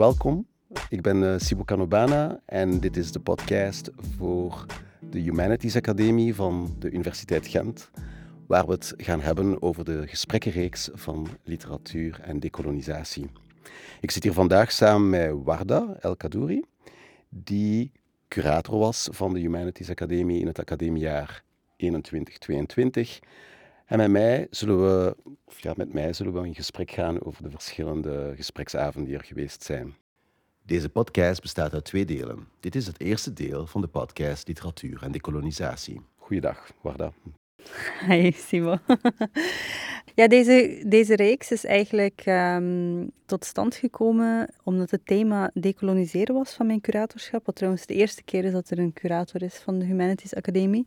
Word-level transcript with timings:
Welkom. 0.00 0.46
Ik 0.88 1.02
ben 1.02 1.22
uh, 1.22 1.34
Sibo 1.38 1.64
Canobana 1.64 2.40
en 2.46 2.80
dit 2.80 2.96
is 2.96 3.12
de 3.12 3.20
podcast 3.20 3.90
voor 4.16 4.66
de 5.10 5.18
Humanities 5.18 5.76
Academie 5.76 6.34
van 6.34 6.76
de 6.78 6.90
Universiteit 6.90 7.46
Gent, 7.46 7.90
waar 8.46 8.66
we 8.66 8.72
het 8.72 8.94
gaan 8.96 9.20
hebben 9.20 9.62
over 9.62 9.84
de 9.84 10.06
gesprekkenreeks 10.06 10.88
van 10.92 11.26
literatuur 11.44 12.20
en 12.22 12.40
decolonisatie. 12.40 13.30
Ik 14.00 14.10
zit 14.10 14.22
hier 14.22 14.32
vandaag 14.32 14.72
samen 14.72 15.10
met 15.10 15.34
Warda 15.44 15.96
El 16.00 16.16
Kadouri, 16.16 16.64
die 17.28 17.92
curator 18.28 18.78
was 18.78 19.08
van 19.12 19.32
de 19.32 19.40
Humanities 19.40 19.90
Academie 19.90 20.40
in 20.40 20.46
het 20.46 20.58
academiejaar 20.58 21.42
21-22. 21.76 23.18
En 23.90 23.98
met 23.98 24.10
mij 24.10 24.46
zullen 24.50 24.80
we, 24.80 25.16
of 25.44 25.60
ja, 25.60 25.72
met 25.76 25.92
mij 25.92 26.12
zullen 26.12 26.32
we 26.32 26.46
in 26.46 26.54
gesprek 26.54 26.90
gaan 26.90 27.22
over 27.22 27.42
de 27.42 27.50
verschillende 27.50 28.32
gespreksavonden 28.36 29.04
die 29.04 29.18
er 29.18 29.24
geweest 29.24 29.62
zijn. 29.62 29.94
Deze 30.70 30.88
podcast 30.88 31.42
bestaat 31.42 31.74
uit 31.74 31.84
twee 31.84 32.04
delen. 32.04 32.48
Dit 32.60 32.74
is 32.74 32.86
het 32.86 33.00
eerste 33.00 33.32
deel 33.32 33.66
van 33.66 33.80
de 33.80 33.86
podcast 33.86 34.48
Literatuur 34.48 35.02
en 35.02 35.12
Decolonisatie. 35.12 36.00
Goeiedag, 36.16 36.72
Warda. 36.80 37.12
Hi, 38.06 38.30
Simo. 38.32 38.76
ja, 40.18 40.28
deze, 40.28 40.84
deze 40.86 41.16
reeks 41.16 41.50
is 41.50 41.64
eigenlijk 41.64 42.22
ehm, 42.24 43.06
tot 43.26 43.44
stand 43.44 43.74
gekomen 43.74 44.54
omdat 44.64 44.90
het 44.90 45.06
thema 45.06 45.50
decoloniseren 45.54 46.34
was 46.34 46.52
van 46.54 46.66
mijn 46.66 46.80
curatorschap. 46.80 47.46
Wat 47.46 47.54
trouwens 47.54 47.86
de 47.86 47.94
eerste 47.94 48.22
keer 48.22 48.44
is 48.44 48.52
dat 48.52 48.70
er 48.70 48.78
een 48.78 48.92
curator 48.92 49.42
is 49.42 49.56
van 49.56 49.78
de 49.78 49.84
Humanities 49.84 50.34
Academie. 50.34 50.86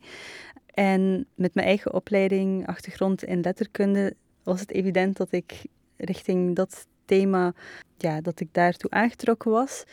En 0.73 1.27
met 1.35 1.53
mijn 1.53 1.67
eigen 1.67 1.93
opleiding, 1.93 2.67
achtergrond 2.67 3.23
in 3.23 3.41
letterkunde, 3.41 4.15
was 4.43 4.59
het 4.59 4.71
evident 4.71 5.17
dat 5.17 5.31
ik 5.31 5.65
richting 5.97 6.55
dat 6.55 6.87
thema, 7.05 7.53
ja, 7.97 8.21
dat 8.21 8.39
ik 8.39 8.47
daartoe 8.51 8.91
aangetrokken 8.91 9.51
was. 9.51 9.83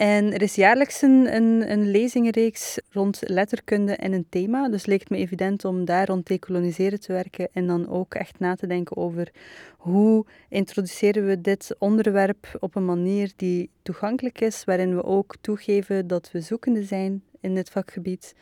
En 0.00 0.32
er 0.32 0.42
is 0.42 0.54
jaarlijks 0.54 1.02
een, 1.02 1.34
een, 1.34 1.70
een 1.70 1.90
lezingenreeks 1.90 2.78
rond 2.90 3.20
letterkunde 3.26 3.96
en 3.96 4.12
een 4.12 4.26
thema. 4.28 4.68
Dus 4.68 4.86
leek 4.86 5.00
het 5.00 5.10
me 5.10 5.16
evident 5.16 5.64
om 5.64 5.84
daar 5.84 6.06
rond 6.06 6.26
decoloniseren 6.26 7.00
te 7.00 7.12
werken 7.12 7.48
en 7.52 7.66
dan 7.66 7.88
ook 7.88 8.14
echt 8.14 8.38
na 8.38 8.54
te 8.54 8.66
denken 8.66 8.96
over 8.96 9.30
hoe 9.76 10.26
introduceren 10.48 11.26
we 11.26 11.40
dit 11.40 11.74
onderwerp 11.78 12.56
op 12.60 12.74
een 12.74 12.84
manier 12.84 13.32
die 13.36 13.70
toegankelijk 13.82 14.40
is, 14.40 14.64
waarin 14.64 14.96
we 14.96 15.04
ook 15.04 15.34
toegeven 15.40 16.06
dat 16.06 16.30
we 16.32 16.40
zoekende 16.40 16.82
zijn 16.82 17.22
in 17.40 17.54
dit 17.54 17.70
vakgebied. 17.70 18.34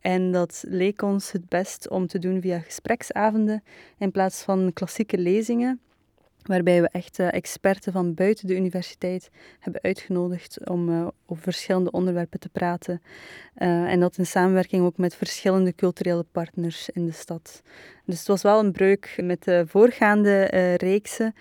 En 0.00 0.32
dat 0.32 0.64
leek 0.68 1.02
ons 1.02 1.32
het 1.32 1.48
best 1.48 1.88
om 1.88 2.06
te 2.06 2.18
doen 2.18 2.40
via 2.40 2.58
gespreksavonden 2.58 3.62
in 3.98 4.10
plaats 4.10 4.42
van 4.42 4.70
klassieke 4.72 5.18
lezingen, 5.18 5.80
waarbij 6.46 6.80
we 6.80 6.88
echt 6.88 7.18
uh, 7.18 7.32
experten 7.32 7.92
van 7.92 8.14
buiten 8.14 8.46
de 8.46 8.56
universiteit 8.56 9.30
hebben 9.60 9.82
uitgenodigd 9.82 10.68
om 10.68 10.88
uh, 10.88 11.06
over 11.26 11.42
verschillende 11.42 11.90
onderwerpen 11.90 12.40
te 12.40 12.48
praten. 12.48 13.02
Uh, 13.58 13.68
en 13.68 14.00
dat 14.00 14.18
in 14.18 14.26
samenwerking 14.26 14.84
ook 14.84 14.96
met 14.96 15.14
verschillende 15.14 15.74
culturele 15.74 16.24
partners 16.32 16.88
in 16.88 17.06
de 17.06 17.12
stad. 17.12 17.62
Dus 18.04 18.18
het 18.18 18.28
was 18.28 18.42
wel 18.42 18.58
een 18.60 18.72
breuk 18.72 19.20
met 19.22 19.44
de 19.44 19.64
voorgaande 19.66 20.44
reeksen. 20.76 21.34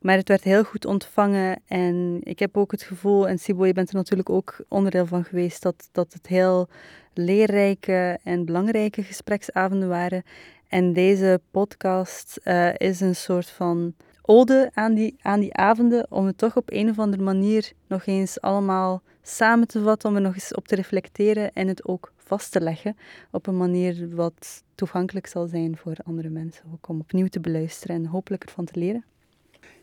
Maar 0.00 0.16
het 0.16 0.28
werd 0.28 0.44
heel 0.44 0.64
goed 0.64 0.84
ontvangen 0.84 1.60
en 1.66 2.20
ik 2.22 2.38
heb 2.38 2.56
ook 2.56 2.70
het 2.70 2.82
gevoel, 2.82 3.28
en 3.28 3.38
Sibo, 3.38 3.66
je 3.66 3.72
bent 3.72 3.88
er 3.88 3.94
natuurlijk 3.94 4.30
ook 4.30 4.56
onderdeel 4.68 5.06
van 5.06 5.24
geweest, 5.24 5.62
dat, 5.62 5.88
dat 5.92 6.12
het 6.12 6.26
heel 6.26 6.68
leerrijke 7.14 8.18
en 8.22 8.44
belangrijke 8.44 9.02
gespreksavonden 9.02 9.88
waren. 9.88 10.22
En 10.68 10.92
deze 10.92 11.40
podcast 11.50 12.40
is 12.76 13.00
een 13.00 13.16
soort 13.16 13.50
van 13.50 13.94
ode 14.22 14.70
aan 14.74 14.94
die, 14.94 15.16
aan 15.22 15.40
die 15.40 15.54
avonden, 15.54 16.06
om 16.10 16.26
het 16.26 16.38
toch 16.38 16.56
op 16.56 16.70
een 16.72 16.90
of 16.90 16.98
andere 16.98 17.22
manier 17.22 17.72
nog 17.86 18.06
eens 18.06 18.40
allemaal 18.40 19.02
samen 19.22 19.68
te 19.68 19.82
vatten, 19.82 20.08
om 20.08 20.14
er 20.14 20.22
nog 20.22 20.34
eens 20.34 20.54
op 20.54 20.68
te 20.68 20.74
reflecteren 20.74 21.52
en 21.52 21.68
het 21.68 21.84
ook 21.84 22.12
vast 22.16 22.52
te 22.52 22.60
leggen 22.60 22.96
op 23.30 23.46
een 23.46 23.56
manier 23.56 24.14
wat 24.14 24.62
toegankelijk 24.74 25.26
zal 25.26 25.46
zijn 25.46 25.76
voor 25.76 25.96
andere 26.04 26.28
mensen, 26.28 26.64
ook 26.72 26.88
om 26.88 27.00
opnieuw 27.00 27.26
te 27.26 27.40
beluisteren 27.40 27.96
en 27.96 28.06
hopelijk 28.06 28.44
ervan 28.44 28.64
te 28.64 28.78
leren. 28.78 29.04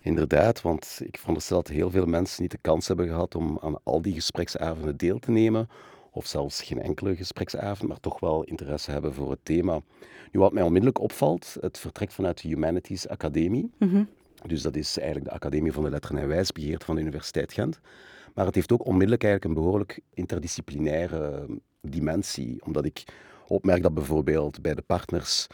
Inderdaad, 0.01 0.61
want 0.61 0.99
ik 1.03 1.17
veronderstel 1.17 1.57
dat 1.57 1.67
heel 1.67 1.89
veel 1.89 2.05
mensen 2.05 2.41
niet 2.41 2.51
de 2.51 2.57
kans 2.61 2.87
hebben 2.87 3.07
gehad 3.07 3.35
om 3.35 3.57
aan 3.61 3.83
al 3.83 4.01
die 4.01 4.13
gespreksavonden 4.13 4.97
deel 4.97 5.19
te 5.19 5.31
nemen, 5.31 5.69
of 6.11 6.25
zelfs 6.25 6.61
geen 6.61 6.81
enkele 6.81 7.15
gespreksavond, 7.15 7.89
maar 7.89 7.99
toch 7.99 8.19
wel 8.19 8.43
interesse 8.43 8.91
hebben 8.91 9.13
voor 9.13 9.31
het 9.31 9.39
thema. 9.43 9.81
Nu, 10.31 10.39
wat 10.39 10.53
mij 10.53 10.63
onmiddellijk 10.63 10.99
opvalt, 10.99 11.57
het 11.59 11.79
vertrekt 11.79 12.13
vanuit 12.13 12.41
de 12.41 12.47
Humanities 12.47 13.07
Academie. 13.07 13.71
Mhm. 13.77 14.03
Dus 14.45 14.61
dat 14.61 14.75
is 14.75 14.97
eigenlijk 14.97 15.27
de 15.27 15.35
Academie 15.35 15.71
van 15.71 15.83
de 15.83 15.89
Letteren 15.89 16.17
en 16.17 16.27
Wijsbegeerte 16.27 16.85
van 16.85 16.95
de 16.95 17.01
Universiteit 17.01 17.53
Gent. 17.53 17.79
Maar 18.33 18.45
het 18.45 18.55
heeft 18.55 18.71
ook 18.71 18.85
onmiddellijk 18.85 19.23
eigenlijk 19.23 19.55
een 19.55 19.63
behoorlijk 19.63 19.99
interdisciplinaire 20.13 21.45
dimensie, 21.81 22.57
omdat 22.65 22.85
ik 22.85 23.03
opmerk 23.47 23.81
dat 23.81 23.93
bijvoorbeeld 23.93 24.61
bij 24.61 24.75
de 24.75 24.81
partners 24.81 25.47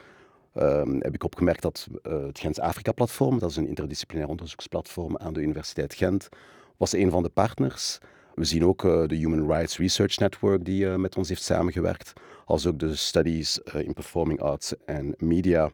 um, 0.53 1.01
heb 1.01 1.13
ik 1.13 1.23
opgemerkt 1.23 1.61
dat 1.61 1.87
uh, 2.03 2.25
het 2.25 2.39
Gens 2.39 2.59
Afrika-platform, 2.59 3.39
dat 3.39 3.49
is 3.49 3.55
een 3.55 3.67
interdisciplinair 3.67 4.29
onderzoeksplatform 4.29 5.17
aan 5.17 5.33
de 5.33 5.41
Universiteit 5.41 5.93
Gent, 5.93 6.29
was 6.77 6.93
een 6.93 7.11
van 7.11 7.23
de 7.23 7.29
partners. 7.29 7.97
We 8.35 8.43
zien 8.43 8.65
ook 8.65 8.83
uh, 8.83 9.07
de 9.07 9.15
Human 9.15 9.51
Rights 9.51 9.77
Research 9.77 10.17
Network 10.17 10.65
die 10.65 10.85
uh, 10.85 10.95
met 10.95 11.17
ons 11.17 11.29
heeft 11.29 11.43
samengewerkt, 11.43 12.13
als 12.45 12.67
ook 12.67 12.79
de 12.79 12.95
Studies 12.95 13.57
in 13.57 13.93
Performing 13.93 14.41
Arts 14.41 14.73
en 14.85 15.15
Media. 15.17 15.71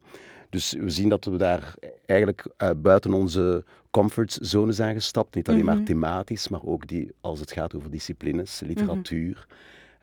Dus 0.51 0.73
we 0.73 0.89
zien 0.89 1.09
dat 1.09 1.25
we 1.25 1.37
daar 1.37 1.73
eigenlijk 2.05 2.45
buiten 2.81 3.13
onze 3.13 3.63
comfortzone 3.91 4.71
zijn 4.71 4.95
gestapt. 4.95 5.35
Niet 5.35 5.49
alleen 5.49 5.65
maar 5.65 5.75
mhm. 5.75 5.85
thematisch, 5.85 6.47
maar 6.47 6.63
ook 6.63 6.87
die, 6.87 7.11
als 7.21 7.39
het 7.39 7.51
gaat 7.51 7.75
over 7.75 7.91
disciplines, 7.91 8.59
literatuur. 8.59 9.45
Mm 9.49 9.55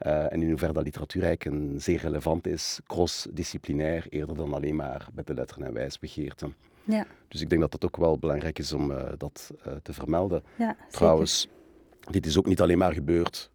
uh, 0.07 0.33
en 0.33 0.43
in 0.43 0.49
hoeverre 0.49 0.73
dat 0.73 0.85
literatuur 0.85 1.23
eigenlijk 1.23 1.57
een 1.57 1.81
zeer 1.81 1.99
relevant 2.01 2.47
is, 2.47 2.81
cross-disciplinair, 2.87 4.07
eerder 4.09 4.37
dan 4.37 4.55
alleen 4.55 4.77
maar 4.77 5.09
met 5.15 5.27
de 5.27 5.35
letteren 5.35 5.67
en 5.67 5.73
wijsbegeerten. 5.73 6.55
Ja. 6.85 7.07
Dus 7.29 7.41
ik 7.41 7.49
denk 7.49 7.61
dat 7.61 7.73
het 7.73 7.85
ook 7.85 7.97
wel 7.97 8.19
belangrijk 8.19 8.59
is 8.59 8.73
om 8.73 8.91
uh, 8.91 9.03
dat 9.17 9.51
te 9.83 9.93
vermelden. 9.93 10.43
Ja, 10.57 10.77
Trouwens, 10.91 11.49
dit 12.11 12.27
is 12.27 12.39
ook 12.39 12.47
niet 12.47 12.61
alleen 12.61 12.79
maar 12.79 12.93
gebeurd 12.93 13.51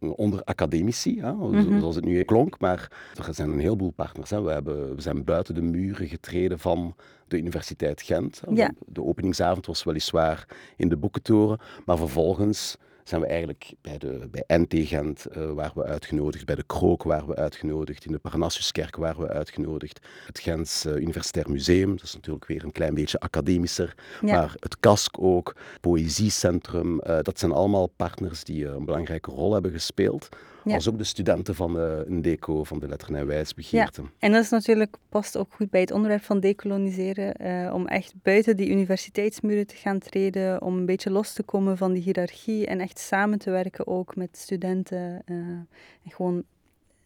onder 0.00 0.44
academici, 0.44 1.20
hè, 1.20 1.32
mm-hmm. 1.32 1.80
zoals 1.80 1.94
het 1.94 2.04
nu 2.04 2.22
klonk, 2.22 2.60
maar 2.60 2.92
er 3.14 3.34
zijn 3.34 3.50
een 3.50 3.58
heleboel 3.58 3.90
partners. 3.90 4.30
Hè. 4.30 4.42
We, 4.42 4.50
hebben, 4.50 4.94
we 4.94 5.00
zijn 5.00 5.24
buiten 5.24 5.54
de 5.54 5.62
muren 5.62 6.08
getreden 6.08 6.58
van 6.58 6.94
de 7.28 7.38
Universiteit 7.38 8.02
Gent. 8.02 8.42
Ja. 8.54 8.72
De 8.86 9.02
openingsavond 9.02 9.66
was 9.66 9.84
weliswaar 9.84 10.46
in 10.76 10.88
de 10.88 10.96
Boekentoren, 10.96 11.58
maar 11.84 11.96
vervolgens 11.96 12.76
zijn 13.08 13.20
we 13.20 13.26
eigenlijk 13.26 13.72
bij, 13.80 13.98
de, 13.98 14.28
bij 14.30 14.58
NT 14.58 14.74
Gent 14.88 15.26
uh, 15.36 15.50
waar 15.52 15.72
we 15.74 15.84
uitgenodigd, 15.84 16.46
bij 16.46 16.54
de 16.54 16.64
Krook 16.66 17.02
waar 17.02 17.26
we 17.26 17.34
uitgenodigd, 17.34 18.04
in 18.04 18.12
de 18.12 18.18
Parnassuskerk 18.18 18.96
waar 18.96 19.18
we 19.18 19.28
uitgenodigd, 19.28 20.06
het 20.26 20.38
Gens 20.38 20.86
Universitair 20.86 21.50
Museum, 21.50 21.90
dat 21.90 22.02
is 22.02 22.14
natuurlijk 22.14 22.46
weer 22.46 22.64
een 22.64 22.72
klein 22.72 22.94
beetje 22.94 23.20
academischer, 23.20 23.94
maar 24.20 24.54
het 24.60 24.80
KASK 24.80 25.18
ook, 25.18 25.56
Poëziecentrum, 25.80 27.00
uh, 27.06 27.18
dat 27.22 27.38
zijn 27.38 27.52
allemaal 27.52 27.86
partners 27.86 28.44
die 28.44 28.66
een 28.66 28.84
belangrijke 28.84 29.30
rol 29.30 29.52
hebben 29.52 29.72
gespeeld 29.72 30.28
ja. 30.70 30.74
als 30.74 30.88
ook 30.88 30.98
de 30.98 31.04
studenten 31.04 31.54
van 31.54 31.76
uh, 31.76 31.98
een 32.04 32.22
deco 32.22 32.64
van 32.64 32.78
de 32.78 32.88
letteren 32.88 33.16
en 33.16 33.26
wijsbegeerte. 33.26 34.02
Ja. 34.02 34.08
En 34.18 34.32
dat 34.32 34.42
is 34.42 34.50
natuurlijk, 34.50 34.96
past 35.08 35.36
ook 35.36 35.52
goed 35.52 35.70
bij 35.70 35.80
het 35.80 35.90
onderwerp 35.90 36.22
van 36.22 36.40
decoloniseren, 36.40 37.42
uh, 37.42 37.74
om 37.74 37.86
echt 37.86 38.14
buiten 38.22 38.56
die 38.56 38.70
universiteitsmuren 38.70 39.66
te 39.66 39.76
gaan 39.76 39.98
treden, 39.98 40.62
om 40.62 40.76
een 40.76 40.86
beetje 40.86 41.10
los 41.10 41.32
te 41.32 41.42
komen 41.42 41.76
van 41.76 41.92
die 41.92 42.02
hiërarchie 42.02 42.66
en 42.66 42.80
echt 42.80 42.98
samen 42.98 43.38
te 43.38 43.50
werken 43.50 43.86
ook 43.86 44.16
met 44.16 44.36
studenten. 44.36 45.22
Uh, 45.26 45.36
en 45.36 45.68
gewoon, 46.10 46.44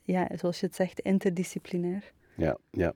ja, 0.02 0.28
zoals 0.34 0.60
je 0.60 0.66
het 0.66 0.74
zegt, 0.74 1.00
interdisciplinair. 1.00 2.12
Ja, 2.34 2.56
ja. 2.70 2.94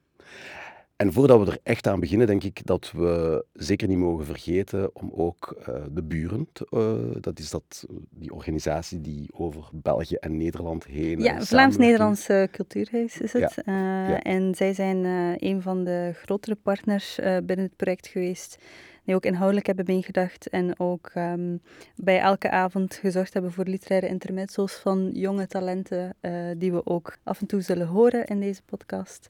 En 0.97 1.13
voordat 1.13 1.45
we 1.45 1.51
er 1.51 1.59
echt 1.63 1.87
aan 1.87 2.01
beginnen, 2.01 2.27
denk 2.27 2.45
ik 2.45 2.67
dat 2.67 2.93
we 2.93 3.45
zeker 3.53 3.89
niet 3.89 3.99
mogen 3.99 4.25
vergeten 4.25 4.95
om 4.95 5.11
ook 5.15 5.57
uh, 5.69 5.75
de 5.91 6.03
buren, 6.03 6.49
te, 6.53 6.67
uh, 6.71 7.21
dat 7.21 7.39
is 7.39 7.51
dat, 7.51 7.87
die 8.11 8.33
organisatie 8.33 9.01
die 9.01 9.29
over 9.33 9.65
België 9.73 10.15
en 10.15 10.37
Nederland 10.37 10.85
heen. 10.85 11.21
Ja, 11.21 11.41
Vlaams-Nederlandse 11.41 12.49
Cultuurhuis 12.51 13.21
is 13.21 13.33
het. 13.33 13.55
Ja. 13.65 14.05
Uh, 14.05 14.09
ja. 14.09 14.23
En 14.23 14.55
zij 14.55 14.75
zijn 14.75 15.05
een 15.39 15.63
van 15.63 15.85
de 15.85 16.13
grotere 16.15 16.55
partners 16.55 17.19
binnen 17.21 17.67
het 17.67 17.77
project 17.77 18.07
geweest. 18.07 18.59
Die 19.05 19.15
ook 19.15 19.25
inhoudelijk 19.25 19.67
hebben 19.67 19.85
meegedacht 19.87 20.49
en 20.49 20.79
ook 20.79 21.11
um, 21.15 21.61
bij 21.97 22.21
elke 22.21 22.51
avond 22.51 22.95
gezorgd 22.95 23.33
hebben 23.33 23.53
voor 23.53 23.65
literaire 23.65 24.09
intermezzo's 24.09 24.73
van 24.73 25.11
jonge 25.13 25.47
talenten, 25.47 26.17
die 26.57 26.73
we 26.73 26.87
ook 26.87 27.17
af 27.23 27.41
en 27.41 27.47
toe 27.47 27.61
zullen 27.61 27.87
horen 27.87 28.25
in 28.25 28.41
deze 28.41 28.63
podcast. 28.63 29.29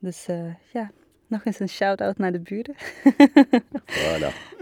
Dus 0.00 0.28
uh, 0.28 0.54
ja, 0.72 0.90
nog 1.26 1.44
eens 1.44 1.60
een 1.60 1.68
shout-out 1.68 2.18
naar 2.18 2.32
de 2.32 2.40
buren. 2.40 2.74
voilà. 3.86 4.54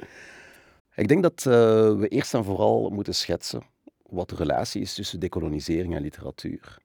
Ik 0.94 1.08
denk 1.08 1.22
dat 1.22 1.44
uh, 1.48 1.52
we 1.98 2.08
eerst 2.08 2.34
en 2.34 2.44
vooral 2.44 2.90
moeten 2.90 3.14
schetsen 3.14 3.62
wat 4.02 4.28
de 4.28 4.34
relatie 4.36 4.80
is 4.80 4.94
tussen 4.94 5.20
decolonisering 5.20 5.94
en 5.94 6.02
literatuur. 6.02 6.78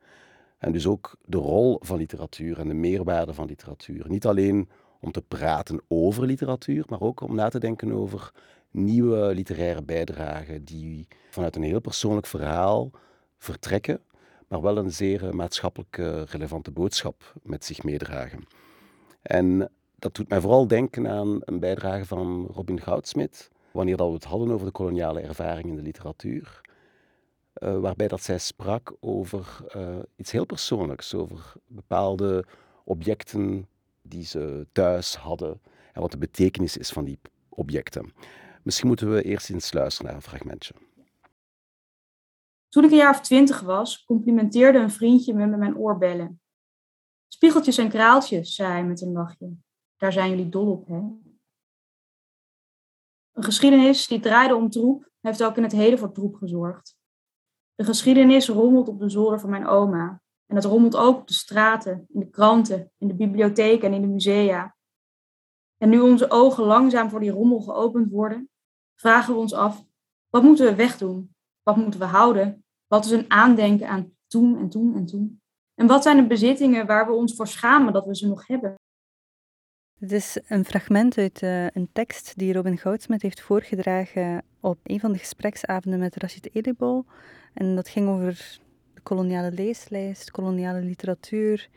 En 0.57 0.71
dus 0.71 0.87
ook 0.87 1.17
de 1.25 1.37
rol 1.37 1.79
van 1.81 1.97
literatuur 1.97 2.59
en 2.59 2.67
de 2.67 2.73
meerwaarde 2.73 3.33
van 3.33 3.47
literatuur. 3.47 4.05
Niet 4.09 4.25
alleen 4.25 4.69
om 4.99 5.11
te 5.11 5.21
praten 5.21 5.81
over 5.87 6.25
literatuur, 6.25 6.85
maar 6.87 7.01
ook 7.01 7.21
om 7.21 7.35
na 7.35 7.49
te 7.49 7.59
denken 7.59 7.91
over 7.91 8.31
nieuwe 8.71 9.33
literaire 9.33 9.83
bijdragen 9.83 10.65
die 10.65 11.07
vanuit 11.29 11.55
een 11.55 11.63
heel 11.63 11.79
persoonlijk 11.79 12.27
verhaal 12.27 12.91
vertrekken, 13.37 14.01
maar 14.49 14.61
wel 14.61 14.77
een 14.77 14.91
zeer 14.91 15.27
eh, 15.27 15.31
maatschappelijk 15.31 15.97
eh, 15.97 16.21
relevante 16.23 16.71
boodschap 16.71 17.33
met 17.43 17.65
zich 17.65 17.83
meedragen. 17.83 18.43
En 19.21 19.71
dat 19.95 20.15
doet 20.15 20.29
mij 20.29 20.41
vooral 20.41 20.67
denken 20.67 21.07
aan 21.07 21.39
een 21.39 21.59
bijdrage 21.59 22.05
van 22.05 22.49
Robin 22.53 22.81
Goudsmit, 22.81 23.49
wanneer 23.71 23.97
dat 23.97 24.07
we 24.07 24.13
het 24.13 24.23
hadden 24.23 24.51
over 24.51 24.65
de 24.65 24.71
koloniale 24.71 25.21
ervaring 25.21 25.67
in 25.67 25.75
de 25.75 25.81
literatuur. 25.81 26.61
Uh, 27.53 27.79
waarbij 27.79 28.07
dat 28.07 28.23
zij 28.23 28.37
sprak 28.37 28.95
over 28.99 29.65
iets 30.15 30.31
heel 30.31 30.45
persoonlijks, 30.45 31.13
over 31.13 31.53
bepaalde 31.67 32.45
objecten 32.83 33.67
die 34.01 34.25
ze 34.25 34.67
thuis 34.71 35.15
hadden 35.15 35.61
en 35.93 36.01
wat 36.01 36.11
de 36.11 36.17
betekenis 36.17 36.77
is 36.77 36.89
van 36.89 37.05
die 37.05 37.19
objecten. 37.49 38.13
Misschien 38.63 38.87
moeten 38.87 39.13
we 39.13 39.23
eerst 39.23 39.49
eens 39.49 39.73
luisteren 39.73 40.05
naar 40.05 40.15
een 40.15 40.29
fragmentje. 40.29 40.73
Toen 42.69 42.83
ik 42.83 42.91
een 42.91 42.97
jaar 42.97 43.09
of 43.09 43.21
twintig 43.21 43.61
was, 43.61 44.03
complimenteerde 44.03 44.79
een 44.79 44.91
vriendje 44.91 45.33
me 45.33 45.45
met 45.45 45.59
mijn 45.59 45.77
oorbellen. 45.77 46.41
Spiegeltjes 47.27 47.77
en 47.77 47.89
kraaltjes, 47.89 48.55
zei 48.55 48.71
hij 48.71 48.85
met 48.85 49.01
een 49.01 49.11
lachje. 49.11 49.51
Daar 49.97 50.11
zijn 50.11 50.29
jullie 50.29 50.49
dol 50.49 50.71
op, 50.71 50.87
hè? 50.87 51.01
Een 53.31 53.43
geschiedenis 53.43 54.07
die 54.07 54.19
draaide 54.19 54.55
om 54.55 54.69
troep, 54.69 55.11
heeft 55.21 55.43
ook 55.43 55.57
in 55.57 55.63
het 55.63 55.71
heden 55.71 55.99
voor 55.99 56.11
troep 56.11 56.35
gezorgd. 56.35 56.97
De 57.75 57.83
geschiedenis 57.83 58.47
rommelt 58.47 58.87
op 58.87 58.99
de 58.99 59.09
zolder 59.09 59.39
van 59.39 59.49
mijn 59.49 59.67
oma. 59.67 60.21
En 60.45 60.55
dat 60.55 60.65
rommelt 60.65 60.95
ook 60.95 61.17
op 61.17 61.27
de 61.27 61.33
straten, 61.33 62.05
in 62.09 62.19
de 62.19 62.29
kranten, 62.29 62.91
in 62.97 63.07
de 63.07 63.15
bibliotheken 63.15 63.87
en 63.87 63.93
in 63.93 64.01
de 64.01 64.07
musea. 64.07 64.75
En 65.77 65.89
nu 65.89 65.99
onze 65.99 66.31
ogen 66.31 66.63
langzaam 66.63 67.09
voor 67.09 67.19
die 67.19 67.31
rommel 67.31 67.59
geopend 67.59 68.11
worden, 68.11 68.49
vragen 68.95 69.33
we 69.33 69.39
ons 69.39 69.53
af: 69.53 69.85
wat 70.29 70.43
moeten 70.43 70.65
we 70.65 70.75
wegdoen? 70.75 71.35
Wat 71.69 71.77
moeten 71.77 71.99
we 71.99 72.05
houden? 72.05 72.63
Wat 72.87 73.05
is 73.05 73.11
een 73.11 73.31
aandenken 73.31 73.87
aan 73.87 74.11
toen 74.27 74.57
en 74.57 74.69
toen 74.69 74.95
en 74.95 75.05
toen? 75.05 75.41
En 75.75 75.87
wat 75.87 76.03
zijn 76.03 76.17
de 76.17 76.27
bezittingen 76.27 76.85
waar 76.85 77.05
we 77.05 77.11
ons 77.11 77.35
voor 77.35 77.47
schamen 77.47 77.93
dat 77.93 78.05
we 78.05 78.15
ze 78.15 78.27
nog 78.27 78.47
hebben? 78.47 78.73
Het 79.99 80.11
is 80.11 80.39
een 80.47 80.65
fragment 80.65 81.17
uit 81.17 81.41
uh, 81.41 81.69
een 81.69 81.89
tekst 81.93 82.37
die 82.37 82.53
Robin 82.53 82.77
Goudsmet 82.77 83.21
heeft 83.21 83.41
voorgedragen 83.41 84.43
op 84.59 84.77
een 84.83 84.99
van 84.99 85.11
de 85.11 85.17
gespreksavonden 85.17 85.99
met 85.99 86.15
Rashid 86.15 86.55
Elibol. 86.55 87.05
En 87.53 87.75
dat 87.75 87.89
ging 87.89 88.09
over 88.09 88.59
de 88.93 89.01
koloniale 89.01 89.51
leeslijst, 89.51 90.31
koloniale 90.31 90.81
literatuur, 90.81 91.69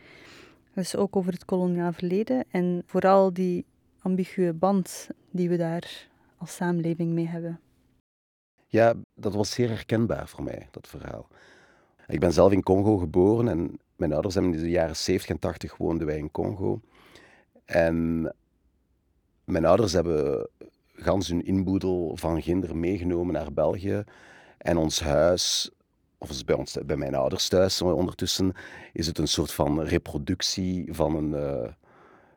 dus 0.75 0.97
ook 0.97 1.17
over 1.17 1.33
het 1.33 1.45
koloniale 1.45 1.93
verleden 1.93 2.45
en 2.51 2.83
vooral 2.87 3.33
die 3.33 3.65
ambiguë 4.03 4.53
band 4.53 5.09
die 5.31 5.49
we 5.49 5.57
daar 5.57 6.09
als 6.39 6.55
samenleving 6.55 7.13
mee 7.13 7.29
hebben. 7.29 7.61
Ja, 8.73 8.95
dat 9.15 9.35
was 9.35 9.51
zeer 9.51 9.69
herkenbaar 9.69 10.29
voor 10.29 10.43
mij, 10.43 10.69
dat 10.71 10.89
verhaal. 10.89 11.29
Ik 12.07 12.21
ben 12.21 12.33
zelf 12.33 12.53
in 12.53 12.63
Congo 12.63 12.99
geboren 12.99 13.49
en 13.49 13.79
mijn 13.97 14.13
ouders 14.13 14.35
hebben 14.35 14.55
in 14.55 14.61
de 14.61 14.71
jaren 14.71 14.97
70 14.97 15.31
en 15.31 15.39
80 15.39 15.77
woonden 15.77 16.07
wij 16.07 16.19
in 16.19 16.31
Congo. 16.31 16.81
En 17.65 18.23
mijn 19.45 19.65
ouders 19.65 19.93
hebben 19.93 20.49
gans 20.95 21.29
hun 21.29 21.45
inboedel 21.45 22.17
van 22.17 22.43
Ginder 22.43 22.77
meegenomen 22.77 23.33
naar 23.33 23.53
België. 23.53 24.05
En 24.59 24.77
ons 24.77 25.01
huis, 25.01 25.71
of 26.19 26.45
bij, 26.45 26.57
ons, 26.57 26.79
bij 26.87 26.97
mijn 26.97 27.15
ouders 27.15 27.49
thuis 27.49 27.83
ondertussen, 27.83 28.53
is 28.93 29.07
het 29.07 29.19
een 29.19 29.29
soort 29.29 29.53
van 29.53 29.83
reproductie 29.83 30.95
van, 30.95 31.17
een, 31.17 31.31
uh, 31.31 31.69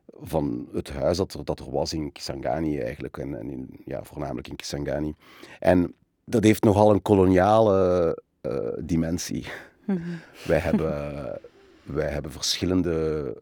van 0.07 0.67
het 0.73 0.89
huis 0.89 1.17
dat 1.17 1.33
er, 1.33 1.45
dat 1.45 1.59
er 1.59 1.71
was 1.71 1.93
in 1.93 2.11
Kisangani 2.11 2.79
eigenlijk. 2.79 3.17
En, 3.17 3.39
en 3.39 3.49
in, 3.49 3.69
ja, 3.85 4.03
voornamelijk 4.03 4.47
in 4.47 4.55
Kisangani. 4.55 5.15
En 5.59 5.95
dat 6.25 6.43
heeft 6.43 6.63
nogal 6.63 6.91
een 6.91 7.01
koloniale 7.01 8.21
uh, 8.41 8.67
dimensie. 8.79 9.45
Mm 9.85 9.95
-hmm. 9.95 10.19
wij, 10.45 10.59
hebben, 10.59 11.39
wij 11.83 12.09
hebben 12.09 12.31
verschillende 12.31 13.37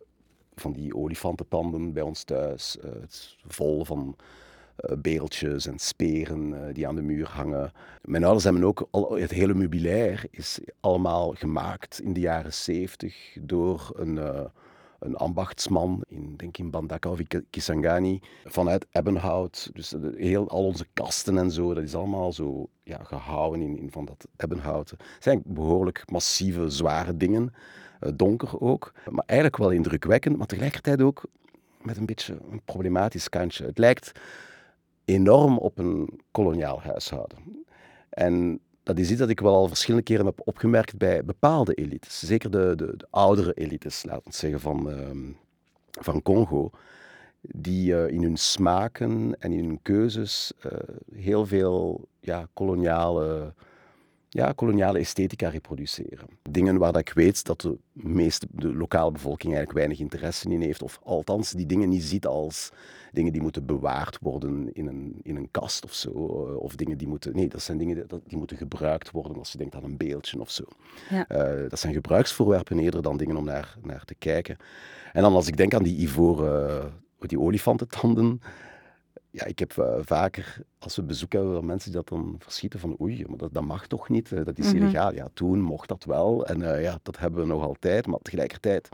van 0.56 0.74
die 0.74 0.96
olifantenpanden 0.96 1.94
bij 1.94 2.04
ons 2.04 2.24
thuis. 2.24 2.78
Uh, 2.86 2.92
het 3.02 3.36
vol 3.48 3.86
van 3.86 4.16
uh, 4.78 4.98
beeldjes 4.98 5.68
en 5.68 5.80
speren 5.80 6.74
die 6.74 6.88
aan 6.88 6.96
de 6.96 7.02
muur 7.02 7.28
hangen. 7.28 7.72
Mijn 8.02 8.24
ouders 8.24 8.44
hebben 8.44 8.64
ook 8.64 8.88
al, 8.92 9.16
het 9.16 9.32
hele 9.32 9.54
meubilair 9.54 10.26
is 10.30 10.60
allemaal 10.80 11.32
gemaakt 11.32 12.02
in 12.02 12.14
de 12.14 12.20
jaren 12.20 12.54
zeventig 12.54 13.38
door 13.42 13.92
een, 13.96 14.20
een 15.06 15.16
ambachtsman 15.16 16.04
in, 16.08 16.34
denk 16.38 16.58
in 16.58 16.70
Bandaka 16.70 17.10
of 17.10 17.20
Kisangani 17.50 18.20
vanuit 18.46 18.86
ebbenhout. 18.92 19.70
Dus 19.74 19.94
heel, 20.16 20.50
al 20.50 20.66
onze 20.66 20.86
kasten 20.94 21.38
en 21.38 21.52
zo, 21.52 21.74
dat 21.74 21.84
is 21.84 21.96
allemaal 21.96 22.34
zo 22.34 22.70
ja, 22.84 23.04
gehouden 23.04 23.62
in, 23.62 23.78
in 23.78 23.92
van 23.92 24.06
dat 24.06 24.28
ebbenhout. 24.36 24.90
Het 24.90 25.00
zijn 25.20 25.42
behoorlijk 25.46 26.04
massieve, 26.12 26.70
zware 26.70 27.18
dingen. 27.18 27.54
Eh, 28.00 28.12
donker 28.16 28.60
ook. 28.60 28.94
Maar 29.10 29.24
eigenlijk 29.26 29.60
wel 29.60 29.72
indrukwekkend, 29.72 30.38
maar 30.38 30.48
tegelijkertijd 30.48 31.02
ook 31.02 31.24
met 31.82 31.98
een 31.98 32.06
beetje 32.06 32.38
een 32.52 32.62
problematisch 32.66 33.30
kantje. 33.30 33.66
Het 33.66 33.78
lijkt 33.78 34.12
enorm 35.06 35.58
op 35.58 35.78
een 35.78 36.20
koloniaal 36.32 36.82
huishouden. 36.82 37.66
En 38.10 38.60
dat 38.84 38.98
is 38.98 39.10
iets 39.10 39.20
dat 39.20 39.30
ik 39.30 39.40
wel 39.40 39.56
al 39.56 39.68
verschillende 39.68 40.06
keren 40.06 40.26
heb 40.26 40.42
opgemerkt 40.44 40.98
bij 40.98 41.26
bepaalde 41.26 41.74
elites. 41.74 42.20
Zeker 42.20 42.52
de, 42.52 42.74
de, 42.76 42.98
de 42.98 43.08
oudere 43.10 43.54
elites, 43.54 44.04
laten 44.04 44.24
we 44.24 44.36
zeggen, 44.36 44.60
van, 44.60 44.90
uh, 44.90 45.34
van 45.92 46.22
Congo. 46.22 46.70
Die 47.42 47.92
uh, 47.92 48.08
in 48.08 48.24
hun 48.24 48.38
smaken 48.38 49.36
en 49.40 49.52
in 49.52 49.66
hun 49.66 49.80
keuzes 49.82 50.54
uh, 50.66 50.72
heel 51.16 51.46
veel 51.46 52.08
ja, 52.20 52.48
koloniale 52.54 53.54
ja, 54.34 54.52
koloniale 54.52 55.00
esthetica 55.00 55.50
reproduceren. 55.50 56.28
Dingen 56.50 56.78
waar 56.78 56.92
dat 56.92 57.02
ik 57.02 57.14
weet 57.14 57.46
dat 57.46 57.62
de 57.62 57.78
meeste, 57.92 58.48
de 58.52 58.74
lokale 58.74 59.12
bevolking 59.12 59.54
eigenlijk 59.54 59.86
weinig 59.86 60.00
interesse 60.00 60.50
in 60.50 60.62
heeft, 60.62 60.82
of 60.82 61.00
althans 61.04 61.52
die 61.52 61.66
dingen 61.66 61.90
niet 61.90 62.04
ziet 62.04 62.26
als 62.26 62.72
dingen 63.12 63.32
die 63.32 63.42
moeten 63.42 63.66
bewaard 63.66 64.18
worden 64.22 64.74
in 64.74 64.88
een, 64.88 65.20
in 65.24 65.36
een 65.36 65.52
kast 65.52 65.84
of 65.84 65.94
zo, 65.94 66.10
eh, 66.12 66.56
of 66.56 66.76
dingen 66.76 66.98
die 66.98 67.08
moeten, 67.08 67.36
nee, 67.36 67.48
dat 67.48 67.62
zijn 67.62 67.78
dingen 67.78 67.96
die, 67.96 68.22
die 68.28 68.38
moeten 68.38 68.58
gebruikt 68.58 69.12
worden 69.12 69.38
als 69.38 69.52
je 69.52 69.58
denkt 69.58 69.76
aan 69.76 69.84
een 69.84 69.98
beeldje 69.98 70.40
of 70.40 70.50
zo. 70.50 70.64
Ja. 71.10 71.26
Uh, 71.30 71.70
dat 71.70 71.80
zijn 71.80 71.94
gebruiksvoorwerpen 71.94 72.80
eerder 72.80 73.02
dan 73.02 73.18
dingen 73.18 73.36
om 73.36 73.46
naar, 73.46 73.78
naar 73.84 74.06
te 74.06 74.16
kijken. 74.16 74.58
En 75.12 75.22
dan 75.22 75.34
als 75.34 75.48
ik 75.48 75.58
denk 75.58 75.74
aan 75.74 75.84
die 75.84 75.98
ivoren, 75.98 76.94
die 77.20 77.40
olifantentanden, 77.40 78.42
ja, 79.34 79.46
ik 79.46 79.60
heb 79.60 79.76
uh, 79.76 79.96
vaker, 80.00 80.58
als 80.80 80.96
we 80.96 81.04
bezoek 81.04 81.32
hebben 81.32 81.54
van 81.54 81.66
mensen 81.66 81.92
die 81.92 82.02
dat 82.02 82.10
dan 82.10 82.36
verschieten 82.40 82.80
van 82.80 82.96
oei, 83.02 83.26
maar 83.28 83.38
dat, 83.38 83.54
dat 83.54 83.64
mag 83.64 83.88
toch 83.88 84.10
niet, 84.10 84.32
uh, 84.32 84.46
dat 84.46 84.58
is 84.58 84.66
mm 84.66 84.72
-hmm. 84.72 84.82
illegaal. 84.82 85.14
Ja, 85.14 85.28
toen 85.34 85.62
mocht 85.62 85.88
dat 85.88 86.04
wel 86.04 86.46
en 86.46 86.60
uh, 86.60 86.82
ja, 86.82 87.00
dat 87.04 87.20
hebben 87.20 87.42
we 87.42 87.48
nog 87.48 87.64
altijd, 87.64 88.08
maar 88.08 88.20
tegelijkertijd, 88.22 88.90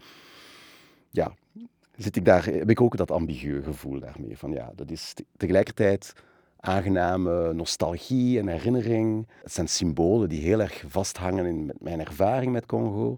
ja, 1.10 1.34
zit 1.96 2.16
ik 2.16 2.26
daar, 2.26 2.46
heb 2.46 2.70
ik 2.70 2.82
ook 2.82 2.98
dat 2.98 3.12
ambiguë 3.12 3.64
gevoel 3.64 4.00
daarmee. 4.00 4.38
Van 4.38 4.52
ja, 4.52 4.72
dat 4.76 4.92
is 4.92 5.14
tegelijkertijd 5.38 6.14
aangename 6.60 7.54
nostalgie 7.54 8.40
en 8.40 8.48
herinnering. 8.48 9.28
Het 9.44 9.54
zijn 9.54 9.70
symbolen 9.70 10.30
die 10.30 10.42
heel 10.42 10.62
erg 10.62 10.84
vasthangen 10.88 11.46
in 11.46 11.72
mijn 11.80 12.00
ervaring 12.00 12.52
met 12.52 12.66
Congo. 12.66 13.18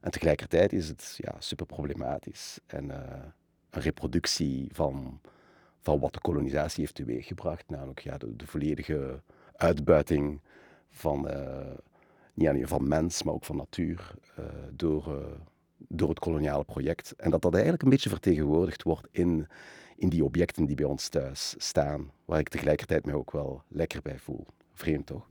En 0.00 0.10
tegelijkertijd 0.10 0.72
is 0.72 0.88
het 0.88 1.14
ja, 1.16 1.34
super 1.38 1.66
problematisch 1.66 2.58
en 2.66 2.88
een 2.90 3.82
reproductie 3.82 4.68
van 4.72 5.20
van 5.86 6.00
wat 6.00 6.12
de 6.12 6.20
kolonisatie 6.20 6.80
heeft 6.80 6.94
teweeggebracht. 6.94 7.64
Namelijk 7.68 8.00
ja, 8.00 8.18
de, 8.18 8.46
volledige 8.46 9.22
uitbuiting 9.52 10.40
van, 10.90 11.30
uh, 11.30 11.74
niet 12.34 12.48
alleen 12.48 12.68
van 12.68 12.88
mens, 12.88 13.22
maar 13.22 13.34
ook 13.34 13.44
van 13.44 13.56
natuur 13.56 14.14
uh, 14.38 14.44
door, 14.72 15.04
uh, 15.08 15.26
door 15.76 16.08
het 16.08 16.18
koloniale 16.18 16.64
project. 16.64 17.14
En 17.16 17.30
dat 17.30 17.42
dat 17.42 17.52
eigenlijk 17.52 17.82
een 17.82 17.90
beetje 17.90 18.08
vertegenwoordigd 18.08 18.82
wordt 18.82 19.08
in, 19.10 19.46
in 19.96 20.08
die 20.08 20.24
objecten 20.24 20.66
die 20.66 20.76
bij 20.76 20.84
ons 20.84 21.08
thuis 21.08 21.54
staan, 21.58 22.10
waar 22.24 22.38
ik 22.38 22.48
tegelijkertijd 22.48 23.04
mij 23.04 23.14
ook 23.14 23.30
wel 23.30 23.62
lekker 23.68 24.02
bij 24.02 24.18
voel. 24.18 24.46
Vreemd 24.74 25.06
toch? 25.06 25.28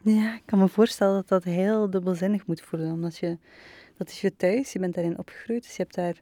Ja, 0.00 0.34
ik 0.34 0.42
kan 0.44 0.58
me 0.58 0.68
voorstellen 0.68 1.14
dat 1.14 1.28
dat 1.28 1.44
heel 1.44 1.90
dubbelzinnig 1.90 2.46
moet 2.46 2.60
voelen, 2.60 2.92
omdat 2.92 3.16
je, 3.16 3.38
dat 3.96 4.08
is 4.08 4.20
je 4.20 4.36
thuis, 4.36 4.72
je 4.72 4.78
bent 4.78 4.94
daarin 4.94 5.18
opgegroeid, 5.18 5.62
dus 5.62 5.76
je 5.76 5.82
hebt 5.82 5.94
daar 5.94 6.20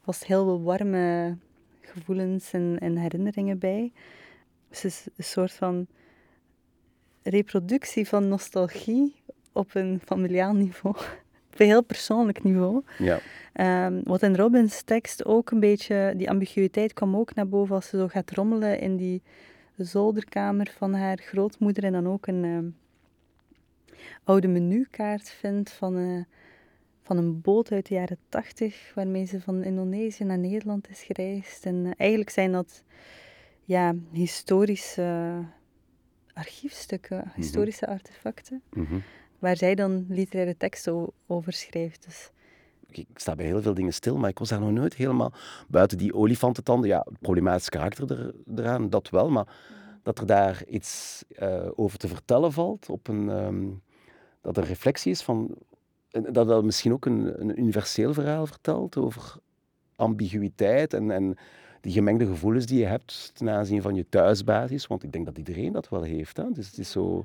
vast 0.00 0.24
heel 0.24 0.62
warme 0.62 1.36
gevoelens 1.92 2.52
en, 2.52 2.76
en 2.80 2.96
herinneringen 2.96 3.58
bij. 3.58 3.92
Dus 4.68 4.82
het 4.82 4.92
is 4.92 5.06
een 5.16 5.24
soort 5.24 5.52
van 5.52 5.86
reproductie 7.22 8.08
van 8.08 8.28
nostalgie 8.28 9.14
op 9.52 9.74
een 9.74 10.00
familiaal 10.04 10.52
niveau. 10.52 10.96
op 11.52 11.60
een 11.60 11.66
heel 11.66 11.84
persoonlijk 11.84 12.42
niveau. 12.42 12.82
Ja. 12.98 13.20
Um, 13.86 14.00
wat 14.04 14.22
in 14.22 14.36
Robins 14.36 14.82
tekst 14.82 15.24
ook 15.24 15.50
een 15.50 15.60
beetje, 15.60 16.14
die 16.16 16.30
ambiguïteit 16.30 16.92
kwam 16.92 17.16
ook 17.16 17.34
naar 17.34 17.48
boven 17.48 17.74
als 17.74 17.88
ze 17.88 17.98
zo 17.98 18.08
gaat 18.08 18.30
rommelen 18.30 18.80
in 18.80 18.96
die 18.96 19.22
zolderkamer 19.76 20.74
van 20.76 20.94
haar 20.94 21.18
grootmoeder 21.18 21.84
en 21.84 21.92
dan 21.92 22.08
ook 22.08 22.26
een 22.26 22.44
um, 22.44 22.76
oude 24.24 24.48
menukaart 24.48 25.30
vindt 25.30 25.70
van, 25.70 25.96
uh, 25.98 26.22
van 27.02 27.16
een 27.16 27.40
boot 27.40 27.72
uit 27.72 27.86
de 27.88 27.94
jaren 27.94 28.18
tachtig, 28.28 28.92
waarmee 28.94 29.24
ze 29.24 29.40
van 29.40 29.62
Indonesië 29.62 30.24
naar 30.24 30.38
Nederland 30.38 30.88
is 30.90 31.02
gereisd. 31.02 31.66
En 31.66 31.74
uh, 31.74 31.90
eigenlijk 31.96 32.30
zijn 32.30 32.52
dat 32.52 32.82
ja, 33.64 33.94
historische 34.12 35.38
archiefstukken, 36.34 37.16
Mhm. 37.26 37.36
historische 37.40 37.86
artefacten, 37.86 38.62
Mhm. 38.72 38.98
waar 39.38 39.56
zij 39.56 39.74
dan 39.74 40.06
literaire 40.08 40.56
teksten 40.56 41.10
over 41.26 41.52
schrijft. 41.52 42.04
Dus 42.04 42.30
Ik 42.90 43.06
sta 43.14 43.34
bij 43.34 43.46
heel 43.46 43.62
veel 43.62 43.74
dingen 43.74 43.92
stil, 43.92 44.16
maar 44.16 44.30
ik 44.30 44.38
was 44.38 44.48
daar 44.48 44.60
nog 44.60 44.70
nooit 44.70 44.94
helemaal 44.94 45.32
buiten 45.68 45.98
die 45.98 46.14
olifantentanden. 46.14 46.88
Ja, 46.88 47.06
het 47.08 47.20
problematisch 47.20 47.68
karakter 47.68 48.10
er, 48.10 48.34
eraan, 48.56 48.90
dat 48.90 49.10
wel, 49.10 49.30
maar 49.30 49.46
dat 50.02 50.18
er 50.18 50.26
daar 50.26 50.64
iets 50.66 51.22
eh, 51.28 51.68
over 51.74 51.98
te 51.98 52.08
vertellen 52.08 52.52
valt, 52.52 52.88
op 52.88 53.08
een, 53.08 53.30
ehm, 53.30 53.66
dat 54.40 54.56
er 54.56 54.62
een 54.62 54.68
reflectie 54.68 55.10
is 55.10 55.22
van, 55.22 55.54
dat 56.12 56.48
dat 56.48 56.64
misschien 56.64 56.92
ook 56.92 57.04
een, 57.04 57.40
een 57.40 57.60
universeel 57.60 58.14
verhaal 58.14 58.46
vertelt 58.46 58.96
over 58.96 59.34
ambiguïteit 59.96 60.94
en, 60.94 61.10
en 61.10 61.36
die 61.80 61.92
gemengde 61.92 62.26
gevoelens 62.26 62.66
die 62.66 62.78
je 62.78 62.86
hebt 62.86 63.30
ten 63.34 63.50
aanzien 63.50 63.82
van 63.82 63.94
je 63.94 64.08
thuisbasis, 64.08 64.86
want 64.86 65.02
ik 65.02 65.12
denk 65.12 65.24
dat 65.24 65.38
iedereen 65.38 65.72
dat 65.72 65.88
wel 65.88 66.02
heeft. 66.02 66.36
Hè? 66.36 66.50
Dus 66.52 66.66
het 66.66 66.78
is 66.78 66.90
zo 66.90 67.24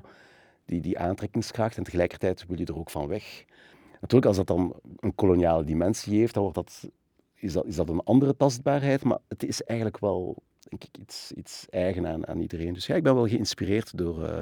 die, 0.64 0.80
die 0.80 0.98
aantrekkingskracht 0.98 1.76
en 1.76 1.82
tegelijkertijd 1.82 2.46
wil 2.46 2.58
je 2.58 2.64
er 2.64 2.78
ook 2.78 2.90
van 2.90 3.06
weg. 3.06 3.44
Natuurlijk, 3.92 4.26
als 4.26 4.36
dat 4.36 4.46
dan 4.46 4.74
een 4.96 5.14
koloniale 5.14 5.64
dimensie 5.64 6.18
heeft, 6.18 6.34
dan 6.34 6.42
wordt 6.42 6.58
dat, 6.58 6.90
is, 7.34 7.52
dat, 7.52 7.66
is 7.66 7.76
dat 7.76 7.88
een 7.88 8.04
andere 8.04 8.36
tastbaarheid, 8.36 9.04
maar 9.04 9.18
het 9.28 9.42
is 9.42 9.62
eigenlijk 9.62 9.98
wel 9.98 10.42
denk 10.68 10.84
ik, 10.84 10.98
iets, 10.98 11.32
iets 11.32 11.66
eigen 11.70 12.06
aan, 12.06 12.26
aan 12.26 12.40
iedereen. 12.40 12.72
Dus 12.72 12.86
ja, 12.86 12.94
ik 12.94 13.02
ben 13.02 13.14
wel 13.14 13.28
geïnspireerd 13.28 13.98
door, 13.98 14.24
eh, 14.24 14.40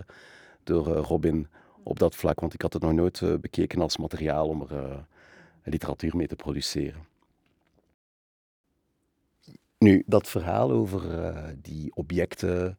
door 0.62 0.96
eh, 0.96 1.02
Robin 1.02 1.48
op 1.86 1.98
dat 1.98 2.14
vlak, 2.14 2.40
want 2.40 2.54
ik 2.54 2.62
had 2.62 2.72
het 2.72 2.82
nog 2.82 2.92
nooit 2.92 3.22
eh, 3.22 3.34
bekeken 3.34 3.80
als 3.80 3.96
materiaal 3.96 4.48
om 4.48 4.62
er 4.62 4.76
eh, 4.76 4.98
literatuur 5.64 6.16
mee 6.16 6.26
te 6.26 6.36
produceren. 6.36 7.06
Nu, 9.78 10.02
dat 10.06 10.28
verhaal 10.28 10.70
over 10.70 11.24
eh, 11.24 11.44
die 11.62 11.90
objecten 11.94 12.74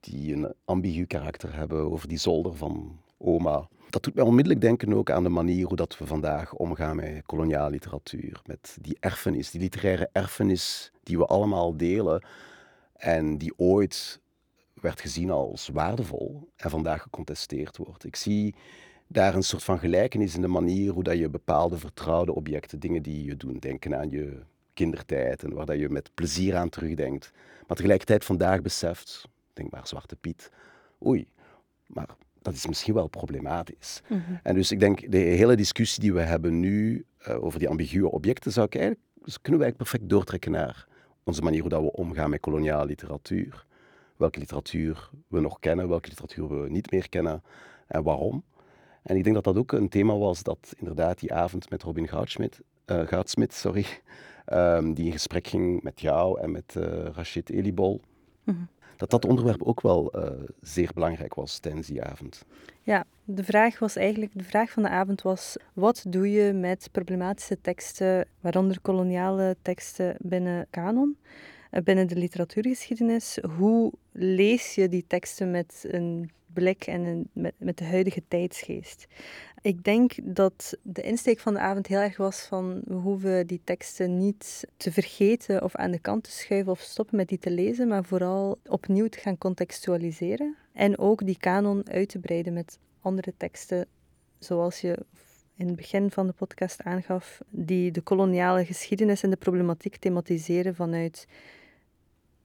die 0.00 0.34
een 0.34 0.54
ambigu 0.64 1.04
karakter 1.04 1.54
hebben, 1.54 1.90
over 1.90 2.08
die 2.08 2.18
zolder 2.18 2.54
van 2.54 3.00
oma, 3.16 3.68
dat 3.90 4.02
doet 4.02 4.14
mij 4.14 4.24
onmiddellijk 4.24 4.60
denken 4.60 4.92
ook 4.92 5.10
aan 5.10 5.22
de 5.22 5.28
manier 5.28 5.66
hoe 5.66 5.76
dat 5.76 5.98
we 5.98 6.06
vandaag 6.06 6.54
omgaan 6.54 6.96
met 6.96 7.22
koloniale 7.26 7.70
literatuur. 7.70 8.40
Met 8.46 8.78
die 8.80 8.96
erfenis, 9.00 9.50
die 9.50 9.60
literaire 9.60 10.08
erfenis 10.12 10.92
die 11.02 11.18
we 11.18 11.26
allemaal 11.26 11.76
delen 11.76 12.24
en 12.92 13.38
die 13.38 13.52
ooit 13.56 14.20
werd 14.80 15.00
gezien 15.00 15.30
als 15.30 15.68
waardevol 15.68 16.48
en 16.56 16.70
vandaag 16.70 17.02
gecontesteerd 17.02 17.76
wordt. 17.76 18.04
Ik 18.04 18.16
zie 18.16 18.54
daar 19.06 19.34
een 19.34 19.42
soort 19.42 19.64
van 19.64 19.78
gelijkenis 19.78 20.34
in 20.34 20.40
de 20.40 20.48
manier 20.48 20.92
hoe 20.92 21.02
dat 21.02 21.18
je 21.18 21.28
bepaalde 21.28 21.78
vertrouwde 21.78 22.34
objecten, 22.34 22.80
dingen 22.80 23.02
die 23.02 23.24
je 23.24 23.36
doen, 23.36 23.58
denken 23.58 23.98
aan 23.98 24.10
je 24.10 24.42
kindertijd 24.74 25.42
en 25.42 25.54
waar 25.54 25.66
dat 25.66 25.78
je 25.78 25.88
met 25.88 26.10
plezier 26.14 26.56
aan 26.56 26.68
terugdenkt, 26.68 27.32
maar 27.66 27.76
tegelijkertijd 27.76 28.24
vandaag 28.24 28.62
beseft, 28.62 29.28
denk 29.52 29.70
maar 29.70 29.86
Zwarte 29.86 30.16
Piet, 30.16 30.50
oei, 31.06 31.28
maar 31.86 32.08
dat 32.42 32.54
is 32.54 32.66
misschien 32.66 32.94
wel 32.94 33.08
problematisch. 33.08 34.02
En 34.42 34.54
dus 34.54 34.72
ik 34.72 34.80
denk, 34.80 35.10
de 35.10 35.18
hele 35.18 35.56
discussie 35.56 36.00
die 36.00 36.12
we 36.12 36.20
hebben 36.20 36.60
nu 36.60 37.04
uh, 37.28 37.44
over 37.44 37.58
die 37.58 37.68
ambiguë 37.68 38.02
objecten, 38.02 38.52
zou 38.52 38.66
ik 38.66 38.74
eigenlijk, 38.74 39.06
dus 39.24 39.40
kunnen 39.40 39.60
we 39.60 39.66
eigenlijk 39.66 39.90
perfect 39.90 40.10
doortrekken 40.10 40.50
naar 40.50 40.86
onze 41.24 41.42
manier 41.42 41.60
hoe 41.60 41.70
dat 41.70 41.82
we 41.82 41.92
omgaan 41.92 42.30
met 42.30 42.40
koloniale 42.40 42.86
literatuur. 42.86 43.66
Welke 44.18 44.38
literatuur 44.38 45.10
we 45.28 45.40
nog 45.40 45.58
kennen, 45.58 45.88
welke 45.88 46.08
literatuur 46.08 46.48
we 46.48 46.70
niet 46.70 46.90
meer 46.90 47.08
kennen 47.08 47.42
en 47.86 48.02
waarom. 48.02 48.44
En 49.02 49.16
ik 49.16 49.22
denk 49.22 49.34
dat 49.34 49.44
dat 49.44 49.56
ook 49.56 49.72
een 49.72 49.88
thema 49.88 50.16
was 50.16 50.42
dat 50.42 50.74
inderdaad 50.76 51.18
die 51.18 51.32
avond 51.32 51.70
met 51.70 51.82
Robin 51.82 52.08
Goudsmit, 52.08 52.60
uh, 52.86 53.06
Goudsmit 53.06 53.54
sorry, 53.54 53.86
um, 54.52 54.94
die 54.94 55.06
in 55.06 55.12
gesprek 55.12 55.46
ging 55.46 55.82
met 55.82 56.00
jou 56.00 56.40
en 56.40 56.50
met 56.50 56.74
uh, 56.78 56.84
Rachid 57.04 57.50
Elibol. 57.50 58.00
Mm 58.44 58.54
-hmm 58.54 58.68
dat 58.98 59.10
dat 59.10 59.24
onderwerp 59.24 59.62
ook 59.62 59.80
wel 59.80 60.12
uh, 60.16 60.30
zeer 60.60 60.90
belangrijk 60.94 61.34
was 61.34 61.58
tijdens 61.58 61.86
die 61.86 62.02
avond. 62.02 62.44
Ja, 62.82 63.04
de 63.24 63.44
vraag 63.44 63.78
was 63.78 63.96
eigenlijk, 63.96 64.32
de 64.34 64.44
vraag 64.44 64.70
van 64.70 64.82
de 64.82 64.88
avond 64.88 65.22
was, 65.22 65.56
wat 65.72 66.04
doe 66.08 66.30
je 66.30 66.52
met 66.52 66.88
problematische 66.92 67.60
teksten, 67.60 68.26
waaronder 68.40 68.80
koloniale 68.80 69.56
teksten 69.62 70.16
binnen 70.18 70.66
kanon, 70.70 71.16
binnen 71.84 72.06
de 72.06 72.16
literatuurgeschiedenis? 72.16 73.38
Hoe 73.56 73.92
lees 74.12 74.74
je 74.74 74.88
die 74.88 75.04
teksten 75.06 75.50
met 75.50 75.84
een 75.90 76.30
blik 76.52 76.86
en 76.86 77.04
een, 77.04 77.28
met, 77.32 77.54
met 77.58 77.78
de 77.78 77.84
huidige 77.84 78.22
tijdsgeest? 78.28 79.06
Ik 79.60 79.84
denk 79.84 80.12
dat 80.22 80.78
de 80.82 81.02
insteek 81.02 81.38
van 81.38 81.54
de 81.54 81.60
avond 81.60 81.86
heel 81.86 82.00
erg 82.00 82.16
was 82.16 82.40
van 82.40 82.80
we 82.84 82.94
hoeven 82.94 83.46
die 83.46 83.60
teksten 83.64 84.18
niet 84.18 84.66
te 84.76 84.92
vergeten 84.92 85.62
of 85.62 85.74
aan 85.74 85.90
de 85.90 85.98
kant 85.98 86.24
te 86.24 86.30
schuiven 86.30 86.72
of 86.72 86.80
stoppen 86.80 87.16
met 87.16 87.28
die 87.28 87.38
te 87.38 87.50
lezen, 87.50 87.88
maar 87.88 88.04
vooral 88.04 88.58
opnieuw 88.66 89.08
te 89.08 89.18
gaan 89.18 89.38
contextualiseren. 89.38 90.56
En 90.72 90.98
ook 90.98 91.26
die 91.26 91.38
kanon 91.38 91.88
uit 91.88 92.08
te 92.08 92.18
breiden 92.18 92.52
met 92.52 92.78
andere 93.00 93.34
teksten, 93.36 93.86
zoals 94.38 94.80
je 94.80 94.98
in 95.56 95.66
het 95.66 95.76
begin 95.76 96.10
van 96.10 96.26
de 96.26 96.32
podcast 96.32 96.82
aangaf, 96.82 97.40
die 97.50 97.90
de 97.90 98.00
koloniale 98.00 98.64
geschiedenis 98.64 99.22
en 99.22 99.30
de 99.30 99.36
problematiek 99.36 99.96
thematiseren 99.96 100.74
vanuit 100.74 101.26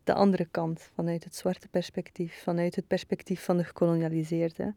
de 0.03 0.13
andere 0.13 0.47
kant, 0.51 0.89
vanuit 0.93 1.23
het 1.23 1.35
zwarte 1.35 1.67
perspectief, 1.67 2.41
vanuit 2.43 2.75
het 2.75 2.87
perspectief 2.87 3.43
van 3.43 3.57
de 3.57 3.63
gekolonialiseerde. 3.63 4.73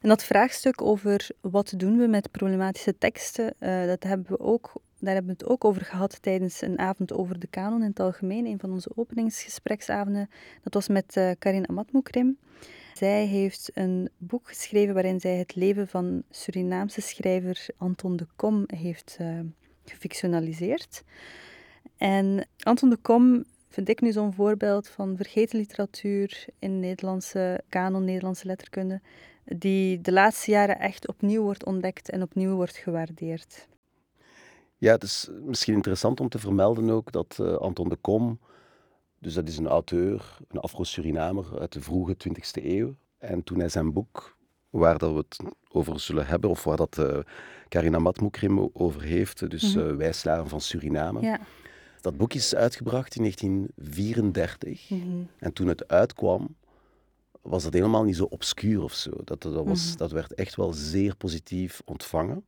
En 0.00 0.10
dat 0.10 0.24
vraagstuk 0.24 0.82
over 0.82 1.28
wat 1.40 1.74
doen 1.76 1.98
we 1.98 2.06
met 2.06 2.30
problematische 2.30 2.98
teksten, 2.98 3.54
uh, 3.60 3.86
dat 3.86 4.02
hebben 4.02 4.26
we 4.28 4.40
ook, 4.40 4.72
daar 4.98 5.14
hebben 5.14 5.36
we 5.36 5.44
het 5.44 5.52
ook 5.52 5.64
over 5.64 5.82
gehad 5.82 6.22
tijdens 6.22 6.60
een 6.60 6.78
avond 6.78 7.12
over 7.12 7.38
de 7.38 7.46
kanon 7.46 7.82
in 7.82 7.88
het 7.88 8.00
algemeen, 8.00 8.46
een 8.46 8.58
van 8.58 8.72
onze 8.72 8.90
openingsgespreksavonden. 8.94 10.30
Dat 10.62 10.74
was 10.74 10.88
met 10.88 11.16
uh, 11.16 11.30
Karin 11.38 11.68
Amatmoukrim. 11.68 12.38
Zij 12.94 13.26
heeft 13.26 13.70
een 13.74 14.08
boek 14.18 14.48
geschreven 14.48 14.94
waarin 14.94 15.20
zij 15.20 15.36
het 15.36 15.54
leven 15.54 15.88
van 15.88 16.22
Surinaamse 16.30 17.00
schrijver 17.00 17.66
Anton 17.76 18.16
de 18.16 18.26
Kom 18.36 18.64
heeft 18.66 19.16
uh, 19.20 19.40
gefictionaliseerd. 19.84 21.02
En 21.96 22.46
Anton 22.58 22.90
de 22.90 22.96
Kom 22.96 23.44
vind 23.74 23.88
ik 23.88 24.00
nu 24.00 24.12
zo'n 24.12 24.32
voorbeeld 24.32 24.88
van 24.88 25.16
vergeten 25.16 25.58
literatuur 25.58 26.46
in 26.58 26.80
Nederlandse 26.80 27.60
kanon, 27.68 28.04
Nederlandse 28.04 28.46
letterkunde, 28.46 29.00
die 29.44 30.00
de 30.00 30.12
laatste 30.12 30.50
jaren 30.50 30.78
echt 30.78 31.08
opnieuw 31.08 31.42
wordt 31.42 31.64
ontdekt 31.64 32.10
en 32.10 32.22
opnieuw 32.22 32.54
wordt 32.54 32.76
gewaardeerd. 32.76 33.68
Ja, 34.78 34.92
het 34.92 35.02
is 35.02 35.28
misschien 35.42 35.74
interessant 35.74 36.20
om 36.20 36.28
te 36.28 36.38
vermelden 36.38 36.90
ook 36.90 37.12
dat 37.12 37.38
uh, 37.40 37.54
Anton 37.54 37.88
de 37.88 37.96
Kom, 37.96 38.40
dus 39.18 39.34
dat 39.34 39.48
is 39.48 39.58
een 39.58 39.68
auteur, 39.68 40.36
een 40.48 40.60
Afro-Surinamer 40.60 41.58
uit 41.60 41.72
de 41.72 41.80
vroege 41.80 42.16
20e 42.28 42.64
eeuw. 42.64 42.94
En 43.18 43.44
toen 43.44 43.58
hij 43.58 43.68
zijn 43.68 43.92
boek, 43.92 44.36
waar 44.70 44.98
dat 44.98 45.10
we 45.10 45.16
het 45.16 45.38
over 45.68 46.00
zullen 46.00 46.26
hebben, 46.26 46.50
of 46.50 46.64
waar 46.64 46.76
dat 46.76 46.98
uh, 46.98 47.18
Karina 47.68 47.98
Matmoekrim 47.98 48.70
over 48.72 49.02
heeft, 49.02 49.50
dus 49.50 49.74
uh, 49.74 50.44
van 50.44 50.60
Suriname. 50.60 51.20
Ja. 51.20 51.40
Dat 52.04 52.16
boek 52.16 52.34
is 52.34 52.54
uitgebracht 52.54 53.14
in 53.14 53.22
1934. 53.22 54.90
Mm 54.90 55.00
-hmm. 55.00 55.28
En 55.38 55.52
toen 55.52 55.66
het 55.66 55.88
uitkwam, 55.88 56.56
was 57.42 57.62
dat 57.62 57.72
helemaal 57.72 58.04
niet 58.04 58.16
zo 58.16 58.24
obscuur 58.24 58.82
of 58.82 58.92
zo. 58.92 59.10
Dat, 59.24 59.42
dat, 59.42 59.64
was, 59.64 59.82
mm-hmm. 59.82 59.96
dat 59.96 60.10
werd 60.10 60.34
echt 60.34 60.56
wel 60.56 60.72
zeer 60.72 61.16
positief 61.16 61.82
ontvangen. 61.84 62.44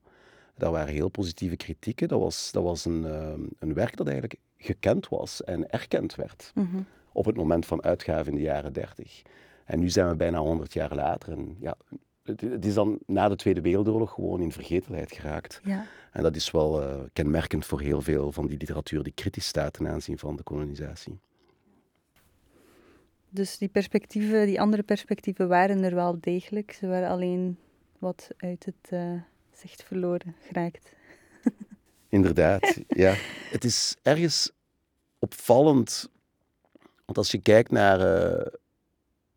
Daar 0.54 0.70
waren 0.70 0.94
heel 0.94 1.08
positieve 1.08 1.56
kritieken. 1.56 2.08
Dat 2.08 2.20
was, 2.20 2.52
dat 2.52 2.62
was 2.62 2.84
een, 2.84 3.02
uh, 3.02 3.32
een 3.58 3.74
werk 3.74 3.96
dat 3.96 4.06
eigenlijk 4.06 4.40
gekend 4.56 5.08
was 5.08 5.44
en 5.44 5.70
erkend 5.70 6.14
werd. 6.14 6.52
Mm-hmm. 6.54 6.86
Op 7.12 7.24
het 7.24 7.36
moment 7.36 7.66
van 7.66 7.82
uitgave 7.82 8.30
in 8.30 8.36
de 8.36 8.42
jaren 8.42 8.72
30. 8.72 9.22
En 9.64 9.78
nu 9.78 9.88
zijn 9.88 10.08
we 10.08 10.16
bijna 10.16 10.38
100 10.38 10.72
jaar 10.72 10.94
later. 10.94 11.32
En 11.32 11.56
ja, 11.60 11.76
het, 12.26 12.64
is 12.64 12.74
dan 12.74 12.98
na 13.06 13.28
de 13.28 13.36
Tweede 13.36 13.60
Wereldoorlog 13.60 14.12
gewoon 14.12 14.40
in 14.40 14.52
vergetelheid 14.52 15.12
geraakt. 15.12 15.60
Ja. 15.64 15.86
En 16.12 16.22
dat 16.22 16.36
is 16.36 16.50
wel 16.50 16.82
uh, 16.82 17.00
kenmerkend 17.12 17.66
voor 17.66 17.80
heel 17.80 18.00
veel 18.00 18.32
van 18.32 18.46
die 18.46 18.58
literatuur 18.58 19.02
die 19.02 19.12
kritisch 19.12 19.46
staat 19.46 19.72
ten 19.72 19.88
aanzien 19.88 20.18
van 20.18 20.36
de 20.36 20.42
kolonisatie. 20.42 21.18
Dus 23.28 23.58
die 23.58 23.68
perspectieven, 23.68 24.46
die 24.46 24.60
andere 24.60 24.82
perspectieven 24.82 25.48
waren 25.48 25.82
er 25.82 25.94
wel 25.94 26.16
degelijk. 26.20 26.72
Ze 26.72 26.86
waren 26.86 27.08
alleen 27.08 27.58
wat 27.98 28.28
uit 28.36 28.64
het 28.64 28.90
uh, 28.92 29.20
zicht 29.52 29.82
verloren 29.82 30.34
geraakt. 30.40 30.92
Inderdaad, 32.08 32.80
ja. 32.88 33.14
Het 33.56 33.64
is 33.64 33.96
ergens 34.02 34.50
opvallend, 35.18 36.10
want 37.04 37.18
als 37.18 37.30
je 37.30 37.40
kijkt 37.40 37.70
naar, 37.70 38.00
uh, 38.00 38.46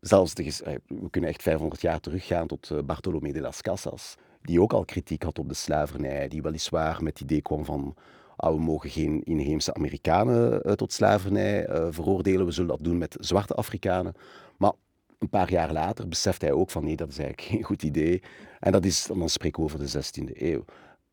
zelfs 0.00 0.34
de, 0.34 0.80
we 0.86 1.10
kunnen 1.10 1.30
echt 1.30 1.42
500 1.42 1.80
jaar 1.80 2.00
teruggaan 2.00 2.46
tot 2.46 2.70
uh, 2.72 2.78
Bartolomé 2.82 3.32
de 3.32 3.40
las 3.40 3.60
Casas, 3.60 4.16
die 4.42 4.60
ook 4.60 4.72
al 4.72 4.84
kritiek 4.84 5.22
had 5.22 5.38
op 5.38 5.48
de 5.48 5.54
slavernij, 5.54 6.28
die 6.28 6.42
weliswaar 6.42 7.02
met 7.02 7.12
het 7.12 7.22
idee 7.22 7.42
kwam 7.42 7.64
van 7.64 7.94
ah, 8.36 8.54
we 8.54 8.60
mogen 8.60 8.90
geen 8.90 9.22
inheemse 9.24 9.74
Amerikanen 9.74 10.62
uh, 10.66 10.72
tot 10.72 10.92
slavernij 10.92 11.66
veroordelen, 11.90 12.46
we 12.46 12.52
zullen 12.52 12.70
dat 12.70 12.84
doen 12.84 12.98
met 12.98 13.16
zwarte 13.20 13.54
Afrikanen. 13.54 14.14
Maar 14.56 14.72
een 15.20 15.28
paar 15.28 15.50
jaar 15.50 15.72
later 15.72 16.08
beseft 16.08 16.40
hij 16.40 16.52
ook 16.52 16.70
van 16.70 16.84
nee, 16.84 16.96
dat 16.96 17.08
is 17.08 17.18
eigenlijk 17.18 17.48
geen 17.50 17.62
goed 17.62 17.82
idee. 17.82 18.22
En 18.60 18.72
dat 18.72 18.84
is, 18.84 19.06
dan 19.06 19.28
spreken 19.28 19.58
we 19.58 19.64
over 19.64 19.78
de 19.78 20.02
16e 20.04 20.42
eeuw. 20.42 20.64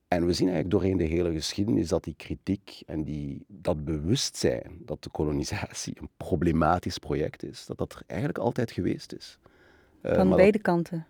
En 0.08 0.26
we 0.26 0.34
zien 0.34 0.48
eigenlijk 0.48 0.70
doorheen 0.70 0.98
de 0.98 1.16
hele 1.16 1.32
geschiedenis 1.32 1.88
dat 1.88 2.04
die 2.04 2.14
kritiek 2.18 2.82
en 2.86 3.04
die, 3.04 3.46
dat 3.48 3.86
bewustzijn 3.86 4.78
dat 4.86 5.04
de 5.04 5.10
kolonisatie 5.10 5.98
een 6.00 6.10
problematisch 6.18 6.98
project 6.98 7.44
is, 7.44 7.66
dat 7.66 7.78
dat 7.78 7.94
er 7.94 8.02
eigenlijk 8.06 8.40
altijd 8.40 8.72
geweest 8.72 9.14
is. 9.14 9.40
Uh, 10.02 10.16
Van 10.16 10.30
beide 10.30 10.60
kanten. 10.60 11.06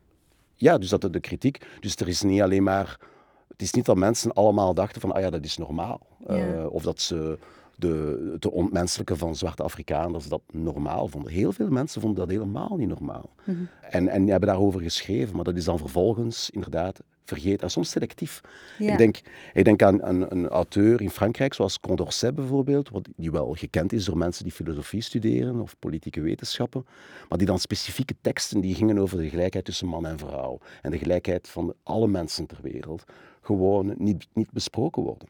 Ja, 0.55 0.77
dus 0.77 0.89
dat 0.89 1.01
de, 1.01 1.09
de 1.09 1.19
kritiek. 1.19 1.65
Dus 1.79 1.95
er 1.95 2.07
is 2.07 2.21
niet 2.21 2.41
alleen 2.41 2.63
maar. 2.63 2.99
Het 3.47 3.61
is 3.61 3.73
niet 3.73 3.85
dat 3.85 3.97
mensen 3.97 4.33
allemaal 4.33 4.73
dachten 4.73 5.01
van, 5.01 5.11
ah 5.11 5.21
ja, 5.21 5.29
dat 5.29 5.45
is 5.45 5.57
normaal. 5.57 6.07
Uh, 6.29 6.65
of 6.69 6.83
dat 6.83 7.01
ze 7.01 7.37
de, 7.75 8.35
de 8.39 8.51
onmenselijke 8.51 9.15
van 9.15 9.35
zwarte 9.35 9.63
Afrikaners 9.63 10.27
dat 10.27 10.41
normaal 10.51 11.07
vonden. 11.07 11.31
Heel 11.31 11.51
veel 11.51 11.69
mensen 11.69 12.01
vonden 12.01 12.19
dat 12.19 12.29
helemaal 12.29 12.75
niet 12.77 12.87
normaal. 12.87 13.29
Mm 13.43 13.55
-hmm. 13.55 13.69
en, 13.81 14.07
en 14.07 14.27
hebben 14.27 14.49
daarover 14.49 14.81
geschreven, 14.81 15.35
maar 15.35 15.43
dat 15.43 15.55
is 15.55 15.65
dan 15.65 15.77
vervolgens 15.77 16.49
inderdaad 16.49 17.01
vergeten. 17.27 17.59
En 17.59 17.69
soms 17.69 17.89
selectief. 17.89 18.41
Ja. 18.77 18.91
Ik, 18.91 18.97
denk, 18.97 19.19
ik 19.53 19.63
denk 19.63 19.81
aan 19.83 20.03
een, 20.03 20.31
een, 20.31 20.47
auteur 20.47 21.01
in 21.01 21.09
Frankrijk, 21.09 21.53
zoals 21.53 21.79
Condorcet 21.79 22.35
bijvoorbeeld, 22.35 22.89
die 23.15 23.31
wel 23.31 23.53
gekend 23.53 23.93
is 23.93 24.05
door 24.05 24.17
mensen 24.17 24.43
die 24.43 24.53
filosofie 24.53 25.01
studeren 25.01 25.61
of 25.61 25.75
politieke 25.79 26.21
wetenschappen, 26.21 26.85
maar 27.29 27.37
die 27.37 27.47
dan 27.47 27.59
specifieke 27.59 28.15
teksten 28.21 28.61
die 28.61 28.75
gingen 28.75 28.97
over 28.97 29.17
de 29.17 29.29
gelijkheid 29.29 29.65
tussen 29.65 29.87
man 29.87 30.05
en 30.05 30.17
vrouw 30.17 30.59
en 30.81 30.91
de 30.91 30.97
gelijkheid 30.97 31.49
van 31.49 31.73
alle 31.83 32.07
mensen 32.07 32.45
ter 32.45 32.59
wereld 32.61 33.03
gewoon 33.41 33.93
niet, 33.97 34.27
niet 34.33 34.51
besproken 34.51 35.03
worden. 35.03 35.27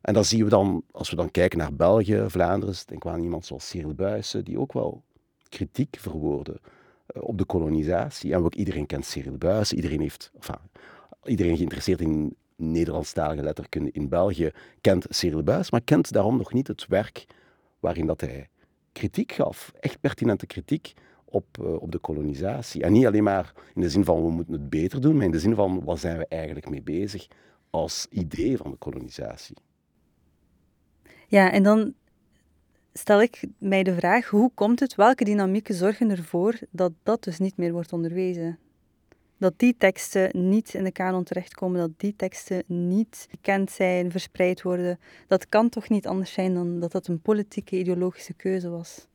En 0.00 0.14
dan 0.14 0.24
zien 0.24 0.44
we 0.44 0.50
dan, 0.50 0.82
als 0.90 1.10
we 1.10 1.16
dan 1.16 1.30
kijken 1.30 1.58
naar 1.58 1.74
België, 1.74 2.24
Vlaanderen, 2.26 2.74
denk 2.86 3.06
aan 3.06 3.22
iemand 3.22 3.46
zoals 3.46 3.68
Cyril 3.68 3.94
Buyssen, 3.94 4.44
die 4.44 4.58
ook 4.58 4.72
wel 4.72 5.02
kritiek 5.48 5.96
verwoordde 6.00 6.60
uh, 7.16 7.22
op 7.22 7.38
de 7.38 7.44
kolonisatie. 7.44 8.32
En 8.32 8.44
ook 8.44 8.54
iedereen 8.54 8.86
kent 8.86 9.04
Cyril 9.04 9.36
Buyssen, 9.36 9.76
iedereen 9.76 10.00
heeft, 10.00 10.30
enfin, 10.34 10.58
iedereen 11.26 11.56
geïnteresseerd 11.56 12.00
in 12.00 12.36
Nederlandstalige 12.56 13.42
letterkunde 13.42 13.90
in 13.92 14.08
België 14.08 14.50
kent 14.80 15.06
Cyril 15.08 15.42
Buyssen, 15.42 15.68
maar 15.70 15.84
kent 15.84 16.12
daarom 16.12 16.36
nog 16.36 16.52
niet 16.52 16.68
het 16.68 16.86
werk 16.86 17.26
waarin 17.80 18.06
dat 18.06 18.20
hij 18.20 18.48
kritiek 18.92 19.32
gaf, 19.32 19.72
echt 19.80 20.00
pertinente 20.00 20.46
kritiek 20.46 20.92
op, 21.24 21.46
uh, 21.60 21.82
op 21.82 21.92
de 21.92 21.98
kolonisatie. 21.98 22.82
En 22.82 22.92
niet 22.92 23.06
alleen 23.06 23.22
maar 23.22 23.52
in 23.74 23.80
de 23.80 23.90
zin 23.90 24.04
van 24.04 24.22
we 24.22 24.30
moeten 24.30 24.52
het 24.52 24.70
beter 24.70 25.00
doen, 25.00 25.16
maar 25.16 25.24
in 25.24 25.30
de 25.30 25.38
zin 25.38 25.54
van 25.54 25.84
wat 25.84 26.00
zijn 26.00 26.18
we 26.18 26.26
eigenlijk 26.28 26.68
mee 26.70 26.82
bezig 26.82 27.26
als 27.70 28.06
idee 28.10 28.56
van 28.56 28.70
de 28.70 28.76
kolonisatie. 28.76 29.56
Ja, 31.28 31.52
en 31.52 31.62
dan 31.62 31.94
stel 32.92 33.22
ik 33.22 33.44
mij 33.58 33.82
de 33.82 33.94
vraag, 33.94 34.28
hoe 34.28 34.50
komt 34.54 34.80
het, 34.80 34.94
welke 34.94 35.24
dynamieken 35.24 35.74
zorgen 35.74 36.10
ervoor 36.10 36.58
dat 36.70 36.92
dat 37.02 37.24
dus 37.24 37.38
niet 37.38 37.56
meer 37.56 37.72
wordt 37.72 37.92
onderwezen? 37.92 38.58
Dat 39.44 39.58
die 39.58 39.76
teksten 39.78 40.48
niet 40.48 40.74
in 40.74 40.84
de 40.84 40.92
kanon 40.92 41.24
terechtkomen, 41.24 41.80
dat 41.80 41.90
die 41.96 42.16
teksten 42.16 42.62
niet 42.66 43.26
gekend 43.30 43.70
zijn, 43.70 44.10
verspreid 44.10 44.62
worden. 44.62 44.98
Dat 45.26 45.48
kan 45.48 45.68
toch 45.68 45.88
niet 45.88 46.06
anders 46.06 46.32
zijn 46.32 46.54
dan 46.54 46.80
dat 46.80 46.92
dat 46.92 47.06
een 47.06 47.20
politieke, 47.20 47.78
ideologische 47.78 48.34
keuze 48.34 48.68
was? 48.68 49.06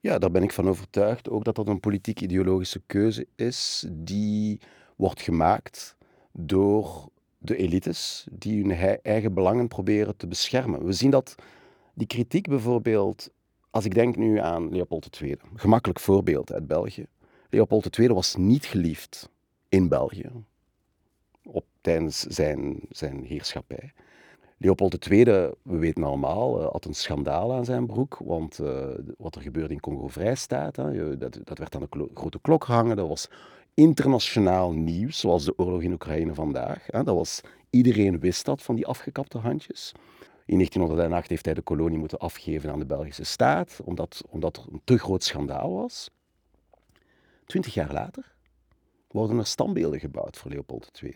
Ja, 0.00 0.18
daar 0.18 0.30
ben 0.30 0.42
ik 0.42 0.52
van 0.52 0.68
overtuigd. 0.68 1.28
Ook 1.28 1.44
dat 1.44 1.54
dat 1.54 1.68
een 1.68 1.80
politieke, 1.80 2.24
ideologische 2.24 2.82
keuze 2.86 3.26
is 3.34 3.86
die 3.90 4.60
wordt 4.96 5.22
gemaakt 5.22 5.96
door 6.32 7.08
de 7.38 7.56
elites 7.56 8.26
die 8.30 8.64
hun 8.64 8.98
eigen 9.02 9.34
belangen 9.34 9.68
proberen 9.68 10.16
te 10.16 10.26
beschermen. 10.26 10.84
We 10.84 10.92
zien 10.92 11.10
dat 11.10 11.34
die 11.94 12.06
kritiek 12.06 12.48
bijvoorbeeld, 12.48 13.30
als 13.70 13.84
ik 13.84 13.94
denk 13.94 14.16
nu 14.16 14.38
aan 14.38 14.72
Leopold 14.72 15.20
II, 15.20 15.36
gemakkelijk 15.56 16.00
voorbeeld 16.00 16.52
uit 16.52 16.66
België. 16.66 17.06
Leopold 17.50 17.98
II 17.98 18.08
was 18.08 18.36
niet 18.36 18.64
geliefd 18.64 19.32
in 19.74 19.88
België 19.88 20.30
op, 21.44 21.64
tijdens 21.80 22.20
zijn, 22.20 22.80
zijn 22.90 23.24
heerschappij. 23.24 23.92
Leopold 24.58 25.06
II, 25.10 25.24
we 25.24 25.54
weten 25.62 26.04
allemaal, 26.04 26.60
uh, 26.60 26.70
had 26.70 26.84
een 26.84 26.94
schandaal 26.94 27.52
aan 27.52 27.64
zijn 27.64 27.86
broek. 27.86 28.18
Want 28.24 28.58
uh, 28.58 28.88
wat 29.18 29.34
er 29.34 29.42
gebeurde 29.42 29.74
in 29.74 29.80
Congo-Vrijstaat, 29.80 30.74
dat, 30.74 31.38
dat 31.44 31.58
werd 31.58 31.74
aan 31.74 31.86
de 31.90 32.08
grote 32.14 32.38
klok 32.40 32.64
gehangen. 32.64 32.96
Dat 32.96 33.08
was 33.08 33.28
internationaal 33.74 34.72
nieuws, 34.72 35.18
zoals 35.18 35.44
de 35.44 35.58
oorlog 35.58 35.82
in 35.82 35.92
Oekraïne 35.92 36.34
vandaag. 36.34 36.86
Hè. 36.86 37.02
Dat 37.02 37.16
was, 37.16 37.40
iedereen 37.70 38.20
wist 38.20 38.44
dat 38.44 38.62
van 38.62 38.74
die 38.74 38.86
afgekapte 38.86 39.38
handjes. 39.38 39.92
In 40.46 40.54
1908 40.54 41.28
heeft 41.28 41.44
hij 41.44 41.54
de 41.54 41.62
kolonie 41.62 41.98
moeten 41.98 42.18
afgeven 42.18 42.70
aan 42.70 42.78
de 42.78 42.86
Belgische 42.86 43.24
staat, 43.24 43.80
omdat, 43.84 44.22
omdat 44.28 44.56
er 44.56 44.64
een 44.72 44.80
te 44.84 44.98
groot 44.98 45.24
schandaal 45.24 45.74
was. 45.74 46.10
Twintig 47.44 47.74
jaar 47.74 47.92
later 47.92 48.33
worden 49.14 49.38
er 49.38 49.46
standbeelden 49.46 50.00
gebouwd 50.00 50.36
voor 50.36 50.50
Leopold 50.50 51.00
II. 51.02 51.14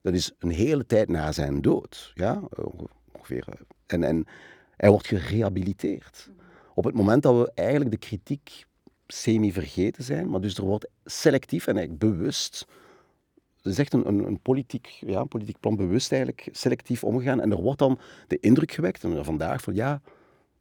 Dat 0.00 0.14
is 0.14 0.32
een 0.38 0.50
hele 0.50 0.86
tijd 0.86 1.08
na 1.08 1.32
zijn 1.32 1.60
dood. 1.60 2.12
Ja? 2.14 2.42
Ongeveer. 3.12 3.46
En, 3.86 4.04
en 4.04 4.26
hij 4.76 4.90
wordt 4.90 5.06
gerehabiliteerd. 5.06 6.30
Op 6.74 6.84
het 6.84 6.94
moment 6.94 7.22
dat 7.22 7.38
we 7.38 7.52
eigenlijk 7.54 7.90
de 7.90 7.96
kritiek 8.06 8.64
semi-vergeten 9.06 10.04
zijn, 10.04 10.30
maar 10.30 10.40
dus 10.40 10.56
er 10.56 10.64
wordt 10.64 10.88
selectief 11.04 11.66
en 11.66 11.76
eigenlijk 11.76 12.16
bewust, 12.16 12.66
het 13.56 13.72
is 13.72 13.78
echt 13.78 13.92
een, 13.92 14.08
een, 14.08 14.26
een, 14.26 14.40
politiek, 14.40 14.86
ja, 14.86 15.20
een 15.20 15.28
politiek 15.28 15.60
plan, 15.60 15.76
bewust 15.76 16.12
eigenlijk 16.12 16.48
selectief 16.52 17.04
omgegaan. 17.04 17.40
En 17.40 17.50
er 17.50 17.62
wordt 17.62 17.78
dan 17.78 17.98
de 18.26 18.40
indruk 18.40 18.72
gewekt, 18.72 19.04
en 19.04 19.24
vandaag, 19.24 19.62
van 19.62 19.74
ja, 19.74 20.00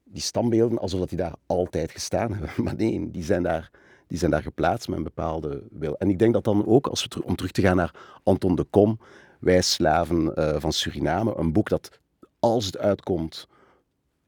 die 0.04 0.22
standbeelden, 0.22 0.80
alsof 0.80 1.00
dat 1.00 1.10
die 1.10 1.18
daar 1.18 1.36
altijd 1.46 1.92
gestaan 1.92 2.34
hebben. 2.34 2.50
Maar 2.64 2.76
nee, 2.76 3.12
die 3.12 3.24
zijn 3.24 3.44
daar, 3.44 3.72
die 4.14 4.22
zijn 4.22 4.34
daar 4.34 4.44
geplaatst 4.44 4.88
met 4.88 4.98
een 4.98 5.04
bepaalde 5.04 5.64
wil. 5.72 5.98
En 5.98 6.10
ik 6.10 6.20
denk 6.20 6.34
dat 6.34 6.44
dan 6.44 6.66
ook, 6.66 6.88
als 6.88 7.08
we 7.10 7.24
om 7.24 7.36
terug 7.36 7.52
te 7.52 7.62
gaan 7.62 7.76
naar 7.76 8.20
Anton 8.24 8.56
de 8.56 8.64
Kom, 8.64 9.00
Wij 9.40 9.62
slaven 9.62 10.40
uh, 10.40 10.56
van 10.60 10.72
Suriname, 10.72 11.36
een 11.36 11.54
boek 11.54 11.70
dat, 11.70 12.00
als 12.40 12.66
het 12.66 12.78
uitkomt, 12.78 13.48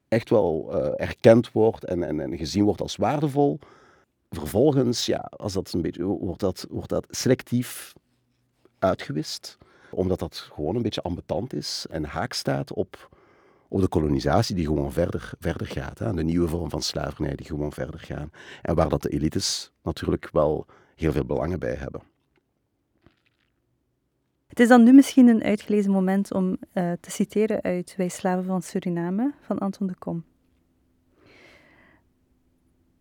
echt 0.08 0.30
wel 0.30 0.70
uh, 0.72 1.08
erkend 1.08 1.52
wordt 1.52 1.86
en, 1.86 2.04
en, 2.04 2.20
en 2.20 2.38
gezien 2.38 2.64
wordt 2.64 2.82
als 2.82 2.96
waardevol, 2.96 3.60
Vervolgens, 4.30 5.06
ja, 5.06 5.32
als 5.38 5.54
dat 5.54 5.74
een 5.74 5.82
beetje, 5.82 6.04
wordt, 6.04 6.40
dat, 6.40 6.66
wordt 6.70 6.90
dat 6.90 7.06
selectief 7.10 7.94
uitgewist, 8.80 9.58
omdat 9.92 10.20
dat 10.20 10.36
gewoon 10.36 10.76
een 10.76 10.82
beetje 10.82 11.02
ambetant 11.02 11.54
is 11.54 11.86
en 11.90 12.04
haak 12.04 12.34
staat 12.34 12.74
op, 12.74 13.15
op 13.68 13.82
de 13.82 13.88
kolonisatie 13.88 14.56
die 14.56 14.66
gewoon 14.66 14.92
verder, 14.92 15.32
verder 15.40 15.68
gaat. 15.68 15.98
De 15.98 16.24
nieuwe 16.24 16.48
vorm 16.48 16.70
van 16.70 16.82
slavernij 16.82 17.36
die 17.36 17.46
gewoon 17.46 17.72
verder 17.72 18.00
gaan. 18.00 18.32
En 18.62 18.76
waar 18.76 18.90
dat 18.90 19.02
de 19.02 19.10
elites 19.10 19.72
natuurlijk 19.84 20.30
wel 20.32 20.66
heel 20.96 21.12
veel 21.12 21.26
belangen 21.26 21.60
bij 21.60 21.76
hebben. 21.76 22.02
Het 24.48 24.60
is 24.60 24.68
dan 24.68 24.84
nu 24.84 24.94
misschien 24.94 25.28
een 25.28 25.44
uitgelezen 25.44 25.92
moment 25.92 26.34
om 26.34 26.58
uh, 26.74 26.92
te 27.00 27.12
citeren 27.12 27.62
uit 27.62 27.94
Wij 27.98 28.08
slaven 28.08 28.46
van 28.46 28.62
Suriname 28.62 29.34
van 29.42 29.58
Anton 29.58 29.88
de 29.88 29.96
Kom. 30.00 30.24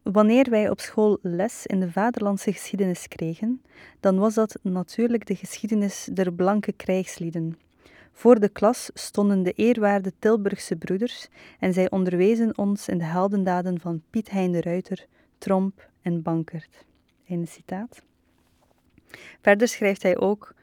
Wanneer 0.02 0.50
wij 0.50 0.70
op 0.70 0.80
school 0.80 1.18
les 1.22 1.66
in 1.66 1.80
de 1.80 1.90
vaderlandse 1.90 2.52
geschiedenis 2.52 3.08
kregen, 3.08 3.62
dan 4.00 4.18
was 4.18 4.34
dat 4.34 4.58
natuurlijk 4.62 5.26
de 5.26 5.34
geschiedenis 5.34 6.08
der 6.12 6.32
blanke 6.32 6.72
krijgslieden. 6.72 7.58
Voor 8.16 8.40
de 8.40 8.48
klas 8.48 8.90
stonden 8.94 9.42
de 9.42 9.52
eerwaarde 9.52 10.12
Tilburgse 10.18 10.76
broeders 10.76 11.28
en 11.58 11.72
zij 11.72 11.90
onderwezen 11.90 12.58
ons 12.58 12.88
in 12.88 12.98
de 12.98 13.04
heldendaden 13.04 13.80
van 13.80 14.02
Piet 14.10 14.30
Hein 14.30 14.52
de 14.52 14.60
Ruiter, 14.60 15.06
Tromp 15.38 15.88
en 16.02 16.22
Bankert. 16.22 16.84
Einde 17.28 17.46
citaat. 17.46 18.02
Verder 19.40 19.68
schrijft 19.68 20.02
hij 20.02 20.18
ook 20.18 20.54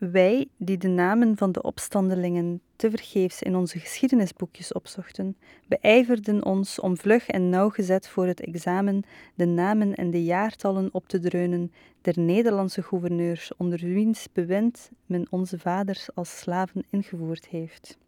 wij, 0.00 0.48
die 0.56 0.78
de 0.78 0.88
namen 0.88 1.36
van 1.36 1.52
de 1.52 1.62
opstandelingen 1.62 2.60
tevergeefs 2.76 3.42
in 3.42 3.56
onze 3.56 3.78
geschiedenisboekjes 3.78 4.72
opzochten, 4.72 5.36
beijverden 5.66 6.44
ons 6.44 6.80
om 6.80 6.96
vlug 6.96 7.28
en 7.28 7.48
nauwgezet 7.48 8.08
voor 8.08 8.26
het 8.26 8.40
examen 8.40 9.02
de 9.34 9.44
namen 9.44 9.94
en 9.94 10.10
de 10.10 10.24
jaartallen 10.24 10.88
op 10.92 11.08
te 11.08 11.18
dreunen 11.18 11.72
der 12.00 12.18
Nederlandse 12.18 12.82
gouverneurs 12.82 13.52
onder 13.56 13.78
wiens 13.78 14.28
bewind 14.32 14.90
men 15.06 15.26
onze 15.30 15.58
vaders 15.58 16.14
als 16.14 16.38
slaven 16.38 16.84
ingevoerd 16.90 17.46
heeft. 17.46 17.98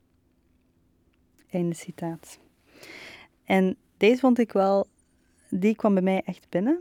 Einde 1.50 1.74
citaat. 1.74 2.38
En 3.44 3.76
deze 3.96 4.20
vond 4.20 4.38
ik 4.38 4.52
wel, 4.52 4.86
die 5.48 5.76
kwam 5.76 5.94
bij 5.94 6.02
mij 6.02 6.22
echt 6.24 6.46
binnen. 6.48 6.80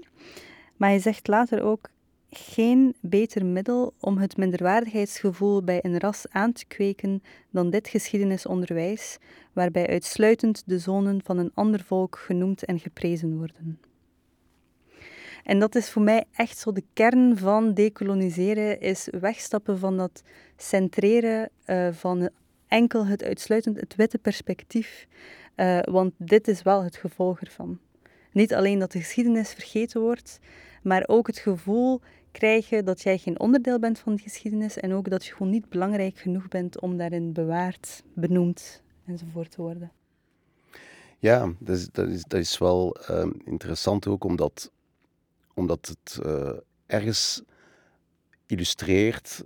Maar 0.78 0.89
hij 0.89 1.00
zegt 1.00 1.28
later 1.28 1.63
ook, 1.63 1.89
geen 2.31 2.95
beter 3.01 3.45
middel 3.45 3.93
om 3.99 4.17
het 4.17 4.37
minderwaardigheidsgevoel 4.37 5.63
bij 5.63 5.79
een 5.81 5.99
ras 5.99 6.25
aan 6.29 6.51
te 6.51 6.65
kweken 6.65 7.23
dan 7.49 7.69
dit 7.69 7.87
geschiedenisonderwijs, 7.87 9.17
waarbij 9.53 9.87
uitsluitend 9.87 10.63
de 10.65 10.79
zonen 10.79 11.21
van 11.23 11.37
een 11.37 11.51
ander 11.53 11.83
volk 11.83 12.17
genoemd 12.17 12.65
en 12.65 12.79
geprezen 12.79 13.37
worden. 13.37 13.79
En 15.43 15.59
dat 15.59 15.75
is 15.75 15.89
voor 15.89 16.01
mij 16.01 16.25
echt 16.31 16.57
zo 16.57 16.71
de 16.71 16.83
kern 16.93 17.37
van 17.37 17.73
decoloniseren, 17.73 18.79
is 18.79 19.07
wegstappen 19.19 19.79
van 19.79 19.97
dat 19.97 20.23
centreren 20.57 21.49
uh, 21.65 21.87
van 21.91 22.29
enkel 22.67 23.05
het 23.05 23.23
uitsluitend 23.23 23.79
het 23.79 23.95
witte 23.95 24.17
perspectief, 24.17 25.07
uh, 25.55 25.79
want 25.79 26.13
dit 26.17 26.47
is 26.47 26.61
wel 26.61 26.83
het 26.83 26.95
gevolg 26.95 27.41
ervan. 27.41 27.79
Niet 28.31 28.53
alleen 28.53 28.79
dat 28.79 28.91
de 28.91 28.99
geschiedenis 28.99 29.53
vergeten 29.53 30.01
wordt, 30.01 30.39
maar 30.83 31.03
ook 31.07 31.27
het 31.27 31.37
gevoel 31.37 32.01
krijgen 32.31 32.85
dat 32.85 33.01
jij 33.01 33.17
geen 33.17 33.39
onderdeel 33.39 33.79
bent 33.79 33.99
van 33.99 34.15
die 34.15 34.23
geschiedenis 34.23 34.77
en 34.77 34.93
ook 34.93 35.09
dat 35.09 35.25
je 35.25 35.33
gewoon 35.33 35.51
niet 35.51 35.69
belangrijk 35.69 36.17
genoeg 36.17 36.47
bent 36.47 36.79
om 36.79 36.97
daarin 36.97 37.33
bewaard, 37.33 38.03
benoemd 38.13 38.81
enzovoort 39.05 39.51
te 39.51 39.61
worden. 39.61 39.91
Ja, 41.19 41.53
dat 41.59 41.77
is, 41.77 41.89
dat 41.91 42.07
is, 42.07 42.23
dat 42.23 42.39
is 42.39 42.57
wel 42.57 42.95
ehm, 42.95 43.31
interessant 43.45 44.07
ook 44.07 44.23
omdat, 44.23 44.71
omdat 45.53 45.87
het 45.87 46.19
uh, 46.25 46.51
ergens 46.85 47.43
illustreert, 48.45 49.43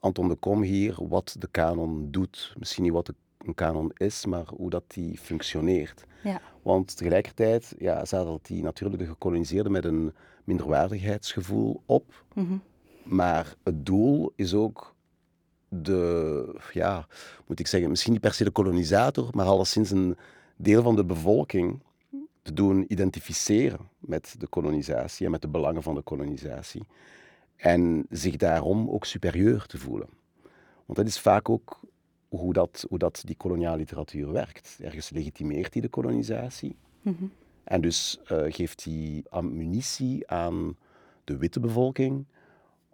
Anton 0.00 0.28
de 0.28 0.34
Kom 0.34 0.62
hier, 0.62 1.08
wat 1.08 1.36
de 1.38 1.48
kanon 1.50 2.10
doet. 2.10 2.54
Misschien 2.58 2.82
niet 2.82 2.92
wat 2.92 3.12
een 3.38 3.54
kanon 3.54 3.90
is, 3.94 4.26
maar 4.26 4.46
hoe 4.46 4.70
dat 4.70 4.84
die 4.86 5.18
functioneert. 5.18 6.04
Ja. 6.22 6.40
Want 6.62 6.96
tegelijkertijd 6.96 7.74
ja, 7.78 8.04
zadelt 8.04 8.46
die 8.46 8.62
natuurlijk 8.62 8.98
de 8.98 9.06
gekoloniseerden 9.06 9.72
met 9.72 9.84
een 9.84 10.14
minderwaardigheidsgevoel 10.46 11.82
op. 11.86 12.24
Mhm. 12.34 12.56
Maar 13.02 13.54
het 13.62 13.86
doel 13.86 14.32
is 14.36 14.54
ook 14.54 14.94
de, 15.68 16.60
ja, 16.72 17.06
moet 17.46 17.60
ik 17.60 17.66
zeggen, 17.66 17.90
misschien 17.90 18.12
niet 18.12 18.20
per 18.20 18.34
se 18.34 18.44
de 18.44 18.50
kolonisator, 18.50 19.28
maar 19.32 19.46
alleszins 19.46 19.90
een 19.90 20.16
deel 20.56 20.82
van 20.82 20.96
de 20.96 21.04
bevolking 21.04 21.80
te 22.42 22.52
doen 22.52 22.84
identificeren 22.88 23.88
met 23.98 24.34
de 24.38 24.46
kolonisatie 24.46 25.24
en 25.24 25.32
met 25.32 25.40
de 25.40 25.48
belangen 25.48 25.82
van 25.82 25.94
de 25.94 26.02
kolonisatie. 26.02 26.86
En 27.56 28.06
zich 28.10 28.36
daarom 28.36 28.90
ook 28.90 29.04
superieur 29.04 29.66
te 29.66 29.78
voelen. 29.78 30.08
Want 30.86 30.98
dat 30.98 31.06
is 31.06 31.20
vaak 31.20 31.48
ook 31.48 31.80
hoe 32.28 32.52
dat, 32.52 32.86
hoe 32.88 32.98
dat 32.98 33.22
die 33.24 33.36
koloniale 33.36 33.76
literatuur 33.76 34.32
werkt. 34.32 34.78
Ergens 34.80 35.10
legitimeert 35.10 35.72
hij 35.72 35.82
de 35.82 35.88
kolonisatie. 35.88 36.76
Mhm. 37.02 37.24
En 37.66 37.80
dus 37.80 38.18
uh, 38.32 38.42
geeft 38.48 38.84
hij 38.84 39.24
ammunitie 39.28 40.28
aan 40.28 40.76
de 41.24 41.36
witte 41.36 41.60
bevolking 41.60 42.24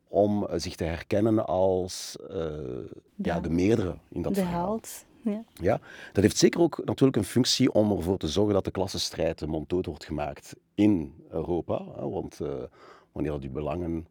om 0.09 0.43
uh, 0.43 0.51
zich 0.57 0.75
te 0.75 0.85
herkennen 0.85 1.47
als 1.47 2.17
uh, 2.23 2.29
de, 2.29 3.03
ja, 3.15 3.41
de 3.41 3.51
meerdere 3.51 3.97
in 4.09 4.23
dat 4.23 4.35
de 4.35 4.41
verhaal. 4.41 4.67
held. 4.67 5.05
Ja. 5.21 5.45
ja, 5.55 5.81
dat 6.13 6.23
heeft 6.23 6.37
zeker 6.37 6.61
ook 6.61 6.85
natuurlijk 6.85 7.17
een 7.17 7.25
functie 7.25 7.73
om 7.73 7.97
ervoor 7.97 8.19
te 8.19 8.29
zorgen 8.29 8.55
dat 8.55 8.65
de 8.65 8.71
klassenstrijd 8.71 9.47
monddood 9.47 9.87
wordt 9.87 10.05
gemaakt 10.05 10.57
in 10.75 11.15
Europa. 11.31 11.85
Hè, 11.97 12.09
want 12.09 12.39
wanneer 13.13 13.41
die 13.41 13.51
belangen 13.51 14.07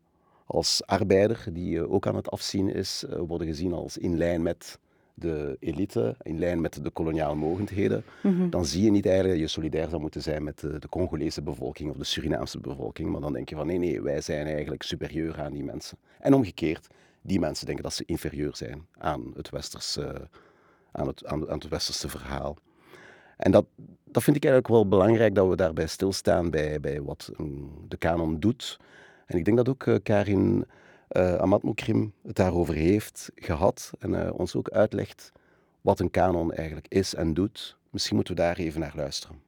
als 0.46 0.86
arbeider, 0.86 1.46
die 1.52 1.90
ook 1.90 2.08
aan 2.08 2.16
het 2.16 2.32
afzien 2.32 2.74
is, 2.74 3.06
worden 3.18 3.48
gezien 3.48 3.74
als 3.74 3.98
in 3.98 4.18
lijn 4.18 4.42
met 4.42 4.80
de 5.14 5.58
elite, 5.60 6.16
in 6.22 6.40
lijn 6.40 6.62
met 6.62 6.84
de 6.84 6.90
koloniale 6.90 7.36
mogendheden, 7.36 8.04
Mhm. 8.24 8.50
dan 8.50 8.66
zie 8.66 8.84
je 8.84 8.92
niet 8.92 9.06
eigenlijk 9.06 9.40
dat 9.40 9.48
je 9.50 9.54
solidair 9.54 9.90
zou 9.90 10.02
moeten 10.02 10.22
zijn 10.22 10.44
met 10.44 10.60
de, 10.60 10.80
de 10.80 10.90
Congolese 10.90 11.42
bevolking 11.42 11.90
of 11.90 11.98
de 11.98 12.04
Surinaamse 12.04 12.60
bevolking. 12.60 13.10
Maar 13.10 13.22
dan 13.22 13.34
denk 13.34 13.50
je 13.50 13.56
van 13.56 13.68
nee, 13.68 13.78
nee, 13.78 14.02
wij 14.02 14.22
zijn 14.22 14.46
eigenlijk 14.48 14.84
superieur 14.84 15.42
aan 15.42 15.54
die 15.54 15.64
mensen. 15.64 15.98
En 16.20 16.34
omgekeerd, 16.34 16.88
die 17.22 17.40
mensen 17.40 17.66
denken 17.66 17.84
dat 17.84 17.94
ze 17.94 18.04
inferieur 18.06 18.56
zijn 18.56 18.86
aan 18.98 19.32
het 19.36 19.50
westerse, 19.50 20.28
aan 20.92 21.08
het, 21.08 21.26
aan, 21.26 21.50
aan 21.50 21.60
het 21.60 21.68
westerse 21.68 22.10
verhaal. 22.10 22.58
En 23.38 23.52
dat, 23.52 23.66
dat 24.06 24.24
vind 24.24 24.36
ik 24.36 24.44
eigenlijk 24.44 24.74
wel 24.74 24.88
belangrijk 24.88 25.36
dat 25.36 25.50
we 25.50 25.56
daarbij 25.56 25.88
stilstaan 25.88 26.50
bij, 26.50 26.80
bij 26.80 27.02
wat 27.02 27.32
een, 27.38 27.70
de 27.88 27.98
kanon 27.98 28.40
doet. 28.40 28.80
En 29.26 29.38
ik 29.38 29.46
denk 29.46 29.58
dat 29.58 29.70
ook 29.70 29.86
uh, 29.86 29.96
Karin 30.04 30.66
uh, 31.12 31.36
Amat 31.36 31.64
Moukrim 31.64 32.14
het 32.24 32.36
daarover 32.36 32.74
heeft 32.74 33.32
gehad 33.36 33.92
en 34.00 34.12
uh, 34.12 34.30
ons 34.34 34.56
ook 34.56 34.70
uitlegt 34.70 35.32
wat 35.82 36.00
een 36.00 36.12
kanon 36.12 36.54
eigenlijk 36.54 36.88
is 36.90 37.16
en 37.16 37.34
doet. 37.34 37.78
Misschien 37.90 38.16
moeten 38.16 38.36
we 38.36 38.42
daar 38.42 38.58
even 38.58 38.80
naar 38.80 38.94
luisteren. 38.96 39.42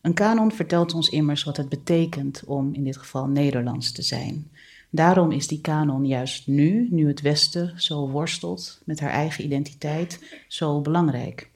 Een 0.00 0.14
kanon 0.14 0.52
vertelt 0.52 0.94
ons 0.94 1.08
immers 1.08 1.44
wat 1.44 1.56
het 1.56 1.68
betekent 1.68 2.44
om 2.46 2.74
in 2.74 2.84
dit 2.84 2.96
geval 2.96 3.26
Nederlands 3.26 3.92
te 3.92 4.02
zijn. 4.02 4.50
Daarom 4.90 5.30
is 5.32 5.46
die 5.46 5.60
kanon 5.60 6.06
juist 6.06 6.46
nu, 6.46 6.88
nu 6.90 7.08
het 7.08 7.20
Westen 7.20 7.80
zo 7.80 8.08
worstelt 8.08 8.82
met 8.84 9.00
haar 9.00 9.10
eigen 9.10 9.44
identiteit, 9.44 10.44
zo 10.48 10.80
belangrijk. 10.80 11.49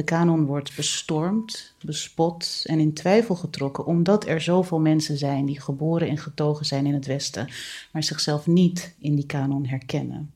De 0.00 0.06
kanon 0.06 0.44
wordt 0.44 0.76
bestormd, 0.76 1.74
bespot 1.84 2.62
en 2.64 2.78
in 2.78 2.92
twijfel 2.92 3.34
getrokken 3.34 3.86
omdat 3.86 4.26
er 4.26 4.40
zoveel 4.40 4.80
mensen 4.80 5.18
zijn 5.18 5.46
die 5.46 5.60
geboren 5.60 6.08
en 6.08 6.18
getogen 6.18 6.66
zijn 6.66 6.86
in 6.86 6.94
het 6.94 7.06
Westen, 7.06 7.48
maar 7.92 8.02
zichzelf 8.02 8.46
niet 8.46 8.94
in 8.98 9.14
die 9.14 9.26
kanon 9.26 9.66
herkennen. 9.66 10.32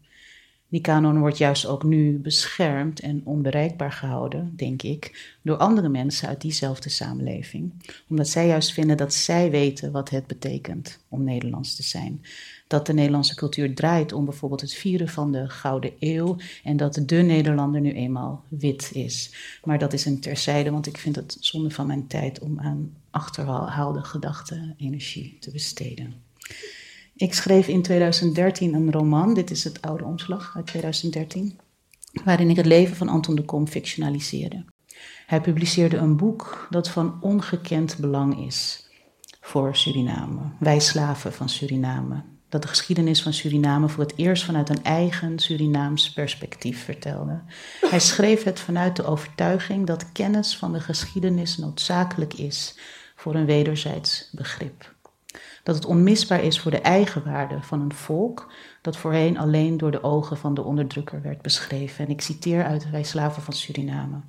Die 0.68 0.80
kanon 0.80 1.18
wordt 1.18 1.38
juist 1.38 1.66
ook 1.66 1.82
nu 1.82 2.18
beschermd 2.18 3.00
en 3.00 3.20
onbereikbaar 3.24 3.92
gehouden, 3.92 4.52
denk 4.56 4.82
ik, 4.82 5.34
door 5.42 5.56
andere 5.56 5.88
mensen 5.88 6.28
uit 6.28 6.40
diezelfde 6.40 6.88
samenleving, 6.88 7.72
omdat 8.08 8.28
zij 8.28 8.46
juist 8.46 8.72
vinden 8.72 8.96
dat 8.96 9.14
zij 9.14 9.50
weten 9.50 9.92
wat 9.92 10.10
het 10.10 10.26
betekent 10.26 10.98
om 11.08 11.24
Nederlands 11.24 11.76
te 11.76 11.82
zijn 11.82 12.24
dat 12.66 12.86
de 12.86 12.92
Nederlandse 12.92 13.34
cultuur 13.34 13.74
draait 13.74 14.12
om 14.12 14.24
bijvoorbeeld 14.24 14.60
het 14.60 14.74
vieren 14.74 15.08
van 15.08 15.32
de 15.32 15.48
Gouden 15.48 15.92
Eeuw 15.98 16.36
en 16.62 16.76
dat 16.76 16.94
de 16.94 17.16
Nederlander 17.16 17.80
nu 17.80 17.92
eenmaal 17.92 18.44
wit 18.48 18.90
is. 18.92 19.34
Maar 19.64 19.78
dat 19.78 19.92
is 19.92 20.04
een 20.04 20.20
terzijde, 20.20 20.70
want 20.70 20.86
ik 20.86 20.98
vind 20.98 21.16
het 21.16 21.36
zonde 21.40 21.70
van 21.70 21.86
mijn 21.86 22.06
tijd 22.06 22.38
om 22.38 22.60
aan 22.60 22.96
achterhaalde 23.10 24.04
gedachten 24.04 24.74
energie 24.78 25.36
te 25.40 25.50
besteden. 25.50 26.14
Ik 27.16 27.34
schreef 27.34 27.68
in 27.68 27.82
2013 27.82 28.74
een 28.74 28.92
roman, 28.92 29.34
dit 29.34 29.50
is 29.50 29.64
het 29.64 29.82
oude 29.82 30.04
omslag 30.04 30.52
uit 30.56 30.66
2013, 30.66 31.58
waarin 32.24 32.50
ik 32.50 32.56
het 32.56 32.66
leven 32.66 32.96
van 32.96 33.08
Anton 33.08 33.34
de 33.34 33.44
Kom 33.44 33.66
fictionaliseerde. 33.66 34.64
Hij 35.26 35.40
publiceerde 35.40 35.96
een 35.96 36.16
boek 36.16 36.66
dat 36.70 36.88
van 36.88 37.18
ongekend 37.20 37.96
belang 37.98 38.46
is 38.46 38.88
voor 39.40 39.76
Suriname, 39.76 40.40
wij 40.58 40.80
slaven 40.80 41.32
van 41.32 41.48
Suriname, 41.48 42.22
dat 42.54 42.62
de 42.62 42.68
geschiedenis 42.68 43.22
van 43.22 43.32
Suriname 43.32 43.88
voor 43.88 44.02
het 44.02 44.12
eerst 44.16 44.44
vanuit 44.44 44.68
een 44.68 44.84
eigen 44.84 45.38
Surinaams 45.38 46.12
perspectief 46.12 46.84
vertelde. 46.84 47.40
Hij 47.80 48.00
schreef 48.00 48.42
het 48.42 48.60
vanuit 48.60 48.96
de 48.96 49.04
overtuiging 49.04 49.86
dat 49.86 50.12
kennis 50.12 50.56
van 50.56 50.72
de 50.72 50.80
geschiedenis 50.80 51.56
noodzakelijk 51.58 52.34
is 52.34 52.78
voor 53.16 53.34
een 53.34 53.46
wederzijds 53.46 54.28
begrip. 54.32 54.94
Dat 55.62 55.74
het 55.74 55.84
onmisbaar 55.84 56.42
is 56.42 56.60
voor 56.60 56.70
de 56.70 56.80
eigenwaarde 56.80 57.62
van 57.62 57.80
een 57.80 57.94
volk 57.94 58.52
dat 58.82 58.96
voorheen 58.96 59.38
alleen 59.38 59.76
door 59.76 59.90
de 59.90 60.02
ogen 60.02 60.36
van 60.36 60.54
de 60.54 60.62
onderdrukker 60.62 61.22
werd 61.22 61.42
beschreven. 61.42 62.04
En 62.04 62.10
ik 62.10 62.20
citeer 62.20 62.64
uit 62.64 62.90
Wij 62.90 63.02
Slaven 63.02 63.42
van 63.42 63.52
Suriname. 63.52 64.20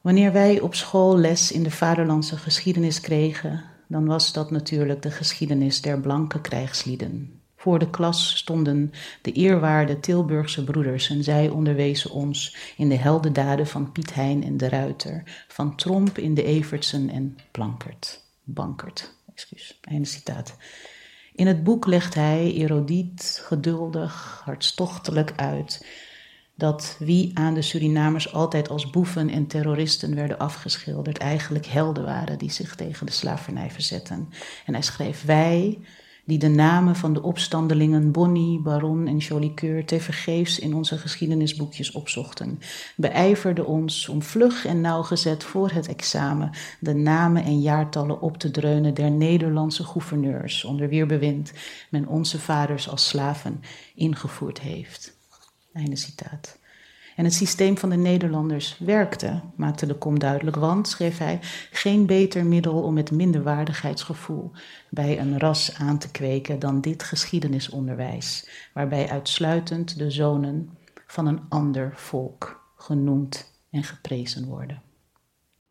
Wanneer 0.00 0.32
wij 0.32 0.60
op 0.60 0.74
school 0.74 1.18
les 1.18 1.52
in 1.52 1.62
de 1.62 1.70
vaderlandse 1.70 2.36
geschiedenis 2.36 3.00
kregen, 3.00 3.64
dan 3.88 4.06
was 4.06 4.32
dat 4.32 4.50
natuurlijk 4.50 5.02
de 5.02 5.10
geschiedenis 5.10 5.80
der 5.80 6.00
blanke 6.00 6.40
krijgslieden. 6.40 7.40
Voor 7.56 7.78
de 7.78 7.90
klas 7.90 8.36
stonden 8.36 8.92
de 9.22 9.32
eerwaarde 9.32 10.00
Tilburgse 10.00 10.64
broeders 10.64 11.10
en 11.10 11.24
zij 11.24 11.48
onderwezen 11.48 12.10
ons 12.10 12.56
in 12.76 12.88
de 12.88 12.96
heldendaden 12.96 13.66
van 13.66 13.92
Piet 13.92 14.14
Hein 14.14 14.44
en 14.44 14.56
de 14.56 14.68
Ruiter, 14.68 15.44
van 15.48 15.76
Tromp 15.76 16.18
in 16.18 16.34
de 16.34 16.42
Evertsen 16.42 17.10
en 17.10 17.36
Plankert. 17.50 18.24
Bankert, 18.44 19.14
excuus, 19.34 19.78
einde 19.80 20.08
citaat. 20.08 20.56
In 21.34 21.46
het 21.46 21.64
boek 21.64 21.86
legt 21.86 22.14
hij 22.14 22.52
erodiet, 22.52 23.42
geduldig, 23.44 24.42
hartstochtelijk 24.44 25.32
uit 25.36 25.86
dat 26.58 26.96
wie 26.98 27.30
aan 27.34 27.54
de 27.54 27.62
Surinamers 27.62 28.32
altijd 28.32 28.68
als 28.68 28.90
boeven 28.90 29.28
en 29.30 29.46
terroristen 29.46 30.14
werden 30.14 30.38
afgeschilderd, 30.38 31.18
eigenlijk 31.18 31.66
helden 31.66 32.04
waren 32.04 32.38
die 32.38 32.50
zich 32.50 32.76
tegen 32.76 33.06
de 33.06 33.12
slavernij 33.12 33.70
verzetten. 33.70 34.28
En 34.66 34.72
hij 34.72 34.82
schreef: 34.82 35.24
Wij, 35.24 35.78
die 36.24 36.38
de 36.38 36.48
namen 36.48 36.96
van 36.96 37.12
de 37.12 37.22
opstandelingen 37.22 38.12
Bonnie, 38.12 38.60
Baron 38.60 39.06
en 39.06 39.16
Jolicoeur 39.16 39.84
tevergeefs 39.84 40.58
in 40.58 40.74
onze 40.74 40.98
geschiedenisboekjes 40.98 41.92
opzochten, 41.92 42.58
beijverden 42.96 43.66
ons 43.66 44.08
om 44.08 44.22
vlug 44.22 44.66
en 44.66 44.80
nauwgezet 44.80 45.44
voor 45.44 45.70
het 45.70 45.88
examen 45.88 46.50
de 46.80 46.94
namen 46.94 47.44
en 47.44 47.60
jaartallen 47.60 48.20
op 48.20 48.38
te 48.38 48.50
dreunen 48.50 48.94
der 48.94 49.10
Nederlandse 49.10 49.84
gouverneurs, 49.84 50.64
onder 50.64 50.88
wier 50.88 51.06
bewind 51.06 51.52
men 51.90 52.06
onze 52.06 52.38
vaders 52.38 52.88
als 52.88 53.08
slaven 53.08 53.62
ingevoerd 53.94 54.60
heeft. 54.60 55.17
Einde 55.78 55.96
citaat. 55.96 56.58
En 57.18 57.24
het 57.24 57.34
systeem 57.34 57.78
van 57.78 57.90
de 57.90 57.96
Nederlanders 57.96 58.78
werkte, 58.78 59.40
maakte 59.56 59.86
de 59.86 59.94
kom 59.94 60.18
duidelijk, 60.18 60.56
want, 60.56 60.88
schreef 60.88 61.18
hij, 61.18 61.38
geen 61.70 62.06
beter 62.06 62.46
middel 62.46 62.82
om 62.82 62.96
het 62.96 63.10
minderwaardigheidsgevoel 63.10 64.50
bij 64.90 65.18
een 65.18 65.38
ras 65.38 65.74
aan 65.78 65.98
te 65.98 66.10
kweken 66.10 66.58
dan 66.58 66.80
dit 66.80 67.02
geschiedenisonderwijs, 67.02 68.48
waarbij 68.74 69.08
uitsluitend 69.08 69.98
de 69.98 70.10
zonen 70.10 70.70
van 71.06 71.26
een 71.26 71.40
ander 71.48 71.92
volk 71.96 72.72
genoemd 72.76 73.52
en 73.70 73.84
geprezen 73.84 74.46
worden. 74.46 74.82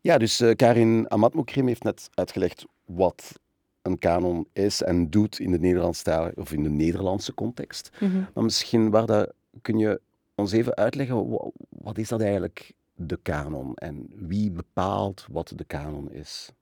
Ja, 0.00 0.18
dus 0.18 0.40
uh, 0.40 0.54
Karin 0.54 1.10
Amatmokrim 1.10 1.66
heeft 1.66 1.82
net 1.82 2.10
uitgelegd 2.14 2.64
wat 2.84 3.40
een 3.82 3.98
kanon 3.98 4.48
is 4.52 4.82
en 4.82 5.10
doet 5.10 5.38
in 5.38 5.50
de 5.50 5.58
Nederlandstalige 5.58 6.40
of 6.40 6.52
in 6.52 6.62
de 6.62 6.70
Nederlandse 6.70 7.34
context. 7.34 7.90
Mhm. 8.00 8.18
Maar 8.34 8.44
misschien, 8.44 8.90
Warda, 8.90 9.32
kun 9.62 9.78
je 9.78 10.00
ons 10.34 10.52
even 10.52 10.76
uitleggen, 10.76 11.28
wat 11.68 11.98
is 11.98 12.08
dat 12.08 12.20
eigenlijk, 12.20 12.72
de 12.94 13.18
kanon? 13.22 13.74
En 13.74 14.06
wie 14.14 14.50
bepaalt 14.50 15.26
wat 15.30 15.52
de 15.56 15.64
kanon 15.64 16.12
is? 16.12 16.52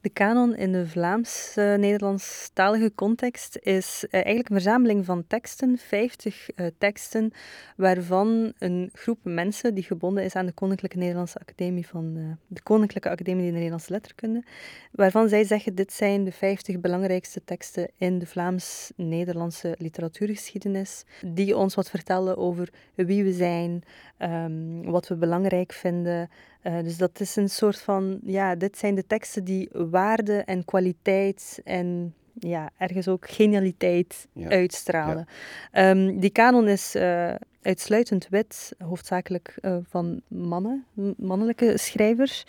De 0.00 0.08
kanon 0.08 0.56
in 0.56 0.72
de 0.72 0.86
Vlaams-Nederlandstalige 0.86 2.92
context 2.94 3.58
is 3.62 4.04
uh, 4.04 4.12
eigenlijk 4.12 4.48
een 4.48 4.54
verzameling 4.54 5.04
van 5.04 5.24
teksten, 5.26 5.78
50 5.78 6.48
uh, 6.56 6.66
teksten, 6.78 7.32
waarvan 7.76 8.52
een 8.58 8.90
groep 8.92 9.18
mensen 9.22 9.74
die 9.74 9.84
gebonden 9.84 10.24
is 10.24 10.34
aan 10.34 10.46
de 10.46 10.52
Koninklijke 10.52 10.98
Nederlandse 10.98 11.38
Academie 11.38 11.86
van 11.86 12.16
uh, 12.16 12.24
de 12.46 12.62
Koninklijke 12.62 13.10
Academie 13.10 13.46
de 13.46 13.52
Nederlandse 13.52 13.92
Letterkunde, 13.92 14.44
waarvan 14.92 15.28
zij 15.28 15.44
zeggen 15.44 15.74
dit 15.74 15.92
zijn 15.92 16.24
de 16.24 16.32
50 16.32 16.80
belangrijkste 16.80 17.44
teksten 17.44 17.88
in 17.96 18.18
de 18.18 18.26
Vlaams-Nederlandse 18.26 19.74
literatuurgeschiedenis, 19.78 21.04
die 21.26 21.56
ons 21.56 21.74
wat 21.74 21.90
vertellen 21.90 22.36
over 22.36 22.68
wie 22.94 23.24
we 23.24 23.32
zijn, 23.32 23.82
um, 24.18 24.90
wat 24.90 25.08
we 25.08 25.16
belangrijk 25.16 25.72
vinden. 25.72 26.28
Uh, 26.62 26.82
dus 26.82 26.96
dat 26.96 27.20
is 27.20 27.36
een 27.36 27.50
soort 27.50 27.80
van, 27.80 28.18
ja, 28.24 28.54
dit 28.54 28.78
zijn 28.78 28.94
de 28.94 29.06
teksten 29.06 29.44
die 29.44 29.68
waarde 29.72 30.36
en 30.36 30.64
kwaliteit 30.64 31.60
en 31.64 32.14
ja, 32.34 32.70
ergens 32.76 33.08
ook 33.08 33.30
genialiteit 33.30 34.28
ja. 34.32 34.48
uitstralen. 34.48 35.26
Ja. 35.72 35.90
Um, 35.90 36.20
die 36.20 36.30
kanon 36.30 36.68
is 36.68 36.96
uh, 36.96 37.34
uitsluitend 37.62 38.28
wit, 38.28 38.74
hoofdzakelijk 38.78 39.58
uh, 39.60 39.76
van 39.88 40.20
mannen, 40.28 40.84
mannelijke 41.16 41.78
schrijvers. 41.78 42.44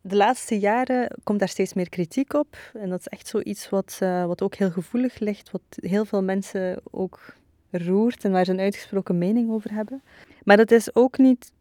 De 0.00 0.16
laatste 0.16 0.58
jaren 0.58 1.16
komt 1.22 1.38
daar 1.38 1.48
steeds 1.48 1.74
meer 1.74 1.88
kritiek 1.88 2.32
op. 2.32 2.56
En 2.72 2.88
dat 2.88 3.00
is 3.00 3.08
echt 3.08 3.26
zoiets 3.26 3.68
wat, 3.68 3.98
uh, 4.02 4.26
wat 4.26 4.42
ook 4.42 4.54
heel 4.54 4.70
gevoelig 4.70 5.18
ligt, 5.18 5.50
wat 5.50 5.62
heel 5.70 6.04
veel 6.04 6.22
mensen 6.22 6.80
ook 6.90 7.34
roert 7.70 8.24
en 8.24 8.32
waar 8.32 8.44
ze 8.44 8.50
een 8.50 8.60
uitgesproken 8.60 9.18
mening 9.18 9.50
over 9.50 9.72
hebben. 9.72 10.02
Maar 10.44 10.56
dat 10.56 10.70
is 10.70 10.94
ook 10.94 11.18
niet. 11.18 11.52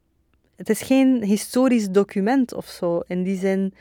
Het 0.62 0.70
is 0.70 0.82
geen 0.82 1.24
historisch 1.24 1.90
document 1.90 2.54
of 2.54 2.66
zo. 2.66 3.00
In 3.08 3.24
die 3.24 3.38
zin 3.38 3.74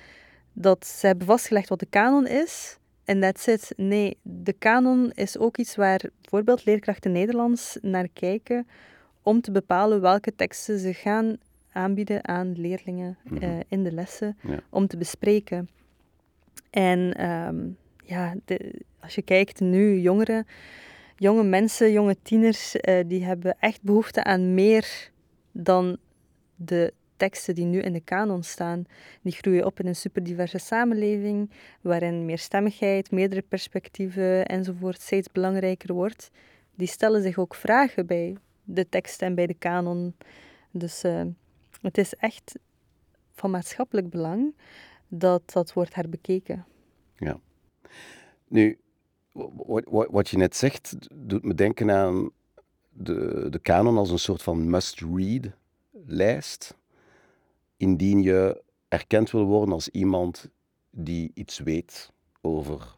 dat 0.53 0.87
ze 0.87 1.07
hebben 1.07 1.27
vastgelegd 1.27 1.69
wat 1.69 1.79
de 1.79 1.87
kanon 1.87 2.27
is. 2.27 2.79
En 3.05 3.21
that's 3.21 3.47
it. 3.47 3.73
Nee, 3.77 4.17
de 4.23 4.53
kanon 4.53 5.11
is 5.15 5.39
ook 5.39 5.57
iets 5.57 5.77
waar 5.77 6.01
bijvoorbeeld 6.21 6.65
leerkrachten 6.65 7.13
Nederlands 7.13 7.79
naar 7.83 8.09
kijken 8.13 8.67
om 9.23 9.41
te 9.41 9.51
bepalen 9.51 10.01
welke 10.01 10.35
teksten 10.35 10.79
ze 10.79 10.95
gaan 10.95 11.37
aanbieden 11.73 12.29
aan 12.29 12.61
leerlingen 12.61 13.19
mm 13.25 13.37
-hmm. 13.37 13.51
uh, 13.51 13.59
in 13.69 13.83
de 13.85 13.93
lessen 13.93 14.37
ja. 14.43 14.59
om 14.71 14.87
te 14.87 14.97
bespreken. 14.97 15.69
En 16.71 17.31
um, 17.31 17.77
ja, 18.05 18.35
de, 18.45 18.81
als 19.01 19.15
je 19.15 19.23
kijkt 19.23 19.61
nu, 19.61 20.01
jongeren, 20.01 20.47
jonge 21.17 21.45
mensen, 21.45 21.93
jonge 21.93 22.17
tieners, 22.23 22.75
uh, 22.75 23.01
die 23.07 23.25
hebben 23.25 23.57
echt 23.59 23.83
behoefte 23.83 24.25
aan 24.25 24.55
meer 24.55 25.11
dan 25.53 25.99
de 26.63 26.93
teksten 27.17 27.55
die 27.55 27.65
nu 27.65 27.81
in 27.81 27.93
de 27.93 28.01
kanon 28.01 28.43
staan. 28.43 28.85
Die 29.23 29.33
groeien 29.33 29.67
op 29.67 29.81
in 29.81 29.87
een 29.87 29.97
superdiverse 29.97 30.59
samenleving, 30.59 31.51
waarin 31.81 32.25
meerstemmigheid, 32.25 33.11
meerdere 33.11 33.43
perspectieven 33.43 34.47
enzovoort 34.47 35.01
steeds 35.01 35.33
belangrijker 35.33 35.95
wordt. 35.95 36.31
Die 36.75 36.87
stellen 36.87 37.23
zich 37.23 37.39
ook 37.39 37.55
vragen 37.55 38.07
bij 38.07 38.37
de 38.65 38.89
tekst 38.89 39.23
en 39.23 39.35
bij 39.35 39.47
de 39.47 39.55
kanon. 39.55 40.15
Dus 40.71 41.05
uh, 41.05 41.23
het 41.83 41.99
is 41.99 42.15
echt 42.15 42.59
van 43.33 43.51
maatschappelijk 43.51 44.11
belang 44.11 44.55
dat 45.09 45.53
dat 45.53 45.73
wordt 45.73 45.95
herbekeken. 45.95 46.65
Ja. 47.17 47.41
Nu, 48.49 48.79
wat, 49.33 49.85
wat 50.11 50.29
je 50.29 50.37
net 50.37 50.57
zegt, 50.57 50.97
doet 51.15 51.45
me 51.45 51.55
denken 51.55 51.91
aan 51.91 52.31
de, 52.89 53.47
de 53.51 53.59
kanon 53.59 53.97
als 53.97 54.11
een 54.11 54.19
soort 54.19 54.43
van 54.43 54.71
must-read 54.71 55.59
lijst. 56.07 56.79
Indien 57.77 58.23
je 58.23 58.63
erkend 58.89 59.31
wil 59.31 59.45
worden 59.45 59.75
als 59.75 59.89
iemand 59.89 60.51
die 60.91 61.31
iets 61.35 61.59
weet 61.59 62.13
over 62.41 62.97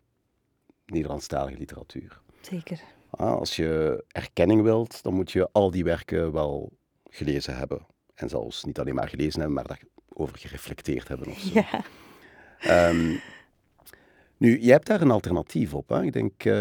Nederlandstalige 0.87 1.59
literatuur. 1.59 2.21
Zeker. 2.41 2.81
Als 3.11 3.57
je 3.57 4.05
erkenning 4.09 4.63
wilt, 4.63 5.03
dan 5.03 5.15
moet 5.15 5.33
je 5.33 5.49
al 5.53 5.71
die 5.71 5.85
werken 5.85 6.33
wel 6.33 6.73
gelezen 7.11 7.57
hebben. 7.57 7.87
En 8.15 8.29
zelfs 8.29 8.65
niet 8.65 8.79
alleen 8.79 8.95
maar 8.95 9.09
gelezen 9.09 9.41
hebben, 9.41 9.57
maar 9.57 9.79
daarover 9.79 10.39
gereflecteerd 10.39 11.09
hebben 11.09 11.29
of 11.29 11.39
zo. 11.39 11.61
Ja. 12.61 12.89
Um, 12.89 13.21
nu, 14.37 14.59
jij 14.61 14.73
hebt 14.73 14.87
daar 14.87 15.01
een 15.01 15.11
alternatief 15.11 15.75
op. 15.75 15.89
Hè? 15.89 16.03
Ik 16.03 16.13
denk, 16.13 16.45
uh, 16.45 16.55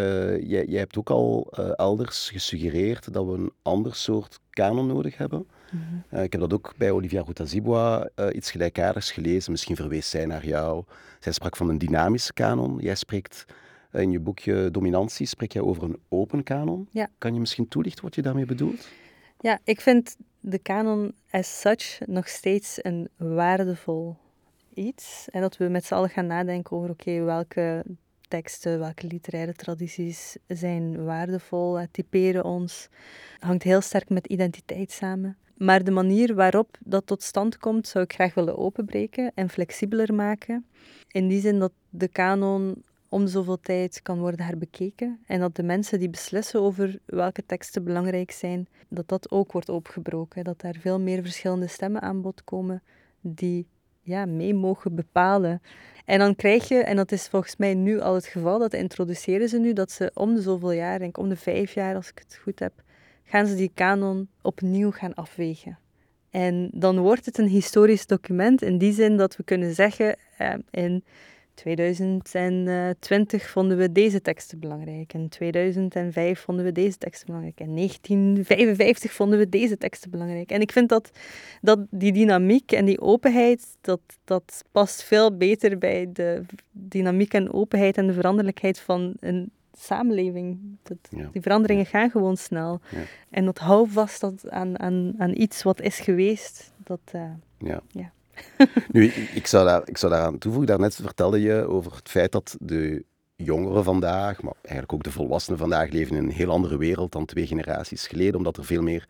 jij, 0.49 0.65
jij 0.65 0.79
hebt 0.79 0.97
ook 0.97 1.09
al 1.09 1.53
uh, 1.59 1.71
elders 1.75 2.29
gesuggereerd 2.29 3.13
dat 3.13 3.25
we 3.25 3.31
een 3.31 3.51
ander 3.61 3.95
soort 3.95 4.39
kanon 4.49 4.87
nodig 4.87 5.17
hebben. 5.17 5.47
Mm 5.71 5.79
-hmm. 5.79 6.17
uh, 6.17 6.23
ik 6.23 6.31
heb 6.31 6.41
dat 6.41 6.53
ook 6.53 6.73
bij 6.77 6.91
Olivia 6.91 7.21
Routazibwa 7.21 8.09
iets 8.33 8.51
gelijkaardigs 8.51 9.11
gelezen. 9.11 9.51
Misschien 9.51 9.75
verwees 9.75 10.09
zij 10.09 10.25
naar 10.25 10.45
jou. 10.45 10.83
Zij 11.19 11.31
sprak 11.31 11.55
van 11.55 11.69
een 11.69 11.77
dynamische 11.77 12.33
kanon. 12.33 12.77
Jij 12.79 12.95
spreekt 12.95 13.45
in 13.91 14.11
je 14.11 14.19
boekje 14.19 14.71
Dominantie 14.71 15.25
spreek 15.25 15.51
jij 15.51 15.61
over 15.61 15.83
een 15.83 15.99
open 16.09 16.43
kanon. 16.43 16.87
Ja. 16.91 17.09
Kan 17.17 17.33
je 17.33 17.39
misschien 17.39 17.67
toelichten 17.67 18.03
wat 18.03 18.15
je 18.15 18.21
daarmee 18.21 18.45
bedoelt? 18.45 18.87
Ja, 19.39 19.59
ik 19.63 19.81
vind 19.81 20.15
de 20.39 20.59
kanon 20.59 21.13
as 21.29 21.59
such 21.59 21.99
nog 22.05 22.27
steeds 22.27 22.79
een 22.81 23.09
waardevol 23.17 24.17
iets. 24.73 25.27
En 25.31 25.41
dat 25.41 25.57
we 25.57 25.67
met 25.67 25.85
z'n 25.85 25.93
allen 25.93 26.09
gaan 26.09 26.27
nadenken 26.27 26.77
over, 26.77 26.89
oké, 26.89 27.09
okay, 27.09 27.23
welke 27.23 27.83
teksten, 28.27 28.79
welke 28.79 29.07
literaire 29.07 29.53
tradities 29.53 30.37
zijn 30.47 31.03
waardevol, 31.03 31.79
typeren 31.91 32.43
ons. 32.43 32.89
hangt 33.39 33.63
heel 33.63 33.81
sterk 33.81 34.09
met 34.09 34.27
identiteit 34.27 34.91
samen. 34.91 35.37
Maar 35.61 35.83
de 35.83 35.91
manier 35.91 36.35
waarop 36.35 36.77
dat 36.79 37.05
tot 37.05 37.23
stand 37.23 37.57
komt, 37.57 37.87
zou 37.87 38.03
ik 38.03 38.13
graag 38.13 38.33
willen 38.33 38.57
openbreken 38.57 39.31
en 39.35 39.49
flexibeler 39.49 40.13
maken. 40.13 40.65
In 41.07 41.27
die 41.27 41.41
zin 41.41 41.59
dat 41.59 41.71
de 41.89 42.07
kanon 42.07 42.83
om 43.09 43.27
zoveel 43.27 43.59
tijd 43.59 44.01
kan 44.01 44.19
worden 44.19 44.45
herbekeken. 44.45 45.19
En 45.25 45.39
dat 45.39 45.55
de 45.55 45.63
mensen 45.63 45.99
die 45.99 46.09
beslissen 46.09 46.61
over 46.61 46.99
welke 47.05 47.45
teksten 47.45 47.83
belangrijk 47.83 48.31
zijn, 48.31 48.67
dat 48.89 49.07
dat 49.07 49.31
ook 49.31 49.51
wordt 49.51 49.69
opengebroken. 49.69 50.43
Dat 50.43 50.61
daar 50.61 50.75
veel 50.79 50.99
meer 50.99 51.21
verschillende 51.21 51.67
stemmen 51.67 52.01
aan 52.01 52.21
bod 52.21 52.43
komen 52.43 52.83
die 53.19 53.67
ja, 54.01 54.25
mee 54.25 54.53
mogen 54.53 54.95
bepalen. 54.95 55.61
En 56.05 56.19
dan 56.19 56.35
krijg 56.35 56.67
je, 56.67 56.77
en 56.77 56.95
dat 56.95 57.11
is 57.11 57.27
volgens 57.27 57.55
mij 57.55 57.73
nu 57.73 57.99
al 57.99 58.13
het 58.13 58.25
geval, 58.25 58.59
dat 58.59 58.73
introduceren 58.73 59.49
ze 59.49 59.59
nu, 59.59 59.73
dat 59.73 59.91
ze 59.91 60.11
om 60.13 60.33
de 60.33 60.41
zoveel 60.41 60.71
jaar, 60.71 60.99
denk 60.99 61.17
om 61.17 61.29
de 61.29 61.35
vijf 61.35 61.73
jaar 61.73 61.95
als 61.95 62.09
ik 62.09 62.19
het 62.19 62.39
goed 62.43 62.59
heb, 62.59 62.73
gaan 63.31 63.47
ze 63.47 63.55
die 63.55 63.71
kanon 63.73 64.27
opnieuw 64.41 64.91
gaan 64.91 65.13
afwegen. 65.13 65.79
En 66.29 66.69
dan 66.73 66.99
wordt 66.99 67.25
het 67.25 67.37
een 67.37 67.47
historisch 67.47 68.05
document 68.05 68.61
in 68.61 68.77
die 68.77 68.93
zin 68.93 69.17
dat 69.17 69.35
we 69.35 69.43
kunnen 69.43 69.73
zeggen, 69.73 70.15
eh, 70.37 70.53
in 70.71 71.03
2020 71.53 73.49
vonden 73.49 73.77
we 73.77 73.91
deze 73.91 74.21
teksten 74.21 74.59
belangrijk. 74.59 75.13
In 75.13 75.29
2005 75.29 76.39
vonden 76.39 76.65
we 76.65 76.71
deze 76.71 76.97
teksten 76.97 77.25
belangrijk. 77.25 77.59
In 77.59 77.73
1955 77.73 79.11
vonden 79.11 79.39
we 79.39 79.49
deze 79.49 79.77
teksten 79.77 80.11
belangrijk. 80.11 80.51
En 80.51 80.61
ik 80.61 80.71
vind 80.71 80.89
dat, 80.89 81.11
dat 81.61 81.79
die 81.89 82.11
dynamiek 82.11 82.71
en 82.71 82.85
die 82.85 83.01
openheid, 83.01 83.77
dat, 83.81 84.01
dat 84.23 84.63
past 84.71 85.03
veel 85.03 85.37
beter 85.37 85.77
bij 85.77 86.09
de 86.13 86.41
dynamiek 86.71 87.33
en 87.33 87.53
openheid 87.53 87.97
en 87.97 88.07
de 88.07 88.13
veranderlijkheid 88.13 88.79
van 88.79 89.13
een 89.19 89.51
samenleving. 89.77 90.77
Dat, 90.83 90.97
Ja. 91.09 91.29
Die 91.31 91.41
veranderingen 91.41 91.85
gaan 91.85 92.09
gewoon 92.09 92.37
snel. 92.37 92.79
En 93.29 93.45
dat 93.45 93.57
hou 93.57 93.89
vast 93.89 94.21
dat 94.21 94.49
aan, 94.49 94.79
aan, 94.79 95.13
aan 95.17 95.35
iets 95.35 95.63
wat 95.63 95.81
is 95.81 95.99
geweest. 95.99 96.73
Dat, 96.83 96.99
eh, 97.11 97.31
Ja. 97.57 97.81
Ja. 97.87 98.11
nu, 98.91 99.05
ik, 99.05 99.15
ik, 99.15 99.47
zou 99.47 99.65
daar, 99.65 99.81
ik 99.85 99.97
zou 99.97 100.11
daaraan 100.11 100.37
toevoegen, 100.37 100.69
daarnet 100.69 100.95
vertelde 100.95 101.41
je 101.41 101.67
over 101.67 101.95
het 101.95 102.09
feit 102.09 102.31
dat 102.31 102.57
de 102.59 103.03
jongeren 103.35 103.83
vandaag, 103.83 104.41
maar 104.41 104.53
eigenlijk 104.61 104.93
ook 104.93 105.03
de 105.03 105.11
volwassenen 105.11 105.59
vandaag, 105.59 105.89
leven 105.89 106.15
in 106.15 106.23
een 106.23 106.31
heel 106.31 106.49
andere 106.49 106.77
wereld 106.77 107.11
dan 107.11 107.25
twee 107.25 107.47
generaties 107.47 108.07
geleden, 108.07 108.35
omdat 108.35 108.57
er 108.57 108.65
veel 108.65 108.81
meer 108.81 109.05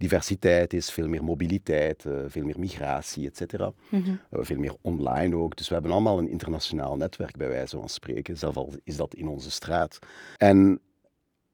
diversiteit 0.00 0.72
is, 0.72 0.90
veel 0.90 1.08
meer 1.08 1.24
mobiliteit, 1.24 2.04
eh, 2.04 2.12
veel 2.26 2.44
meer 2.44 2.58
migratie, 2.58 3.26
et 3.26 3.36
cetera. 3.36 3.72
mhm. 3.88 4.10
Eh, 4.30 4.38
veel 4.42 4.58
meer 4.58 4.74
online 4.80 5.36
ook. 5.36 5.56
Dus 5.56 5.68
we 5.68 5.74
hebben 5.74 5.92
allemaal 5.92 6.18
een 6.18 6.28
internationaal 6.28 6.96
netwerk, 6.96 7.36
bij 7.36 7.48
wijze 7.48 7.76
van 7.76 7.88
spreken. 7.88 8.36
Zelf 8.36 8.56
al 8.56 8.72
is 8.84 8.96
dat 8.96 9.14
in 9.14 9.28
onze 9.28 9.50
straat. 9.50 9.98
En 10.36 10.80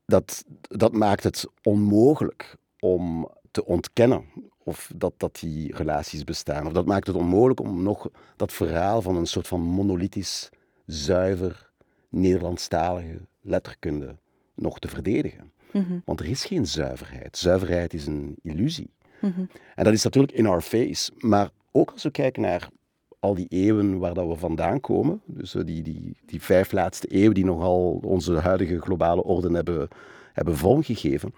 dat, 0.04 0.44
dat 0.60 0.92
maakt 0.92 1.24
het 1.24 1.46
onmogelijk 1.62 2.56
om 2.80 3.30
te 3.50 3.64
ontkennen 3.64 4.24
of 4.64 4.90
dat, 4.96 5.12
dat 5.16 5.38
die 5.40 5.76
relaties 5.76 6.24
bestaan. 6.24 6.66
Of 6.66 6.72
dat 6.72 6.86
maakt 6.86 7.06
het 7.06 7.16
onmogelijk 7.16 7.60
om 7.60 7.82
nog 7.82 8.08
dat 8.36 8.52
verhaal 8.52 9.02
van 9.02 9.16
een 9.16 9.26
soort 9.26 9.48
van 9.48 9.60
monolithisch, 9.60 10.48
zuiver, 10.86 11.70
Nederlandstalige 12.08 13.20
letterkunde 13.40 14.16
nog 14.54 14.78
te 14.78 14.88
verdedigen. 14.88 15.52
Mhm. 15.72 15.98
Want 16.04 16.20
er 16.20 16.26
is 16.26 16.44
geen 16.44 16.66
zuiverheid. 16.66 17.36
Zuiverheid 17.36 17.94
is 17.94 18.06
een 18.06 18.36
illusie. 18.42 18.90
Mhm. 19.20 19.44
En 19.74 19.84
dat 19.84 19.92
is 19.92 20.04
natuurlijk 20.04 20.36
in 20.36 20.46
our 20.46 20.60
face. 20.60 21.12
Maar 21.18 21.50
ook 21.72 21.90
als 21.90 22.02
we 22.02 22.10
kijken 22.10 22.42
naar 22.42 22.68
al 23.20 23.34
die 23.34 23.48
eeuwen 23.48 23.98
waar 23.98 24.14
dat 24.14 24.26
we 24.26 24.36
vandaan 24.36 24.80
komen, 24.80 25.20
dus 25.24 25.52
die, 25.52 25.82
die, 25.82 26.16
die 26.26 26.42
vijf 26.42 26.72
laatste 26.72 27.06
eeuwen 27.06 27.34
die 27.34 27.44
nogal 27.44 28.00
onze 28.04 28.34
huidige 28.34 28.80
globale 28.80 29.22
orde 29.22 29.54
hebben, 29.54 29.88
hebben 30.32 30.56
vormgegeven, 30.56 31.34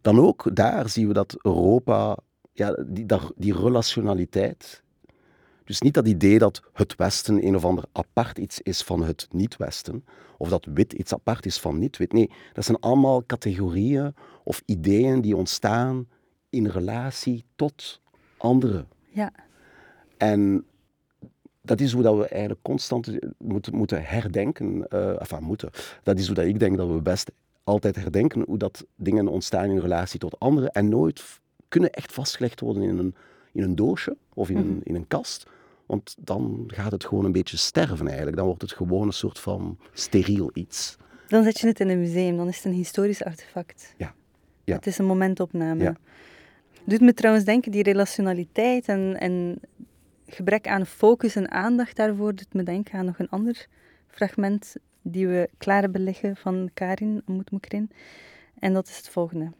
dan 0.00 0.20
ook 0.20 0.56
daar 0.56 0.88
zien 0.88 1.06
we 1.06 1.12
dat 1.12 1.36
Europa, 1.42 2.16
ja, 2.52 2.84
die, 2.86 3.06
die 3.36 3.54
relationaliteit, 3.54 4.82
Dus 5.66 5.80
niet 5.80 5.94
dat 5.94 6.08
idee 6.08 6.38
dat 6.38 6.62
het 6.72 6.96
Westen 6.96 7.46
een 7.46 7.56
of 7.56 7.64
ander 7.64 7.84
apart 7.92 8.38
iets 8.38 8.60
is 8.60 8.82
van 8.82 9.02
het 9.02 9.28
niet-Westen, 9.30 10.04
of 10.38 10.48
dat 10.48 10.66
wit 10.74 10.92
iets 10.92 11.12
apart 11.12 11.46
is 11.46 11.60
van 11.60 11.78
niet-wit. 11.78 12.12
Nee, 12.12 12.30
dat 12.52 12.64
zijn 12.64 12.80
allemaal 12.80 13.26
categorieën 13.26 14.14
of 14.44 14.62
ideeën 14.66 15.20
die 15.20 15.36
ontstaan 15.36 16.08
in 16.50 16.66
relatie 16.66 17.44
tot 17.56 18.00
anderen. 18.36 18.88
Ja. 19.10 19.32
En 20.16 20.64
dat 21.62 21.80
is 21.80 21.92
hoe 21.92 22.02
dat 22.02 22.16
we 22.16 22.26
eigenlijk 22.28 22.62
constant 22.62 23.18
moeten, 23.38 23.74
moeten 23.74 24.04
herdenken. 24.04 24.86
Uh, 24.90 25.20
enfin, 25.20 25.42
moeten. 25.42 25.70
Dat 26.02 26.18
is 26.18 26.26
hoe 26.26 26.34
dat 26.34 26.44
ik 26.44 26.58
denk 26.58 26.76
dat 26.76 26.88
we 26.88 27.00
best 27.02 27.30
altijd 27.64 27.96
herdenken 27.96 28.42
hoe 28.46 28.58
dat 28.58 28.86
dingen 28.94 29.28
ontstaan 29.28 29.70
in 29.70 29.78
relatie 29.78 30.18
tot 30.18 30.38
anderen 30.38 30.70
en 30.70 30.88
nooit 30.88 31.40
kunnen 31.68 31.90
echt 31.90 32.12
vastgelegd 32.12 32.60
worden 32.60 32.82
in 32.82 32.98
een, 32.98 33.14
in 33.52 33.62
een 33.62 33.76
doosje 33.76 34.16
of 34.34 34.50
in, 34.50 34.56
een, 34.56 34.66
mhm. 34.66 34.80
in 34.82 34.94
een 34.94 35.06
kast. 35.06 35.46
Want 35.86 36.16
dan 36.18 36.64
gaat 36.66 36.92
het 36.92 37.04
gewoon 37.04 37.24
een 37.24 37.32
beetje 37.32 37.56
sterven 37.56 38.06
eigenlijk. 38.06 38.36
Dan 38.36 38.46
wordt 38.46 38.62
het 38.62 38.72
gewoon 38.72 39.06
een 39.06 39.12
soort 39.12 39.38
van 39.38 39.78
steriel 39.92 40.50
iets. 40.54 40.96
Dan 41.26 41.42
zet 41.42 41.60
je 41.60 41.66
het 41.66 41.80
in 41.80 41.88
een 41.88 42.00
museum, 42.00 42.36
dan 42.36 42.48
is 42.48 42.56
het 42.56 42.64
een 42.64 42.72
historisch 42.72 43.24
artefact. 43.24 43.94
Ja. 43.96 44.14
ja. 44.64 44.74
Het 44.74 44.86
is 44.86 44.98
een 44.98 45.04
momentopname. 45.04 45.82
Ja. 45.82 45.96
Doet 46.84 47.00
me 47.00 47.14
trouwens 47.14 47.44
denken, 47.44 47.72
die 47.72 47.82
relationaliteit 47.82 48.88
en, 48.88 49.16
en 49.20 49.60
gebrek 50.26 50.68
aan 50.68 50.86
focus 50.86 51.36
en 51.36 51.50
aandacht 51.50 51.96
daarvoor, 51.96 52.34
doet 52.34 52.54
me 52.54 52.62
denken 52.62 52.98
aan 52.98 53.04
nog 53.04 53.18
een 53.18 53.28
ander 53.28 53.66
fragment 54.08 54.76
die 55.02 55.28
we 55.28 55.48
klaar 55.58 55.80
hebben 55.80 56.04
liggen 56.04 56.36
van 56.36 56.70
Karin 56.74 57.22
Moetmoekrin. 57.26 57.90
En 58.58 58.72
dat 58.72 58.88
is 58.88 58.96
het 58.96 59.08
volgende. 59.08 59.52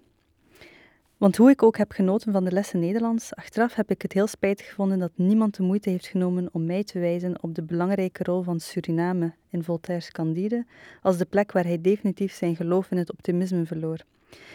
Want 1.16 1.36
hoe 1.36 1.50
ik 1.50 1.62
ook 1.62 1.76
heb 1.76 1.92
genoten 1.92 2.32
van 2.32 2.44
de 2.44 2.52
lessen 2.52 2.80
Nederlands, 2.80 3.34
achteraf 3.34 3.74
heb 3.74 3.90
ik 3.90 4.02
het 4.02 4.12
heel 4.12 4.26
spijtig 4.26 4.66
gevonden 4.66 4.98
dat 4.98 5.10
niemand 5.14 5.56
de 5.56 5.62
moeite 5.62 5.90
heeft 5.90 6.06
genomen 6.06 6.48
om 6.52 6.64
mij 6.64 6.84
te 6.84 6.98
wijzen 6.98 7.42
op 7.42 7.54
de 7.54 7.62
belangrijke 7.62 8.22
rol 8.22 8.42
van 8.42 8.60
Suriname 8.60 9.34
in 9.50 9.64
Voltaire's 9.64 10.10
Candide, 10.10 10.66
als 11.02 11.16
de 11.16 11.24
plek 11.24 11.52
waar 11.52 11.64
hij 11.64 11.80
definitief 11.80 12.32
zijn 12.32 12.56
geloof 12.56 12.90
in 12.90 12.96
het 12.96 13.12
optimisme 13.12 13.66
verloor. 13.66 13.98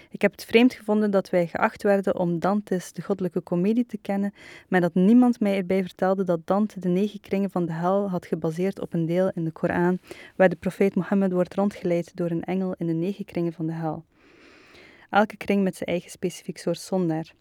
Ik 0.10 0.22
heb 0.22 0.32
het 0.32 0.46
vreemd 0.46 0.74
gevonden 0.74 1.12
dat 1.12 1.30
wij 1.30 1.48
geacht 1.48 1.84
werden 1.84 2.16
om 2.16 2.40
Dante's 2.40 2.94
De 2.94 3.02
Goddelijke 3.02 3.44
Comedie 3.44 3.86
te 3.86 3.98
kennen, 3.98 4.34
maar 4.68 4.82
dat 4.82 4.94
niemand 4.94 5.40
mij 5.40 5.58
erbij 5.58 5.82
vertelde 5.82 6.24
dat 6.24 6.48
Dante 6.48 6.80
de 6.80 6.90
negen 6.90 7.20
kringen 7.20 7.50
van 7.50 7.66
de 7.66 7.74
hel 7.74 8.10
had 8.10 8.26
gebaseerd 8.26 8.80
op 8.80 8.94
een 8.94 9.06
deel 9.06 9.32
in 9.34 9.44
de 9.44 9.52
Koran, 9.52 10.00
waar 10.36 10.50
de 10.50 10.56
profeet 10.56 10.96
Mohammed 10.96 11.32
wordt 11.32 11.54
rondgeleid 11.54 12.12
door 12.16 12.32
een 12.32 12.44
engel 12.44 12.76
in 12.78 12.88
de 12.88 12.94
negen 12.94 13.26
kringen 13.26 13.54
van 13.54 13.66
de 13.66 13.74
hel 13.74 14.04
elke 15.12 15.38
kring 15.38 15.64
met 15.64 15.76
zijn 15.76 15.90
eigen 15.90 16.12
specifiek 16.12 16.58
soort 16.58 16.80
zondaar. 16.80 17.34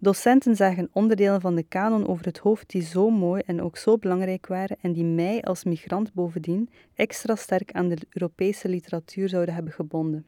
Docenten 0.00 0.56
zagen 0.56 0.90
onderdelen 0.92 1.40
van 1.40 1.54
de 1.54 1.62
kanon 1.62 2.06
over 2.06 2.24
het 2.24 2.38
hoofd 2.38 2.70
die 2.70 2.82
zo 2.82 3.10
mooi 3.10 3.42
en 3.46 3.62
ook 3.62 3.76
zo 3.76 3.98
belangrijk 3.98 4.46
waren 4.46 4.76
en 4.80 4.92
die 4.92 5.04
mij 5.04 5.42
als 5.42 5.64
migrant 5.64 6.12
bovendien 6.12 6.70
extra 6.94 7.34
sterk 7.34 7.72
aan 7.72 7.88
de 7.88 7.96
Europese 8.08 8.68
literatuur 8.68 9.28
zouden 9.28 9.54
hebben 9.54 9.72
gebonden. 9.72 10.26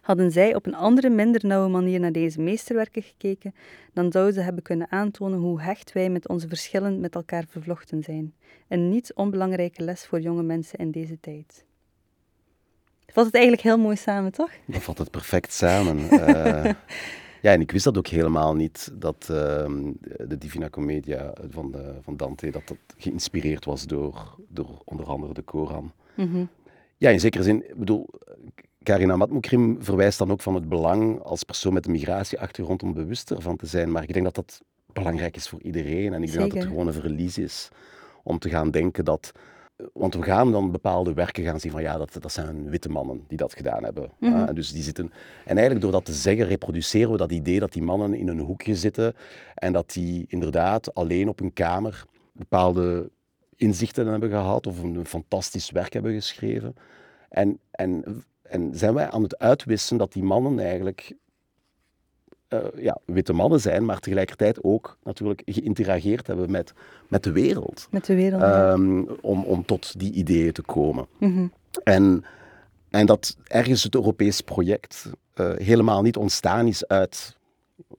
Hadden 0.00 0.30
zij 0.30 0.54
op 0.54 0.66
een 0.66 0.74
andere, 0.74 1.10
minder 1.10 1.46
nauwe 1.46 1.68
manier 1.68 2.00
naar 2.00 2.12
deze 2.12 2.40
meesterwerken 2.40 3.02
gekeken, 3.02 3.54
dan 3.92 4.12
zouden 4.12 4.34
ze 4.34 4.40
hebben 4.40 4.62
kunnen 4.62 4.90
aantonen 4.90 5.38
hoe 5.38 5.60
hecht 5.62 5.92
wij 5.92 6.10
met 6.10 6.28
onze 6.28 6.48
verschillen 6.48 7.00
met 7.00 7.14
elkaar 7.14 7.44
vervlochten 7.48 8.02
zijn. 8.02 8.34
Een 8.68 8.88
niet 8.88 9.14
onbelangrijke 9.14 9.82
les 9.84 10.06
voor 10.06 10.20
jonge 10.20 10.42
mensen 10.42 10.78
in 10.78 10.90
deze 10.90 11.20
tijd. 11.20 11.64
Vat 13.06 13.24
het 13.24 13.34
eigenlijk 13.34 13.64
heel 13.64 13.78
mooi 13.78 13.96
samen, 13.96 14.32
toch? 14.32 14.50
Dat 14.66 14.82
vat 14.82 14.98
het 14.98 15.10
perfect 15.10 15.52
samen. 15.52 15.98
uh, 15.98 16.64
ja, 17.44 17.52
en 17.52 17.60
ik 17.60 17.70
wist 17.70 17.84
dat 17.84 17.98
ook 17.98 18.06
helemaal 18.06 18.54
niet, 18.54 18.90
dat 18.92 19.28
uh, 19.30 19.36
de 20.26 20.38
Divina 20.38 20.68
Commedia 20.68 21.32
van, 21.50 21.70
de, 21.70 21.94
van 22.02 22.16
Dante, 22.16 22.50
dat 22.50 22.68
dat 22.68 22.76
geïnspireerd 22.96 23.64
was 23.64 23.86
door, 23.86 24.36
door 24.48 24.82
onder 24.84 25.06
andere 25.06 25.34
de 25.34 25.42
Koran. 25.42 25.92
Mm 26.14 26.48
Ja, 26.96 27.10
in 27.10 27.20
zekere 27.20 27.42
zin, 27.42 27.68
ik 27.68 27.76
bedoel, 27.76 28.08
Karina 28.82 29.16
Matmoukrim 29.16 29.76
verwijst 29.80 30.18
dan 30.18 30.30
ook 30.30 30.40
van 30.40 30.54
het 30.54 30.68
belang 30.68 31.22
als 31.22 31.42
persoon 31.42 31.72
met 31.72 31.86
een 31.86 31.92
migratieachtergrond 31.92 32.82
om 32.82 32.92
bewust 32.92 33.30
ervan 33.30 33.56
te 33.56 33.66
zijn. 33.66 33.90
Maar 33.92 34.02
ik 34.02 34.12
denk 34.12 34.24
dat 34.24 34.34
dat 34.34 34.60
belangrijk 34.92 35.36
is 35.36 35.48
voor 35.48 35.62
iedereen. 35.62 36.12
En 36.12 36.22
ik 36.22 36.32
denk 36.32 36.50
dat 36.50 36.58
het 36.58 36.68
gewoon 36.70 36.86
een 36.86 36.92
verlies 36.92 37.38
is 37.38 37.68
om 38.22 38.38
te 38.38 38.48
gaan 38.48 38.70
denken 38.70 39.04
dat 39.04 39.32
want 39.92 40.14
we 40.14 40.22
gaan 40.22 40.52
dan 40.52 40.70
bepaalde 40.70 41.12
werken 41.12 41.44
gaan 41.44 41.60
zien 41.60 41.72
van 41.72 41.82
ja, 41.82 41.96
dat, 41.96 42.16
dat 42.20 42.32
zijn 42.32 42.70
witte 42.70 42.88
mannen 42.88 43.24
die 43.28 43.38
dat 43.38 43.54
gedaan 43.54 43.84
hebben. 43.84 44.10
Mhm. 44.18 44.54
dus 44.54 44.72
die 44.72 44.82
zitten, 44.82 45.12
en 45.44 45.56
eigenlijk 45.56 45.80
door 45.80 45.92
dat 45.92 46.04
te 46.04 46.12
zeggen, 46.12 46.46
reproduceren 46.46 47.10
we 47.10 47.16
dat 47.16 47.32
idee 47.32 47.60
dat 47.60 47.72
die 47.72 47.82
mannen 47.82 48.14
in 48.14 48.28
een 48.28 48.38
hoekje 48.38 48.76
zitten 48.76 49.14
en 49.54 49.72
dat 49.72 49.92
die 49.92 50.24
inderdaad 50.28 50.94
alleen 50.94 51.28
op 51.28 51.40
een 51.40 51.52
kamer 51.52 52.04
bepaalde 52.32 53.10
inzichten 53.56 54.06
hebben 54.06 54.30
gehad 54.30 54.66
of 54.66 54.82
een 54.82 55.06
fantastisch 55.06 55.70
werk 55.70 55.92
hebben 55.92 56.12
geschreven. 56.12 56.74
En, 57.28 57.58
en, 57.70 58.24
en 58.42 58.74
zijn 58.74 58.94
wij 58.94 59.10
aan 59.10 59.22
het 59.22 59.38
uitwissen 59.38 59.96
dat 59.96 60.12
die 60.12 60.22
mannen 60.22 60.58
eigenlijk 60.58 61.16
uh, 62.54 62.82
ja, 62.82 62.98
witte 63.04 63.32
mannen 63.32 63.60
zijn, 63.60 63.84
maar 63.84 63.98
tegelijkertijd 63.98 64.62
ook 64.62 64.96
natuurlijk 65.04 65.42
geïnterageerd 65.44 66.26
hebben 66.26 66.50
met, 66.50 66.72
met 67.08 67.22
de 67.22 67.32
wereld. 67.32 67.86
Met 67.90 68.04
de 68.04 68.14
wereld, 68.14 68.42
um, 68.42 69.08
om, 69.20 69.44
om 69.44 69.64
tot 69.64 69.98
die 69.98 70.12
ideeën 70.12 70.52
te 70.52 70.62
komen. 70.62 71.06
Mm 71.18 71.52
en, 71.82 72.24
en 72.90 73.06
dat 73.06 73.36
ergens 73.44 73.82
het 73.82 73.94
Europees 73.94 74.40
project 74.40 75.10
uh, 75.34 75.52
helemaal 75.56 76.02
niet 76.02 76.16
ontstaan 76.16 76.66
is 76.66 76.86
uit, 76.86 77.36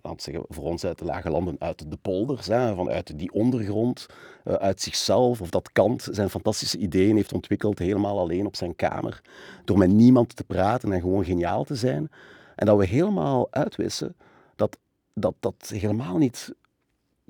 laten 0.01 0.17
we 0.17 0.31
zeggen, 0.31 0.45
voor 0.49 0.63
ons 0.63 0.85
uit 0.85 0.99
de 0.99 1.05
lage 1.05 1.29
landen, 1.29 1.55
uit 1.59 1.91
de 1.91 1.97
polders, 2.01 2.47
hè, 2.47 2.75
vanuit 2.75 3.19
die 3.19 3.31
ondergrond, 3.31 4.05
uh, 4.45 4.53
uit 4.53 4.81
zichzelf, 4.81 5.41
of 5.41 5.49
dat 5.49 5.71
Kant 5.71 6.07
zijn 6.11 6.29
fantastische 6.29 6.77
ideeën 6.77 7.15
heeft 7.15 7.33
ontwikkeld 7.33 7.79
helemaal 7.79 8.19
alleen 8.19 8.45
op 8.45 8.55
zijn 8.55 8.75
kamer, 8.75 9.21
door 9.65 9.77
met 9.77 9.89
niemand 9.89 10.35
te 10.35 10.43
praten 10.43 10.91
en 10.91 11.01
gewoon 11.01 11.25
geniaal 11.25 11.63
te 11.63 11.75
zijn. 11.75 12.09
En 12.55 12.65
dat 12.65 12.77
we 12.77 12.85
helemaal 12.85 13.47
uitwissen 13.51 14.15
dat 15.15 15.36
dat, 15.39 15.71
helemaal 15.73 16.17
niet 16.17 16.56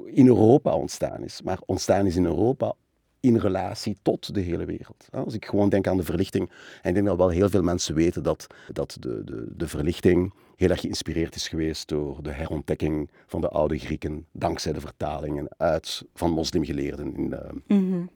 in 0.06 0.28
Europa 0.28 0.76
ontstaan 0.76 1.24
is, 1.24 1.42
maar 1.42 1.60
ontstaan 1.66 2.06
is 2.06 2.16
in 2.16 2.26
Europa 2.26 2.74
in 3.20 3.38
relatie 3.38 3.98
tot 4.02 4.34
de 4.34 4.42
hele 4.42 4.66
wereld. 4.66 5.08
Als 5.12 5.34
ik 5.34 5.46
gewoon 5.46 5.70
denk 5.70 5.88
aan 5.88 5.98
de 5.98 6.04
verlichting, 6.04 6.50
en 6.82 6.90
ik 6.90 6.94
denk 6.94 7.06
dat 7.06 7.18
wel 7.18 7.30
heel 7.30 7.50
veel 7.50 7.64
mensen 7.64 7.96
weten 7.96 8.24
dat, 8.24 8.48
dat 8.72 8.98
de, 9.00 9.24
de, 9.24 9.48
de 9.56 9.68
verlichting 9.68 10.34
heel 10.56 10.70
erg 10.70 10.80
geïnspireerd 10.80 11.36
is 11.36 11.48
geweest 11.48 11.88
door 11.88 12.24
de 12.24 12.32
herontdekking 12.32 13.10
van 13.26 13.42
de 13.42 13.50
oude 13.50 13.78
Grieken, 13.78 14.26
dankzij 14.32 14.74
de 14.74 14.80
vertalingen 14.80 15.48
uit 15.58 16.04
van 16.14 16.32
moslimgeleerden 16.32 17.16
in, 17.16 17.36
mm 17.68 18.10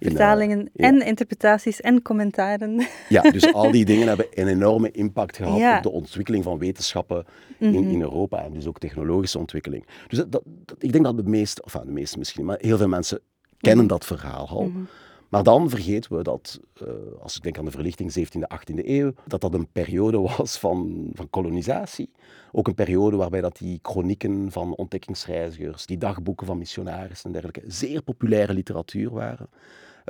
Vertalingen 0.00 0.70
en 0.74 1.06
interpretaties 1.06 1.80
en 1.80 2.02
commentaren. 2.02 2.86
Ja, 3.08 3.22
dus 3.22 3.52
al 3.54 3.70
die 3.70 3.84
dingen 3.84 4.08
hebben 4.08 4.26
een 4.34 4.48
enorme 4.48 4.90
impact 4.90 5.36
gehad 5.36 5.76
op 5.76 5.82
de 5.82 5.90
ontwikkeling 5.90 6.44
van 6.44 6.58
wetenschappen 6.58 7.24
in, 7.58 7.70
mhm. 7.70 7.88
in 7.88 8.00
Europa 8.00 8.44
en 8.44 8.52
dus 8.52 8.66
ook 8.66 8.78
technologische 8.78 9.38
ontwikkeling. 9.38 9.86
Dus 10.08 10.24
dat, 10.28 10.42
ik 10.78 10.92
denk 10.92 11.04
dat 11.04 11.16
de 11.16 11.22
meeste, 11.22 11.62
of 11.62 11.72
de 11.72 11.90
meeste 11.90 12.18
misschien, 12.18 12.44
maar 12.44 12.58
heel 12.60 12.76
veel 12.76 12.88
mensen 12.88 13.20
kennen 13.58 13.84
mhm. 13.84 13.94
dat 13.94 14.04
verhaal 14.04 14.48
al. 14.48 14.64
Mhm. 14.64 14.82
Maar 15.28 15.42
dan 15.42 15.70
vergeten 15.70 16.16
we 16.16 16.22
dat, 16.22 16.60
uh, 16.82 16.88
als 17.20 17.36
ik 17.36 17.42
denk 17.42 17.58
aan 17.58 17.64
de 17.64 17.70
verlichting 17.70 18.18
17e, 18.18 18.56
18e 18.56 18.84
eeuw, 18.84 19.12
dat 19.26 19.40
dat 19.40 19.54
een 19.54 19.68
periode 19.72 20.20
was 20.36 20.58
van, 20.58 21.10
van 21.12 21.30
kolonisatie. 21.30 22.10
Ook 22.52 22.68
een 22.68 22.74
periode 22.74 23.16
waarbij 23.16 23.40
dat 23.40 23.56
die 23.56 23.78
chronieken 23.82 24.52
van 24.52 24.74
ontdekkingsreizigers, 24.74 25.86
die 25.86 25.98
dagboeken 25.98 26.46
van 26.46 26.58
missionarissen 26.58 27.26
en 27.26 27.32
dergelijke, 27.32 27.70
zeer 27.70 28.02
populaire 28.02 28.54
literatuur 28.54 29.10
waren. 29.10 29.48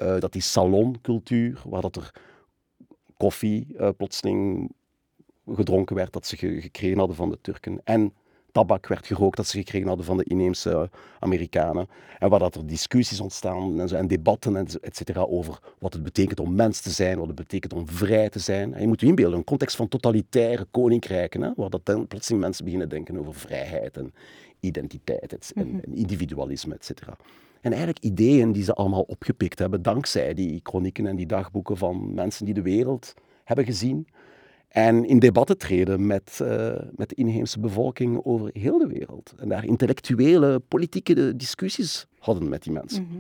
Uh, 0.03 0.19
dat 0.19 0.33
die 0.33 0.43
saloncultuur, 0.43 1.63
waar 1.65 1.81
dat 1.81 1.97
er 1.97 2.11
koffie 3.17 3.67
uh, 3.79 3.89
plotseling 3.97 4.73
gedronken 5.55 5.97
werd, 5.97 6.13
dat 6.13 6.27
ze 6.27 6.37
gekregen 6.37 6.99
hadden 6.99 7.17
van 7.17 7.31
de 7.31 7.39
Turken. 7.41 7.81
En 7.85 8.13
tabak 8.57 8.87
werd 8.87 9.07
gerookt 9.07 9.37
dat 9.37 9.47
ze 9.47 9.59
gekregen 9.59 9.89
hadden 9.89 10.07
van 10.07 10.17
de 10.17 10.25
inheemse 10.25 10.91
Amerikanen. 11.19 11.89
En 12.19 12.29
waar 12.29 12.39
dat 12.39 12.55
er 12.55 12.67
discussies 12.67 13.21
ontstaan 13.21 13.81
en, 13.81 13.89
zo, 13.89 13.97
en 13.97 14.07
debatten 14.07 14.57
en 14.57 14.67
et 14.81 14.97
cetera, 14.97 15.21
over 15.21 15.59
wat 15.79 15.93
het 15.93 16.03
betekent 16.03 16.41
om 16.41 16.55
mens 16.55 16.81
te 16.81 16.91
zijn, 16.91 17.19
wat 17.19 17.27
het 17.27 17.37
betekent 17.37 17.73
om 17.73 17.89
vrij 17.89 18.29
te 18.29 18.39
zijn. 18.39 18.75
En 18.75 18.81
je 18.81 18.87
moet 18.87 19.01
je 19.01 19.07
inbeelden, 19.07 19.39
een 19.39 19.45
context 19.45 19.77
van 19.77 19.89
totalitaire 19.89 20.67
koninkrijken, 20.71 21.41
hè, 21.43 21.51
waar 21.57 21.71
dat 21.71 21.87
dan 21.87 22.07
plotseling 22.07 22.43
mensen 22.43 22.65
beginnen 22.65 22.89
denken 22.89 23.19
over 23.19 23.35
vrijheid 23.35 23.97
en 23.97 24.15
identiteit 24.61 25.53
en, 25.55 25.67
mhm. 25.67 25.93
individualisme, 25.93 26.75
et 26.75 26.85
cetera. 26.85 27.17
En 27.61 27.73
eigenlijk 27.73 28.05
ideeën 28.05 28.53
die 28.53 28.65
ze 28.65 28.75
allemaal 28.75 29.03
opgepikt 29.03 29.59
hebben 29.59 29.83
dankzij 29.83 30.35
die 30.35 30.61
chronieken 30.63 31.07
en 31.07 31.17
die 31.17 31.27
dagboeken 31.27 31.77
van 31.77 32.15
mensen 32.15 32.45
die 32.45 32.55
de 32.55 32.63
wereld 32.63 33.15
hebben 33.45 33.65
gezien 33.65 34.07
en 34.69 35.05
in 35.05 35.19
debatten 35.19 35.59
treden 35.59 36.07
met, 36.07 36.39
uh, 36.43 36.75
met 36.97 37.09
de 37.09 37.15
inheemse 37.15 37.61
bevolking 37.61 38.21
over 38.25 38.51
heel 38.53 38.79
de 38.79 38.87
wereld. 38.87 39.35
En 39.39 39.49
daar 39.49 39.65
intellectuele, 39.65 40.59
politieke 40.59 41.37
discussies 41.37 42.07
hadden 42.19 42.49
met 42.49 42.63
die 42.63 42.73
mensen. 42.73 43.03
Mhm. 43.03 43.17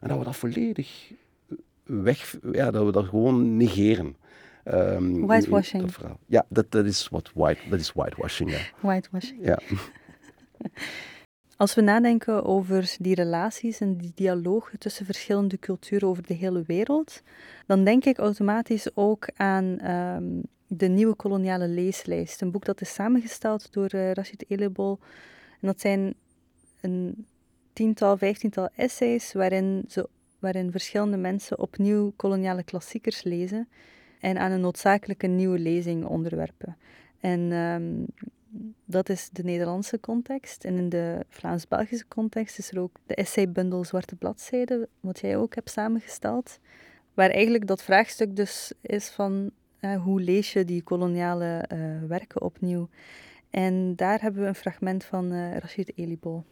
En 0.00 0.08
dat 0.08 0.18
we 0.18 0.24
dat 0.24 0.36
volledig 0.36 1.12
weg, 1.84 2.36
ja, 2.52 2.70
dat 2.70 2.84
we 2.84 2.92
dat 2.92 3.04
gewoon 3.04 3.56
negeren. 3.56 4.16
Um, 4.64 5.26
whitewashing. 5.26 5.94
ja, 6.26 6.46
dat, 6.48 6.70
dat 6.70 6.84
is 6.84 7.08
wat 7.08 7.30
white, 7.34 7.60
dat 7.68 7.80
is 7.80 7.92
whitewashing. 7.92 8.50
Ja. 8.50 8.58
Whitewashing. 8.80 9.44
Ja. 9.44 9.58
Als 11.56 11.74
we 11.74 11.80
nadenken 11.80 12.44
over 12.44 12.94
die 12.98 13.14
relaties 13.14 13.80
en 13.80 13.96
die 13.96 14.12
dialoog 14.14 14.70
tussen 14.78 15.06
verschillende 15.06 15.58
culturen 15.58 16.08
over 16.08 16.26
de 16.26 16.34
hele 16.34 16.62
wereld, 16.66 17.22
dan 17.66 17.84
denk 17.84 18.04
ik 18.04 18.18
automatisch 18.18 18.90
ook 18.94 19.28
aan 19.36 19.78
ehm, 19.78 20.24
de 20.68 20.88
nieuwe 20.88 21.14
koloniale 21.14 21.68
leeslijst. 21.68 22.40
Een 22.40 22.50
boek 22.50 22.64
dat 22.64 22.80
is 22.80 22.94
samengesteld 22.94 23.72
door 23.72 23.94
uh, 23.94 24.12
Rashid 24.12 24.44
Elebol. 24.48 24.98
En 25.60 25.66
dat 25.66 25.80
zijn 25.80 26.14
een 26.80 27.26
tiental, 27.72 28.16
vijftiental 28.16 28.68
essays 28.76 29.32
waarin, 29.32 29.84
ze, 29.88 30.08
waarin 30.38 30.70
verschillende 30.70 31.16
mensen 31.16 31.58
opnieuw 31.58 32.12
koloniale 32.16 32.62
klassiekers 32.62 33.22
lezen 33.22 33.68
en 34.20 34.38
aan 34.38 34.50
een 34.50 34.60
noodzakelijke 34.60 35.26
nieuwe 35.26 35.58
lezing 35.58 36.04
onderwerpen. 36.04 36.76
En 37.20 37.52
um, 37.52 38.06
dat 38.84 39.08
is 39.08 39.28
de 39.32 39.42
Nederlandse 39.44 40.00
context. 40.00 40.64
En 40.64 40.76
in 40.76 40.88
de 40.88 41.24
Vlaams-Belgische 41.28 42.08
context 42.08 42.58
is 42.58 42.70
er 42.70 42.80
ook 42.80 42.96
de 43.06 43.14
essaybundel 43.14 43.84
Zwarte 43.84 44.16
Bladzijden, 44.16 44.88
wat 45.00 45.18
jij 45.18 45.36
ook 45.36 45.54
hebt 45.54 45.70
samengesteld. 45.70 46.58
Waar 47.14 47.30
eigenlijk 47.30 47.66
dat 47.66 47.82
vraagstuk 47.82 48.36
dus 48.36 48.72
is 48.80 49.08
van 49.08 49.50
hoe 49.80 50.20
lees 50.20 50.52
je 50.52 50.64
die 50.64 50.82
koloniale 50.82 51.68
uh, 51.72 52.08
werken 52.08 52.42
opnieuw. 52.42 52.88
En 53.50 53.96
daar 53.96 54.20
hebben 54.20 54.42
we 54.42 54.48
een 54.48 54.54
fragment 54.54 55.04
van 55.04 55.32
uh, 55.32 55.56
Rashid 55.56 55.98
Elibo. 55.98 56.44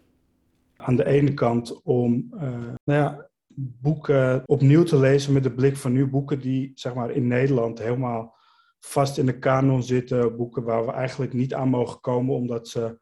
Aan 0.77 0.97
de 0.97 1.07
ene 1.07 1.35
kant 1.35 1.83
om 1.83 2.27
nou 2.31 2.77
ja, 2.85 3.29
boeken 3.55 4.43
opnieuw 4.47 4.83
te 4.83 4.99
lezen 4.99 5.33
met 5.33 5.43
de 5.43 5.53
blik 5.55 5.77
van 5.77 5.93
nu 5.93 6.07
boeken 6.07 6.41
die 6.41 6.73
zeg 6.75 6.95
maar, 6.95 7.11
in 7.11 7.27
Nederland 7.27 7.79
helemaal 7.79 8.37
vast 8.79 9.19
in 9.19 9.27
de 9.27 9.39
kanon 9.39 9.83
zitten. 9.83 10.37
Boeken 10.37 10.63
waar 10.63 10.87
we 10.87 10.93
eigenlijk 10.93 11.33
niet 11.33 11.55
aan 11.55 11.69
mogen 11.69 12.01
komen, 12.01 12.35
omdat 12.35 12.69
ze 12.69 12.99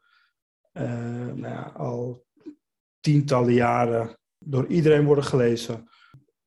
nou 0.73 1.41
ja, 1.41 1.71
al 1.77 2.25
tientallen 2.99 3.53
jaren 3.53 4.17
door 4.37 4.67
iedereen 4.67 5.05
worden 5.05 5.23
gelezen. 5.23 5.89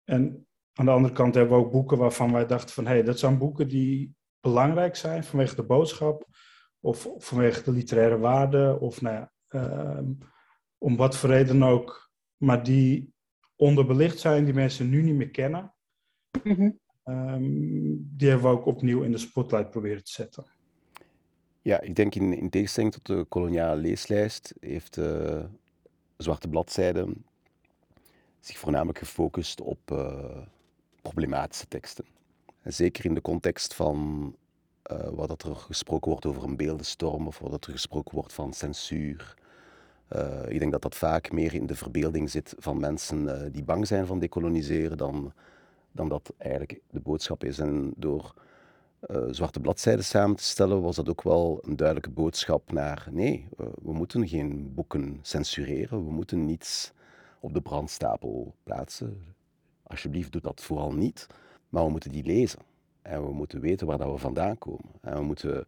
En 0.04 0.47
aan 0.78 0.84
de 0.84 0.90
andere 0.90 1.14
kant 1.14 1.34
hebben 1.34 1.58
we 1.58 1.64
ook 1.64 1.72
boeken 1.72 1.98
waarvan 1.98 2.32
wij 2.32 2.46
dachten 2.46 2.74
van 2.74 2.86
hé, 2.86 2.92
hey, 2.92 3.02
dat 3.02 3.18
zijn 3.18 3.38
boeken 3.38 3.68
die 3.68 4.14
belangrijk 4.40 4.96
zijn 4.96 5.24
vanwege 5.24 5.54
de 5.54 5.62
boodschap 5.62 6.26
of 6.80 7.08
vanwege 7.16 7.62
de 7.62 7.72
literaire 7.72 8.18
waarde 8.18 8.78
of 8.80 9.00
nou 9.00 9.14
ja, 9.14 9.32
uh, 9.50 10.08
om 10.78 10.96
wat 10.96 11.16
voor 11.16 11.30
reden 11.30 11.62
ook, 11.62 12.10
maar 12.36 12.62
die 12.62 13.12
onderbelicht 13.56 14.18
zijn, 14.18 14.44
die 14.44 14.54
mensen 14.54 14.88
nu 14.88 15.02
niet 15.02 15.14
meer 15.14 15.30
kennen. 15.30 15.74
Mm 16.42 16.78
Um, 17.08 18.08
die 18.16 18.28
hebben 18.28 18.50
we 18.50 18.56
ook 18.56 18.66
opnieuw 18.66 19.02
in 19.02 19.10
de 19.10 19.18
spotlight 19.18 19.70
proberen 19.70 20.04
te 20.04 20.10
zetten. 20.10 20.44
Ja, 21.62 21.80
ik 21.80 21.94
denk 21.94 22.14
in, 22.14 22.32
in 22.32 22.50
tegenstelling 22.50 22.92
tot 22.92 23.06
de 23.06 23.24
koloniale 23.28 23.80
leeslijst 23.80 24.54
heeft 24.60 24.94
de 24.94 25.44
Zwarte 26.16 26.48
Bladzijde 26.48 27.14
zich 28.40 28.58
voornamelijk 28.58 28.98
gefocust 28.98 29.60
op 29.60 29.90
uh, 29.92 30.38
problematische 31.02 31.68
teksten. 31.68 32.04
En 32.62 32.72
zeker 32.72 33.04
in 33.04 33.14
de 33.14 33.20
context 33.20 33.74
van 33.74 34.34
uh, 34.92 35.08
wat 35.08 35.42
er 35.42 35.56
gesproken 35.56 36.10
wordt 36.10 36.26
over 36.26 36.42
een 36.44 36.56
beeldenstorm 36.56 37.26
of 37.26 37.38
wat 37.38 37.66
er 37.66 37.72
gesproken 37.72 38.14
wordt 38.14 38.32
van 38.32 38.52
censuur. 38.52 39.34
Uh, 40.12 40.48
ik 40.48 40.58
denk 40.58 40.72
dat 40.72 40.82
dat 40.82 40.94
vaak 40.94 41.32
meer 41.32 41.54
in 41.54 41.66
de 41.66 41.74
verbeelding 41.74 42.30
zit 42.30 42.54
van 42.58 42.80
mensen 42.80 43.52
die 43.52 43.64
bang 43.64 43.86
zijn 43.86 44.06
van 44.06 44.18
decoloniseren 44.18 44.96
dan 44.96 45.32
dan 45.92 46.08
dat 46.08 46.32
eigenlijk 46.38 46.80
de 46.90 47.00
boodschap 47.00 47.44
is. 47.44 47.58
En 47.58 47.92
door 47.96 48.34
zwarte 49.30 49.60
bladzijden 49.60 50.04
samen 50.04 50.36
te 50.36 50.42
stellen, 50.42 50.82
was 50.82 50.96
dat 50.96 51.08
ook 51.08 51.22
wel 51.22 51.58
een 51.62 51.76
duidelijke 51.76 52.10
boodschap 52.10 52.72
naar 52.72 53.08
nee, 53.10 53.48
we 53.56 53.92
moeten 53.92 54.28
geen 54.28 54.74
boeken 54.74 55.18
censureren, 55.22 56.04
we 56.04 56.12
moeten 56.12 56.44
niets 56.44 56.92
op 57.40 57.54
de 57.54 57.60
brandstapel 57.60 58.54
plaatsen. 58.62 59.36
Alsjeblieft, 59.88 60.32
doe 60.32 60.40
dat 60.40 60.62
vooral 60.62 60.92
niet. 60.92 61.26
Maar 61.68 61.84
we 61.84 61.90
moeten 61.90 62.12
die 62.12 62.24
lezen. 62.24 62.60
En 63.02 63.24
we 63.24 63.32
moeten 63.32 63.60
weten 63.60 63.86
waar 63.86 63.98
dat 63.98 64.10
we 64.10 64.18
vandaan 64.18 64.58
komen. 64.58 64.90
En 65.00 65.14
we 65.14 65.22
moeten 65.22 65.66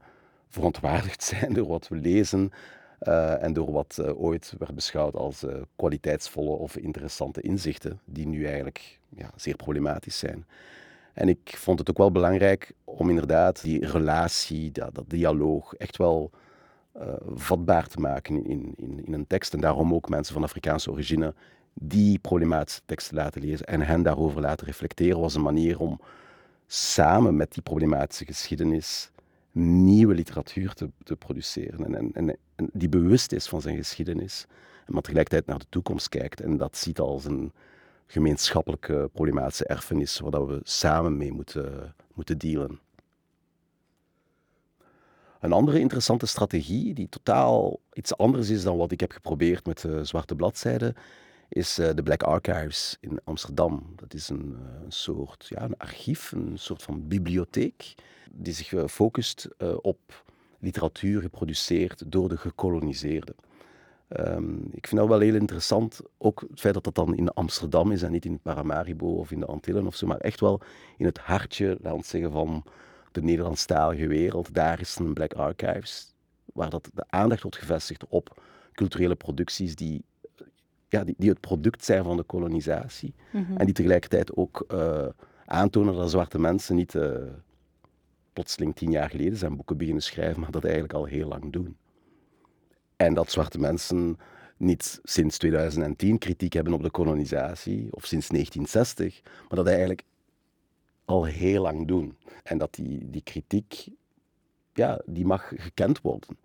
verontwaardigd 0.49 1.23
zijn 1.35 1.53
door 1.53 1.67
wat 1.67 1.89
we 1.89 1.97
lezen 1.97 2.51
uh, 3.01 3.43
en 3.43 3.53
door 3.53 3.73
wat 3.73 3.99
uh, 4.01 4.23
ooit 4.23 4.55
werd 4.59 4.75
beschouwd 4.75 5.15
als 5.15 5.45
uh, 5.45 5.55
kwaliteitsvolle 5.77 6.51
of 6.51 6.77
interessante 6.77 7.41
inzichten, 7.41 8.01
die 8.05 8.27
nu 8.27 8.45
eigenlijk 8.45 8.99
ja, 9.09 9.31
zeer 9.37 9.57
problematisch 9.57 10.19
zijn. 10.19 10.47
En 11.13 11.29
ik 11.29 11.55
vond 11.57 11.79
het 11.79 11.91
ook 11.91 11.99
wel 11.99 12.13
belangrijk 12.13 12.73
om 12.85 13.09
inderdaad 13.09 13.63
die 13.63 13.87
relatie, 13.87 14.73
dat, 14.73 14.95
dat 14.95 15.11
dialoog, 15.11 15.75
echt 15.75 15.97
wel 15.97 16.31
vatbaar 17.35 17.87
te 17.87 18.01
maken 18.01 18.45
in, 18.45 18.75
in, 18.77 19.07
in 19.07 19.13
een 19.13 19.27
tekst. 19.27 19.55
En 19.55 19.61
daarom 19.61 19.95
ook 19.95 20.09
mensen 20.09 20.35
van 20.35 20.43
Afrikaanse 20.43 20.91
origine 20.91 21.35
die 21.83 22.19
problematische 22.19 22.81
teksten 22.87 23.17
laten 23.17 23.41
lezen 23.41 23.67
en 23.67 23.81
hen 23.81 24.03
daarover 24.03 24.41
laten 24.41 24.67
reflecteren, 24.67 25.21
was 25.21 25.35
een 25.35 25.43
manier 25.43 25.79
om 25.79 26.01
samen 26.67 27.37
met 27.37 27.53
die 27.53 27.63
problematische 27.63 28.25
geschiedenis 28.25 29.11
nieuwe 29.53 30.15
literatuur 30.15 30.73
te, 30.75 30.91
te 31.03 31.17
produceren. 31.17 31.95
En, 31.95 32.15
en, 32.15 32.37
en, 32.57 32.69
die 32.73 32.89
bewust 32.89 33.33
is 33.33 33.49
van 33.49 33.61
zijn 33.61 33.77
geschiedenis, 33.77 34.47
maar 34.87 35.03
tegelijkertijd 35.03 35.47
naar 35.47 35.59
de 35.59 35.67
toekomst 35.69 36.09
kijkt 36.09 36.41
en 36.41 36.57
dat 36.57 36.77
ziet 36.77 36.99
als 36.99 37.25
een 37.25 37.53
gemeenschappelijke 38.07 39.11
problematische 39.13 39.67
erfenis 39.67 40.19
waar 40.19 40.47
we 40.47 40.61
samen 40.63 41.17
mee 41.17 41.33
moeten, 41.33 41.95
moeten 42.15 42.39
dealen. 42.39 42.81
Een 45.41 45.53
andere 45.53 45.79
interessante 45.79 46.27
strategie, 46.27 46.95
die 46.95 47.09
totaal 47.09 47.81
iets 47.93 48.17
anders 48.17 48.49
is 48.49 48.63
dan 48.63 48.77
wat 48.77 48.93
ik 48.93 49.01
heb 49.01 49.13
geprobeerd 49.13 49.67
met 49.67 49.81
de 49.81 50.05
zwarte 50.05 50.35
bladzijde, 50.35 50.95
is 51.51 51.79
uh, 51.79 51.89
de 51.95 52.03
Black 52.03 52.23
Archives 52.23 52.97
in 53.01 53.21
Amsterdam. 53.25 53.93
Dat 53.97 54.15
is 54.15 54.29
een, 54.29 54.57
uh, 54.59 54.83
een, 54.85 54.93
soort 54.93 55.47
ja, 55.49 55.63
een 55.63 55.77
archief, 55.77 56.33
een 56.33 56.59
soort 56.59 56.83
van 56.83 57.09
bibliotheek, 57.09 57.95
die 58.31 58.53
zich 58.53 58.73
uh, 58.73 58.87
focust 58.87 59.49
op 59.81 60.25
literatuur 60.59 61.21
geproduceerd 61.21 62.03
door 62.07 62.29
de 62.29 62.37
gekoloniseerden. 62.37 63.35
Um, 64.19 64.69
ik 64.73 64.87
vind 64.87 65.01
dat 65.01 65.09
wel 65.09 65.21
heel 65.21 65.35
interessant, 65.35 66.01
ook 66.19 66.45
het 66.51 66.61
feit 66.61 66.75
dat 66.75 66.85
dat 66.85 66.95
dan 66.95 67.17
in 67.17 67.33
Amsterdam 67.33 67.93
is 67.93 68.03
en 68.03 68.13
niet 68.13 68.25
in 68.25 68.41
Paramaribo 68.41 69.07
of 69.07 69.31
in 69.31 69.41
de 69.41 69.47
Antillen 69.47 69.87
of 69.87 69.97
zo, 69.97 70.07
maar 70.07 70.19
echt 70.19 70.41
wel 70.41 70.61
in 70.97 71.05
het 71.05 71.19
hartje, 71.19 71.79
laat 71.81 71.93
ons 71.93 72.09
zeggen, 72.09 72.31
van 72.33 72.65
de 73.13 73.23
Nederlandstalige 73.23 74.07
wereld. 74.07 74.55
Daar 74.55 74.81
is 74.81 74.97
een 74.99 75.15
Black 75.15 75.33
Archives, 75.33 76.15
waar 76.53 76.71
dat 76.71 76.91
de 76.95 77.05
aandacht 77.09 77.43
wordt 77.43 77.57
gevestigd 77.57 78.07
op 78.09 78.43
culturele 78.73 79.15
producties 79.15 79.77
die 79.77 80.05
ja, 80.91 81.05
die, 81.05 81.15
die 81.19 81.31
het 81.31 81.41
product 81.41 81.85
zijn 81.85 82.05
van 82.05 82.17
de 82.17 82.23
kolonisatie. 82.23 83.15
Mhm. 83.33 83.57
En 83.57 83.65
die 83.65 83.75
tegelijkertijd 83.75 84.37
ook 84.37 84.65
uh, 84.73 85.07
aantonen 85.45 85.95
dat 85.95 86.11
zwarte 86.11 86.39
mensen 86.39 86.77
niet 86.77 86.95
uh, 86.95 87.15
plotseling 88.33 88.77
tien 88.77 88.91
jaar 88.91 89.11
geleden 89.11 89.39
zijn 89.39 89.57
boeken 89.57 89.77
beginnen 89.77 90.03
schrijven, 90.03 90.41
maar 90.41 90.51
dat 90.51 90.65
eigenlijk 90.65 90.95
al 90.95 91.05
heel 91.05 91.29
lang 91.29 91.53
doen. 91.53 91.77
En 92.97 93.15
dat 93.15 93.31
zwarte 93.31 93.59
mensen 93.59 94.19
niet 94.57 95.01
sinds 95.03 95.39
2010 95.39 96.19
kritiek 96.19 96.53
hebben 96.53 96.73
op 96.73 96.83
de 96.83 96.91
kolonisatie, 96.91 97.89
of 97.91 98.05
sinds 98.05 98.29
1960, 98.29 99.21
maar 99.23 99.59
dat 99.59 99.67
eigenlijk 99.67 100.03
al 101.05 101.25
heel 101.25 101.63
lang 101.63 101.87
doen. 101.87 102.17
En 102.43 102.59
dat 102.59 102.75
die, 102.75 103.11
die 103.11 103.23
kritiek, 103.23 103.89
ja, 104.73 105.01
die 105.07 105.27
mag 105.27 105.53
gekend 105.57 106.01
worden. 106.01 106.39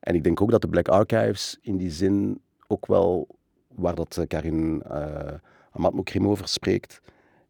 En 0.00 0.14
ik 0.14 0.24
denk 0.24 0.40
ook 0.40 0.50
dat 0.50 0.60
de 0.60 0.68
Black 0.68 0.88
Archives 0.88 1.58
in 1.62 1.76
die 1.76 1.90
zin 1.90 2.40
ook 2.66 2.86
wel 2.86 3.28
waar 3.76 3.94
dat 3.94 4.16
eh, 4.16 4.26
Karin 4.26 4.82
uh, 4.86 5.32
Amat 5.70 5.94
Mokrim 5.94 6.28
over 6.28 6.48
spreekt, 6.48 7.00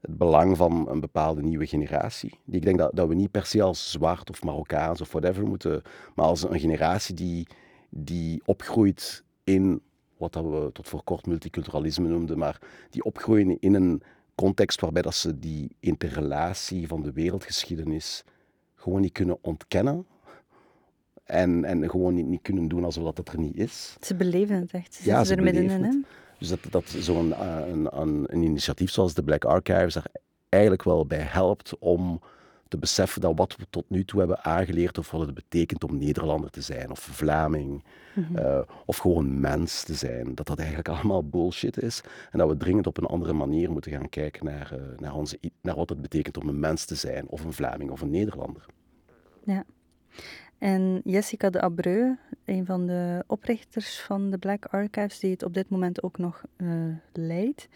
het 0.00 0.16
belang 0.18 0.56
van 0.56 0.88
een 0.88 1.00
bepaalde 1.00 1.42
nieuwe 1.42 1.66
generatie. 1.66 2.40
Die 2.44 2.56
ik 2.56 2.64
denk 2.64 2.78
dat, 2.78 2.90
dat 2.94 3.08
we 3.08 3.14
niet 3.14 3.30
per 3.30 3.46
se 3.46 3.62
als 3.62 3.90
zwart 3.90 4.30
of 4.30 4.42
Marokkaans 4.42 5.00
of 5.00 5.12
whatever 5.12 5.46
moeten, 5.46 5.82
maar 6.14 6.26
als 6.26 6.42
een 6.42 6.60
generatie 6.60 7.14
die, 7.14 7.46
die 7.90 8.42
opgroeit 8.44 9.24
in 9.44 9.80
wat 10.16 10.32
dat 10.32 10.44
we 10.44 10.70
tot 10.72 10.88
voor 10.88 11.02
kort 11.02 11.26
multiculturalisme 11.26 12.08
noemden, 12.08 12.38
maar 12.38 12.60
die 12.90 13.04
opgroeien 13.04 13.60
in 13.60 13.74
een 13.74 14.02
context 14.34 14.80
waarbij 14.80 15.02
dat 15.02 15.14
ze 15.14 15.38
die 15.38 15.76
interrelatie 15.80 16.86
van 16.86 17.02
de 17.02 17.12
wereldgeschiedenis 17.12 18.24
gewoon 18.74 19.00
niet 19.00 19.12
kunnen 19.12 19.38
ontkennen, 19.40 20.06
en, 21.26 21.64
en 21.64 21.90
gewoon 21.90 22.14
niet, 22.14 22.26
niet 22.26 22.42
kunnen 22.42 22.68
doen 22.68 22.84
alsof 22.84 23.12
dat 23.12 23.28
er 23.28 23.38
niet 23.38 23.56
is. 23.56 23.96
Ze 24.00 24.14
beleven 24.14 24.60
het 24.60 24.70
echt. 24.70 24.94
Ze 24.94 25.04
ja, 25.04 25.24
ze 25.24 25.34
er 25.34 25.42
middenin. 25.42 25.84
Hè? 25.84 26.00
Dus 26.38 26.48
dat, 26.48 26.60
dat 26.70 26.88
zo'n 26.88 27.28
uh, 27.28 27.58
een, 27.68 28.00
een, 28.00 28.24
een, 28.26 28.42
initiatief 28.42 28.90
zoals 28.90 29.14
de 29.14 29.22
Black 29.22 29.44
Archives 29.44 29.94
er 29.94 30.04
eigenlijk 30.48 30.82
wel 30.82 31.06
bij 31.06 31.22
helpt 31.22 31.78
om 31.78 32.20
te 32.68 32.78
beseffen 32.78 33.20
dat 33.20 33.32
wat 33.36 33.56
we 33.56 33.66
tot 33.70 33.84
nu 33.88 34.04
toe 34.04 34.18
hebben 34.18 34.44
aangeleerd 34.44 34.98
of 34.98 35.10
wat 35.10 35.20
het 35.20 35.34
betekent 35.34 35.84
om 35.84 35.98
Nederlander 35.98 36.50
te 36.50 36.60
zijn 36.60 36.90
of 36.90 36.98
Vlaming 37.00 37.84
mm 38.14 38.24
-hmm. 38.24 38.36
uh, 38.38 38.60
of 38.84 38.96
gewoon 38.96 39.40
mens 39.40 39.82
te 39.82 39.94
zijn, 39.94 40.34
dat 40.34 40.46
dat 40.46 40.58
eigenlijk 40.58 40.88
allemaal 40.88 41.28
bullshit 41.28 41.82
is 41.82 42.02
en 42.30 42.38
dat 42.38 42.48
we 42.48 42.56
dringend 42.56 42.86
op 42.86 42.98
een 42.98 43.06
andere 43.06 43.32
manier 43.32 43.70
moeten 43.70 43.92
gaan 43.92 44.08
kijken 44.08 44.44
naar, 44.44 44.72
uh, 44.72 44.98
naar, 44.98 45.14
onze, 45.14 45.38
naar 45.60 45.74
wat 45.74 45.88
het 45.88 46.02
betekent 46.02 46.36
om 46.36 46.48
een 46.48 46.60
mens 46.60 46.84
te 46.84 46.94
zijn 46.94 47.28
of 47.28 47.44
een 47.44 47.52
Vlaming 47.52 47.90
of 47.90 48.00
een 48.00 48.10
Nederlander. 48.10 48.66
Ja. 49.44 49.64
En 50.58 51.00
Jessica 51.04 51.50
de 51.50 51.60
Abreu, 51.60 52.14
een 52.44 52.66
van 52.66 52.86
de 52.86 53.24
oprichters 53.26 54.00
van 54.00 54.30
de 54.30 54.38
Black 54.38 54.64
Archives, 54.64 55.18
die 55.18 55.30
het 55.30 55.42
op 55.42 55.54
dit 55.54 55.68
moment 55.68 56.02
ook 56.02 56.18
nog 56.18 56.42
uh, 56.56 56.68
leidt. 57.12 57.68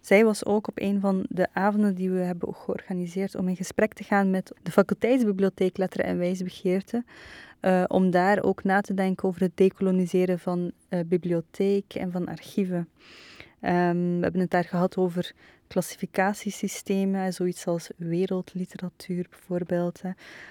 Zij 0.00 0.24
was 0.24 0.44
ook 0.44 0.68
op 0.68 0.80
een 0.80 1.00
van 1.00 1.26
de 1.28 1.48
avonden 1.52 1.94
die 1.94 2.10
we 2.10 2.18
hebben 2.18 2.54
georganiseerd 2.54 3.34
om 3.34 3.48
in 3.48 3.56
gesprek 3.56 3.92
te 3.92 4.04
gaan 4.04 4.30
met 4.30 4.52
de 4.62 4.70
faculteitsbibliotheek 4.70 5.76
Letteren 5.76 6.06
en 6.06 6.18
Wijsbegeerte. 6.18 7.04
Uh, 7.60 7.84
om 7.86 8.10
daar 8.10 8.42
ook 8.42 8.64
na 8.64 8.80
te 8.80 8.94
denken 8.94 9.28
over 9.28 9.40
het 9.40 9.56
decoloniseren 9.56 10.38
van 10.38 10.72
uh, 10.90 11.00
bibliotheek 11.06 11.94
en 11.94 12.12
van 12.12 12.28
archieven. 12.28 12.88
Um, 13.62 14.16
we 14.16 14.22
hebben 14.22 14.40
het 14.40 14.50
daar 14.50 14.64
gehad 14.64 14.96
over 14.96 15.32
klassificatiesystemen, 15.66 17.32
zoiets 17.32 17.66
als 17.66 17.90
wereldliteratuur 17.96 19.26
bijvoorbeeld, 19.30 20.02
hè, 20.02 20.10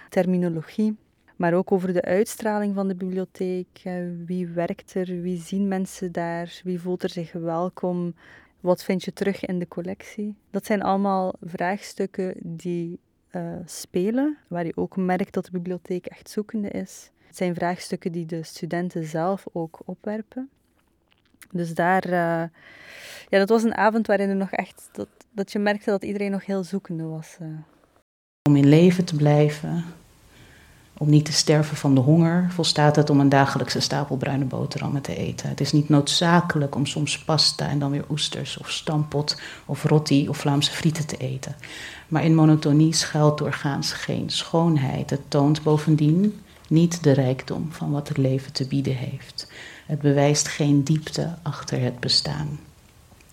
terminologie 0.10 0.96
maar 1.38 1.54
ook 1.54 1.72
over 1.72 1.94
de 1.94 2.02
uitstraling 2.02 2.76
van 2.76 2.88
de 2.88 2.96
bibliotheek. 2.96 3.84
Wie 4.26 4.48
werkt 4.48 4.94
er? 4.94 5.22
Wie 5.22 5.42
zien 5.42 5.68
mensen 5.68 6.12
daar? 6.12 6.62
Wie 6.64 6.80
voelt 6.80 7.04
er 7.04 7.10
zich 7.10 7.32
welkom? 7.32 8.16
Wat 8.60 8.84
vind 8.84 9.04
je 9.04 9.14
terug 9.14 9.46
in 9.46 9.60
de 9.60 9.68
collectie? 9.68 10.36
Dat 10.52 10.66
zijn 10.66 10.82
allemaal 10.82 11.34
vraagstukken 11.42 12.34
die 12.44 13.00
uh, 13.32 13.54
spelen, 13.66 14.38
waar 14.48 14.66
je 14.66 14.78
ook 14.78 14.96
merkt 14.96 15.34
dat 15.34 15.46
de 15.46 15.52
bibliotheek 15.52 16.06
echt 16.06 16.30
zoekende 16.30 16.70
is. 16.70 17.12
Het 17.28 17.38
zijn 17.38 17.56
vraagstukken 17.56 18.12
die 18.12 18.26
de 18.26 18.44
studenten 18.44 19.04
zelf 19.04 19.46
ook 19.54 19.80
opwerpen. 19.86 20.50
Dus 21.52 21.74
daar, 21.74 22.06
uh, 22.06 22.12
ja, 23.30 23.38
dat 23.38 23.50
was 23.50 23.64
een 23.64 23.76
avond 23.76 24.08
waarin 24.08 24.30
er 24.30 24.36
nog 24.36 24.52
echt, 24.52 24.90
dat, 24.92 25.08
dat 25.32 25.52
je 25.52 25.60
merkte 25.60 25.90
dat 25.90 26.04
iedereen 26.04 26.32
nog 26.32 26.46
heel 26.46 26.64
zoekende 26.64 27.04
was. 27.04 27.38
Om 28.50 28.56
in 28.56 28.68
leven 28.68 29.06
te 29.06 29.16
blijven, 29.16 29.84
om 30.98 31.10
niet 31.10 31.26
te 31.26 31.32
sterven 31.32 31.78
van 31.78 31.96
de 31.96 32.02
honger 32.02 32.48
volstaat 32.50 32.96
het 32.96 33.10
om 33.10 33.20
een 33.20 33.30
dagelijkse 33.30 33.80
stapel 33.80 34.18
bruine 34.18 34.46
boterhammen 34.46 35.02
te 35.02 35.16
eten. 35.16 35.50
Het 35.50 35.62
is 35.62 35.72
niet 35.72 35.90
noodzakelijk 35.90 36.76
om 36.76 36.86
soms 36.86 37.20
pasta 37.20 37.68
en 37.68 37.80
dan 37.80 37.92
weer 37.92 38.06
oesters 38.10 38.58
of 38.58 38.72
stampot 38.72 39.42
of 39.66 39.84
roti 39.84 40.30
of 40.30 40.38
Vlaamse 40.38 40.72
frieten 40.72 41.08
te 41.08 41.18
eten. 41.18 41.56
Maar 42.08 42.24
in 42.24 42.36
monotonie 42.36 42.94
schuilt 42.94 43.38
doorgaans 43.38 43.92
geen 43.92 44.30
schoonheid. 44.30 45.10
Het 45.10 45.22
toont 45.28 45.64
bovendien 45.64 46.42
niet 46.70 47.04
de 47.04 47.12
rijkdom 47.12 47.68
van 47.72 47.92
wat 47.92 48.08
het 48.08 48.18
leven 48.18 48.54
te 48.54 48.68
bieden 48.68 48.96
heeft. 48.96 49.52
Het 49.86 50.00
bewijst 50.00 50.48
geen 50.48 50.84
diepte 50.84 51.38
achter 51.44 51.82
het 51.82 52.00
bestaan. 52.00 52.60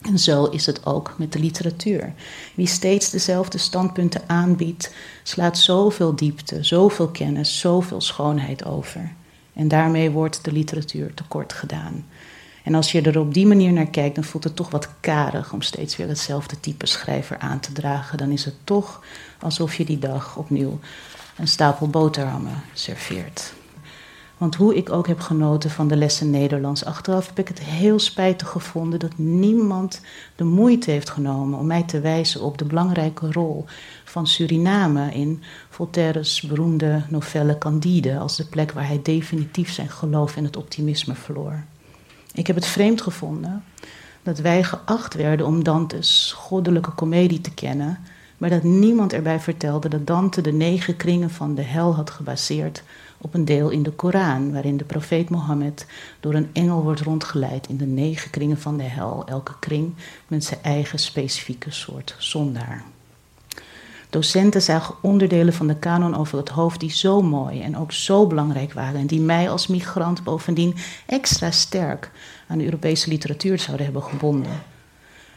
En 0.04 0.18
zo 0.18 0.44
is 0.44 0.66
het 0.66 0.86
ook 0.86 1.14
met 1.18 1.32
de 1.32 1.38
literatuur. 1.38 2.12
Wie 2.54 2.66
steeds 2.66 3.10
dezelfde 3.10 3.58
standpunten 3.58 4.22
aanbiedt, 4.26 4.94
slaat 5.22 5.58
zoveel 5.58 6.16
diepte, 6.16 6.64
zoveel 6.64 7.08
kennis, 7.08 7.58
zoveel 7.58 8.00
schoonheid 8.00 8.64
over. 8.64 9.12
En 9.52 9.68
daarmee 9.68 10.10
wordt 10.10 10.44
de 10.44 10.52
literatuur 10.52 11.14
tekort 11.14 11.52
gedaan. 11.52 12.04
En 12.64 12.74
als 12.74 12.92
je 12.92 13.02
er 13.02 13.18
op 13.18 13.34
die 13.34 13.46
manier 13.46 13.72
naar 13.72 13.86
kijkt, 13.86 14.14
dan 14.14 14.24
voelt 14.24 14.44
het 14.44 14.56
toch 14.56 14.70
wat 14.70 14.88
karig 15.00 15.52
om 15.52 15.62
steeds 15.62 15.96
weer 15.96 16.08
hetzelfde 16.08 16.60
type 16.60 16.86
schrijver 16.86 17.38
aan 17.38 17.60
te 17.60 17.72
dragen. 17.72 18.18
Dan 18.18 18.30
is 18.30 18.44
het 18.44 18.54
toch 18.64 19.04
alsof 19.40 19.74
je 19.74 19.84
die 19.84 19.98
dag 19.98 20.36
opnieuw 20.36 20.78
een 21.36 21.48
stapel 21.48 21.88
boterhammen 21.88 22.62
serveert. 22.72 23.52
Want 24.38 24.54
hoe 24.54 24.76
ik 24.76 24.92
ook 24.92 25.06
heb 25.06 25.20
genoten 25.20 25.70
van 25.70 25.88
de 25.88 25.96
lessen 25.96 26.30
Nederlands, 26.30 26.84
achteraf 26.84 27.26
heb 27.26 27.38
ik 27.38 27.48
het 27.48 27.60
heel 27.60 27.98
spijtig 27.98 28.48
gevonden 28.48 28.98
dat 28.98 29.18
niemand 29.18 30.00
de 30.36 30.44
moeite 30.44 30.90
heeft 30.90 31.10
genomen 31.10 31.58
om 31.58 31.66
mij 31.66 31.82
te 31.82 32.00
wijzen 32.00 32.40
op 32.40 32.58
de 32.58 32.64
belangrijke 32.64 33.32
rol 33.32 33.64
van 34.04 34.26
Suriname 34.26 35.12
in 35.12 35.42
Voltaire's 35.68 36.40
beroemde 36.40 37.02
novelle 37.08 37.58
Candide 37.58 38.18
als 38.18 38.36
de 38.36 38.46
plek 38.46 38.72
waar 38.72 38.86
hij 38.86 39.00
definitief 39.02 39.72
zijn 39.72 39.90
geloof 39.90 40.36
en 40.36 40.44
het 40.44 40.56
optimisme 40.56 41.14
verloor. 41.14 41.64
Ik 42.32 42.46
heb 42.46 42.56
het 42.56 42.66
vreemd 42.66 43.02
gevonden 43.02 43.64
dat 44.22 44.38
wij 44.38 44.64
geacht 44.64 45.14
werden 45.14 45.46
om 45.46 45.64
Dante's 45.64 46.32
goddelijke 46.36 46.90
komedie 46.90 47.40
te 47.40 47.54
kennen, 47.54 47.98
maar 48.38 48.50
dat 48.50 48.62
niemand 48.62 49.12
erbij 49.12 49.40
vertelde 49.40 49.88
dat 49.88 50.06
Dante 50.06 50.40
de 50.40 50.52
negen 50.52 50.96
kringen 50.96 51.30
van 51.30 51.54
de 51.54 51.62
hel 51.62 51.94
had 51.94 52.10
gebaseerd 52.10 52.82
op 53.18 53.34
een 53.34 53.44
deel 53.44 53.70
in 53.70 53.82
de 53.82 53.90
Koran, 53.90 54.52
waarin 54.52 54.76
de 54.76 54.84
profeet 54.84 55.30
Mohammed 55.30 55.86
door 56.20 56.34
een 56.34 56.50
engel 56.52 56.82
wordt 56.82 57.00
rondgeleid 57.00 57.68
in 57.68 57.76
de 57.76 57.86
negen 57.86 58.30
kringen 58.30 58.58
van 58.58 58.76
de 58.76 58.82
hel, 58.82 59.22
elke 59.26 59.58
kring 59.58 59.94
met 60.26 60.44
zijn 60.44 60.60
eigen 60.62 60.98
specifieke 60.98 61.70
soort 61.70 62.14
zondaar. 62.18 62.84
Docenten 64.10 64.62
zagen 64.62 64.94
onderdelen 65.00 65.54
van 65.54 65.66
de 65.66 65.76
kanon 65.76 66.16
over 66.16 66.38
het 66.38 66.48
hoofd 66.48 66.80
die 66.80 66.90
zo 66.90 67.22
mooi 67.22 67.60
en 67.62 67.76
ook 67.76 67.92
zo 67.92 68.26
belangrijk 68.26 68.72
waren 68.72 69.00
en 69.00 69.06
die 69.06 69.20
mij 69.20 69.50
als 69.50 69.66
migrant 69.66 70.24
bovendien 70.24 70.74
extra 71.06 71.50
sterk 71.50 72.10
aan 72.48 72.58
de 72.58 72.64
Europese 72.64 73.08
literatuur 73.08 73.58
zouden 73.58 73.84
hebben 73.84 74.02
gebonden. 74.02 74.62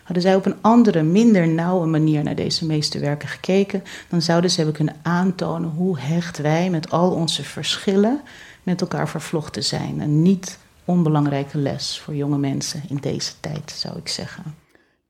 Hadden 0.07 0.25
zij 0.25 0.35
op 0.35 0.45
een 0.45 0.61
andere, 0.61 1.03
minder 1.03 1.47
nauwe 1.47 1.85
manier 1.85 2.23
naar 2.23 2.35
deze 2.35 2.65
meesterwerken 2.65 3.27
gekeken, 3.27 3.83
dan 4.09 4.21
zouden 4.21 4.49
ze 4.49 4.55
hebben 4.55 4.75
kunnen 4.75 4.95
aantonen 5.01 5.69
hoe 5.69 5.99
hecht 5.99 6.37
wij 6.37 6.69
met 6.69 6.91
al 6.91 7.11
onze 7.11 7.43
verschillen 7.43 8.21
met 8.63 8.81
elkaar 8.81 9.09
vervlochten 9.09 9.63
zijn. 9.63 9.99
Een 9.99 10.21
niet 10.21 10.59
onbelangrijke 10.85 11.57
les 11.57 11.99
voor 11.99 12.15
jonge 12.15 12.37
mensen 12.37 12.81
in 12.89 12.95
deze 12.95 13.39
tijd, 13.39 13.71
zou 13.71 13.97
ik 13.97 14.07
zeggen. 14.07 14.43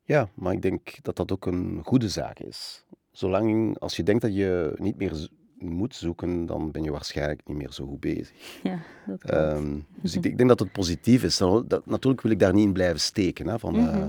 Ja, 0.04 0.30
maar 0.34 0.54
ik 0.54 0.62
denk 0.62 0.98
dat 1.02 1.16
dat 1.16 1.32
ook 1.32 1.46
een 1.46 1.82
goede 1.84 2.10
zaak 2.10 2.40
is. 2.40 2.84
Zolang 3.12 3.80
als 3.80 3.96
je 3.96 4.04
denkt 4.04 4.22
dat 4.22 4.36
je 4.36 4.74
niet 4.78 4.98
meer 4.98 5.30
moet 5.58 5.96
zoeken, 5.96 6.46
dan 6.46 6.72
ben 6.72 6.84
je 6.84 6.92
waarschijnlijk 6.92 7.42
niet 7.46 7.58
meer 7.58 7.72
zo 7.72 7.86
goed 7.86 8.00
bezig. 8.00 8.32
Ja, 8.64 8.80
dat 9.06 9.34
um, 9.34 9.86
dus 10.02 10.16
ik, 10.16 10.26
ik, 10.26 10.38
denk 10.38 10.50
dat 10.50 10.60
het 10.60 10.72
positief 10.72 11.24
is. 11.24 11.38
Dat, 11.38 11.86
natuurlijk 11.86 12.22
wil 12.22 12.32
ik 12.32 12.40
daar 12.40 12.54
niet 12.54 12.66
in 12.66 12.74
blijven 12.74 13.00
steken. 13.00 13.48
Hè, 13.48 13.60
van, 13.60 13.74
mm 13.74 13.88
-hmm. 13.88 14.02
uh, 14.02 14.08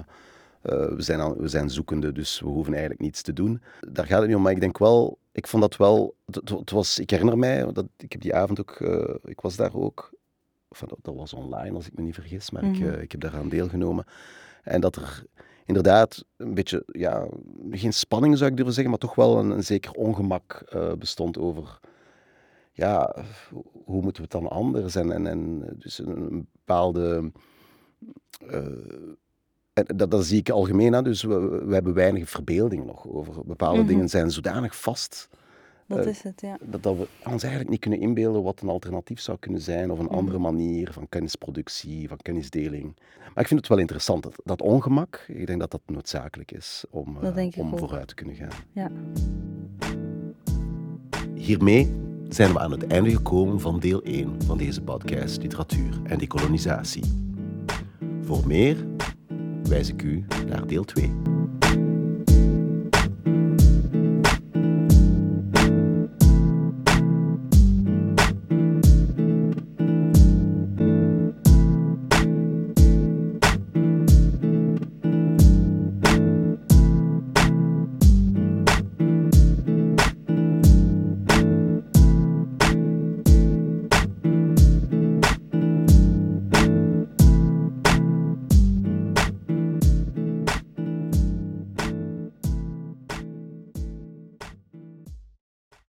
uh, 0.62 0.72
we, 0.88 1.02
zijn 1.02 1.20
al, 1.20 1.36
we 1.36 1.48
zijn 1.48 1.70
zoekende, 1.70 2.12
dus 2.12 2.40
we 2.40 2.46
hoeven 2.46 2.72
eigenlijk 2.72 3.02
niets 3.02 3.22
te 3.22 3.32
doen. 3.32 3.62
Daar 3.80 4.06
gaat 4.06 4.18
het 4.18 4.26
niet 4.26 4.36
om, 4.36 4.42
maar 4.42 4.52
ik 4.52 4.60
denk 4.60 4.78
wel, 4.78 5.18
ik 5.32 5.46
vond 5.46 5.62
dat 5.62 5.76
wel, 5.76 6.14
het, 6.26 6.48
het 6.48 6.70
was, 6.70 6.98
ik 6.98 7.10
herinner 7.10 7.38
mij, 7.38 7.72
dat, 7.72 7.86
ik 7.96 8.12
heb 8.12 8.20
die 8.20 8.34
avond 8.34 8.60
ook, 8.60 8.78
uh, 8.80 9.14
ik 9.24 9.40
was 9.40 9.56
daar 9.56 9.74
ook, 9.74 10.12
of, 10.68 10.84
dat 11.00 11.14
was 11.14 11.32
online 11.32 11.74
als 11.74 11.86
ik 11.86 11.96
me 11.96 12.02
niet 12.02 12.14
vergis, 12.14 12.50
maar 12.50 12.64
mm 12.64 12.74
-hmm. 12.74 12.84
ik, 12.84 12.94
uh, 12.94 13.02
ik 13.02 13.12
heb 13.12 13.20
daaraan 13.20 13.48
deelgenomen. 13.48 14.04
En 14.62 14.80
dat 14.80 14.96
er 14.96 15.24
inderdaad 15.64 16.24
een 16.36 16.54
beetje, 16.54 16.82
ja, 16.86 17.26
geen 17.70 17.92
spanning 17.92 18.38
zou 18.38 18.50
ik 18.50 18.56
durven 18.56 18.74
zeggen, 18.74 18.90
maar 18.90 19.00
toch 19.00 19.14
wel 19.14 19.38
een, 19.38 19.50
een 19.50 19.64
zeker 19.64 19.92
ongemak 19.92 20.64
bestond 20.98 21.38
over 21.38 21.80
ja, 22.78 23.14
hoe 23.84 24.02
moeten 24.02 24.22
we 24.22 24.28
het 24.30 24.42
dan 24.42 24.50
anders? 24.50 24.94
En, 24.94 25.12
en, 25.12 25.26
en 25.26 25.64
dus 25.78 25.98
een, 25.98 26.16
een 26.16 26.48
bepaalde 26.52 27.30
uh, 28.50 29.12
en 29.86 29.96
dat, 29.96 30.10
dat 30.10 30.24
zie 30.24 30.38
ik 30.38 30.50
algemeen 30.50 30.94
aan, 30.94 31.04
dus 31.04 31.22
we, 31.22 31.64
we 31.66 31.74
hebben 31.74 31.94
weinig 31.94 32.30
verbeelding 32.30 32.86
nog 32.86 33.08
over. 33.08 33.34
Bepaalde 33.44 33.74
mm 33.74 33.80
-hmm. 33.80 33.92
dingen 33.92 34.08
zijn 34.08 34.30
zodanig 34.30 34.76
vast. 34.76 35.28
Dat 35.86 35.98
uh, 35.98 36.06
is 36.06 36.22
het, 36.22 36.40
ja. 36.40 36.58
Dat, 36.60 36.82
dat 36.82 36.96
we 36.96 37.06
ons 37.24 37.42
eigenlijk 37.42 37.70
niet 37.70 37.80
kunnen 37.80 38.00
inbeelden 38.00 38.42
wat 38.42 38.60
een 38.60 38.68
alternatief 38.68 39.20
zou 39.20 39.38
kunnen 39.38 39.60
zijn, 39.60 39.90
of 39.90 39.98
een 39.98 40.06
-hmm. 40.06 40.14
andere 40.14 40.38
manier 40.38 40.92
van 40.92 41.08
kennisproductie, 41.08 42.08
van 42.08 42.16
kennisdeling. 42.16 42.96
Maar 43.18 43.42
ik 43.42 43.46
vind 43.46 43.60
het 43.60 43.68
wel 43.68 43.78
interessant, 43.78 44.22
dat, 44.22 44.40
dat 44.44 44.62
ongemak, 44.62 45.24
ik 45.28 45.46
denk 45.46 45.60
dat 45.60 45.70
dat 45.70 45.80
noodzakelijk 45.86 46.52
is 46.52 46.84
om, 46.90 47.16
uh, 47.22 47.48
om 47.56 47.78
vooruit 47.78 48.08
te 48.08 48.14
kunnen 48.14 48.34
gaan. 48.34 48.50
Ja. 48.72 48.90
Hiermee 51.34 51.92
zijn 52.28 52.52
we 52.52 52.58
aan 52.58 52.70
het 52.70 52.86
einde 52.86 53.10
gekomen 53.10 53.60
van 53.60 53.80
deel 53.80 54.02
1 54.02 54.42
van 54.42 54.58
deze 54.58 54.82
podcast 54.82 55.42
Literatuur 55.42 56.00
en 56.04 56.18
Decolonisatie. 56.18 57.02
Voor 58.22 58.46
meer 58.46 58.86
Wijze 59.68 59.94
Q 59.94 60.02
naar 60.48 60.66
deel 60.66 60.84
2. 60.84 61.12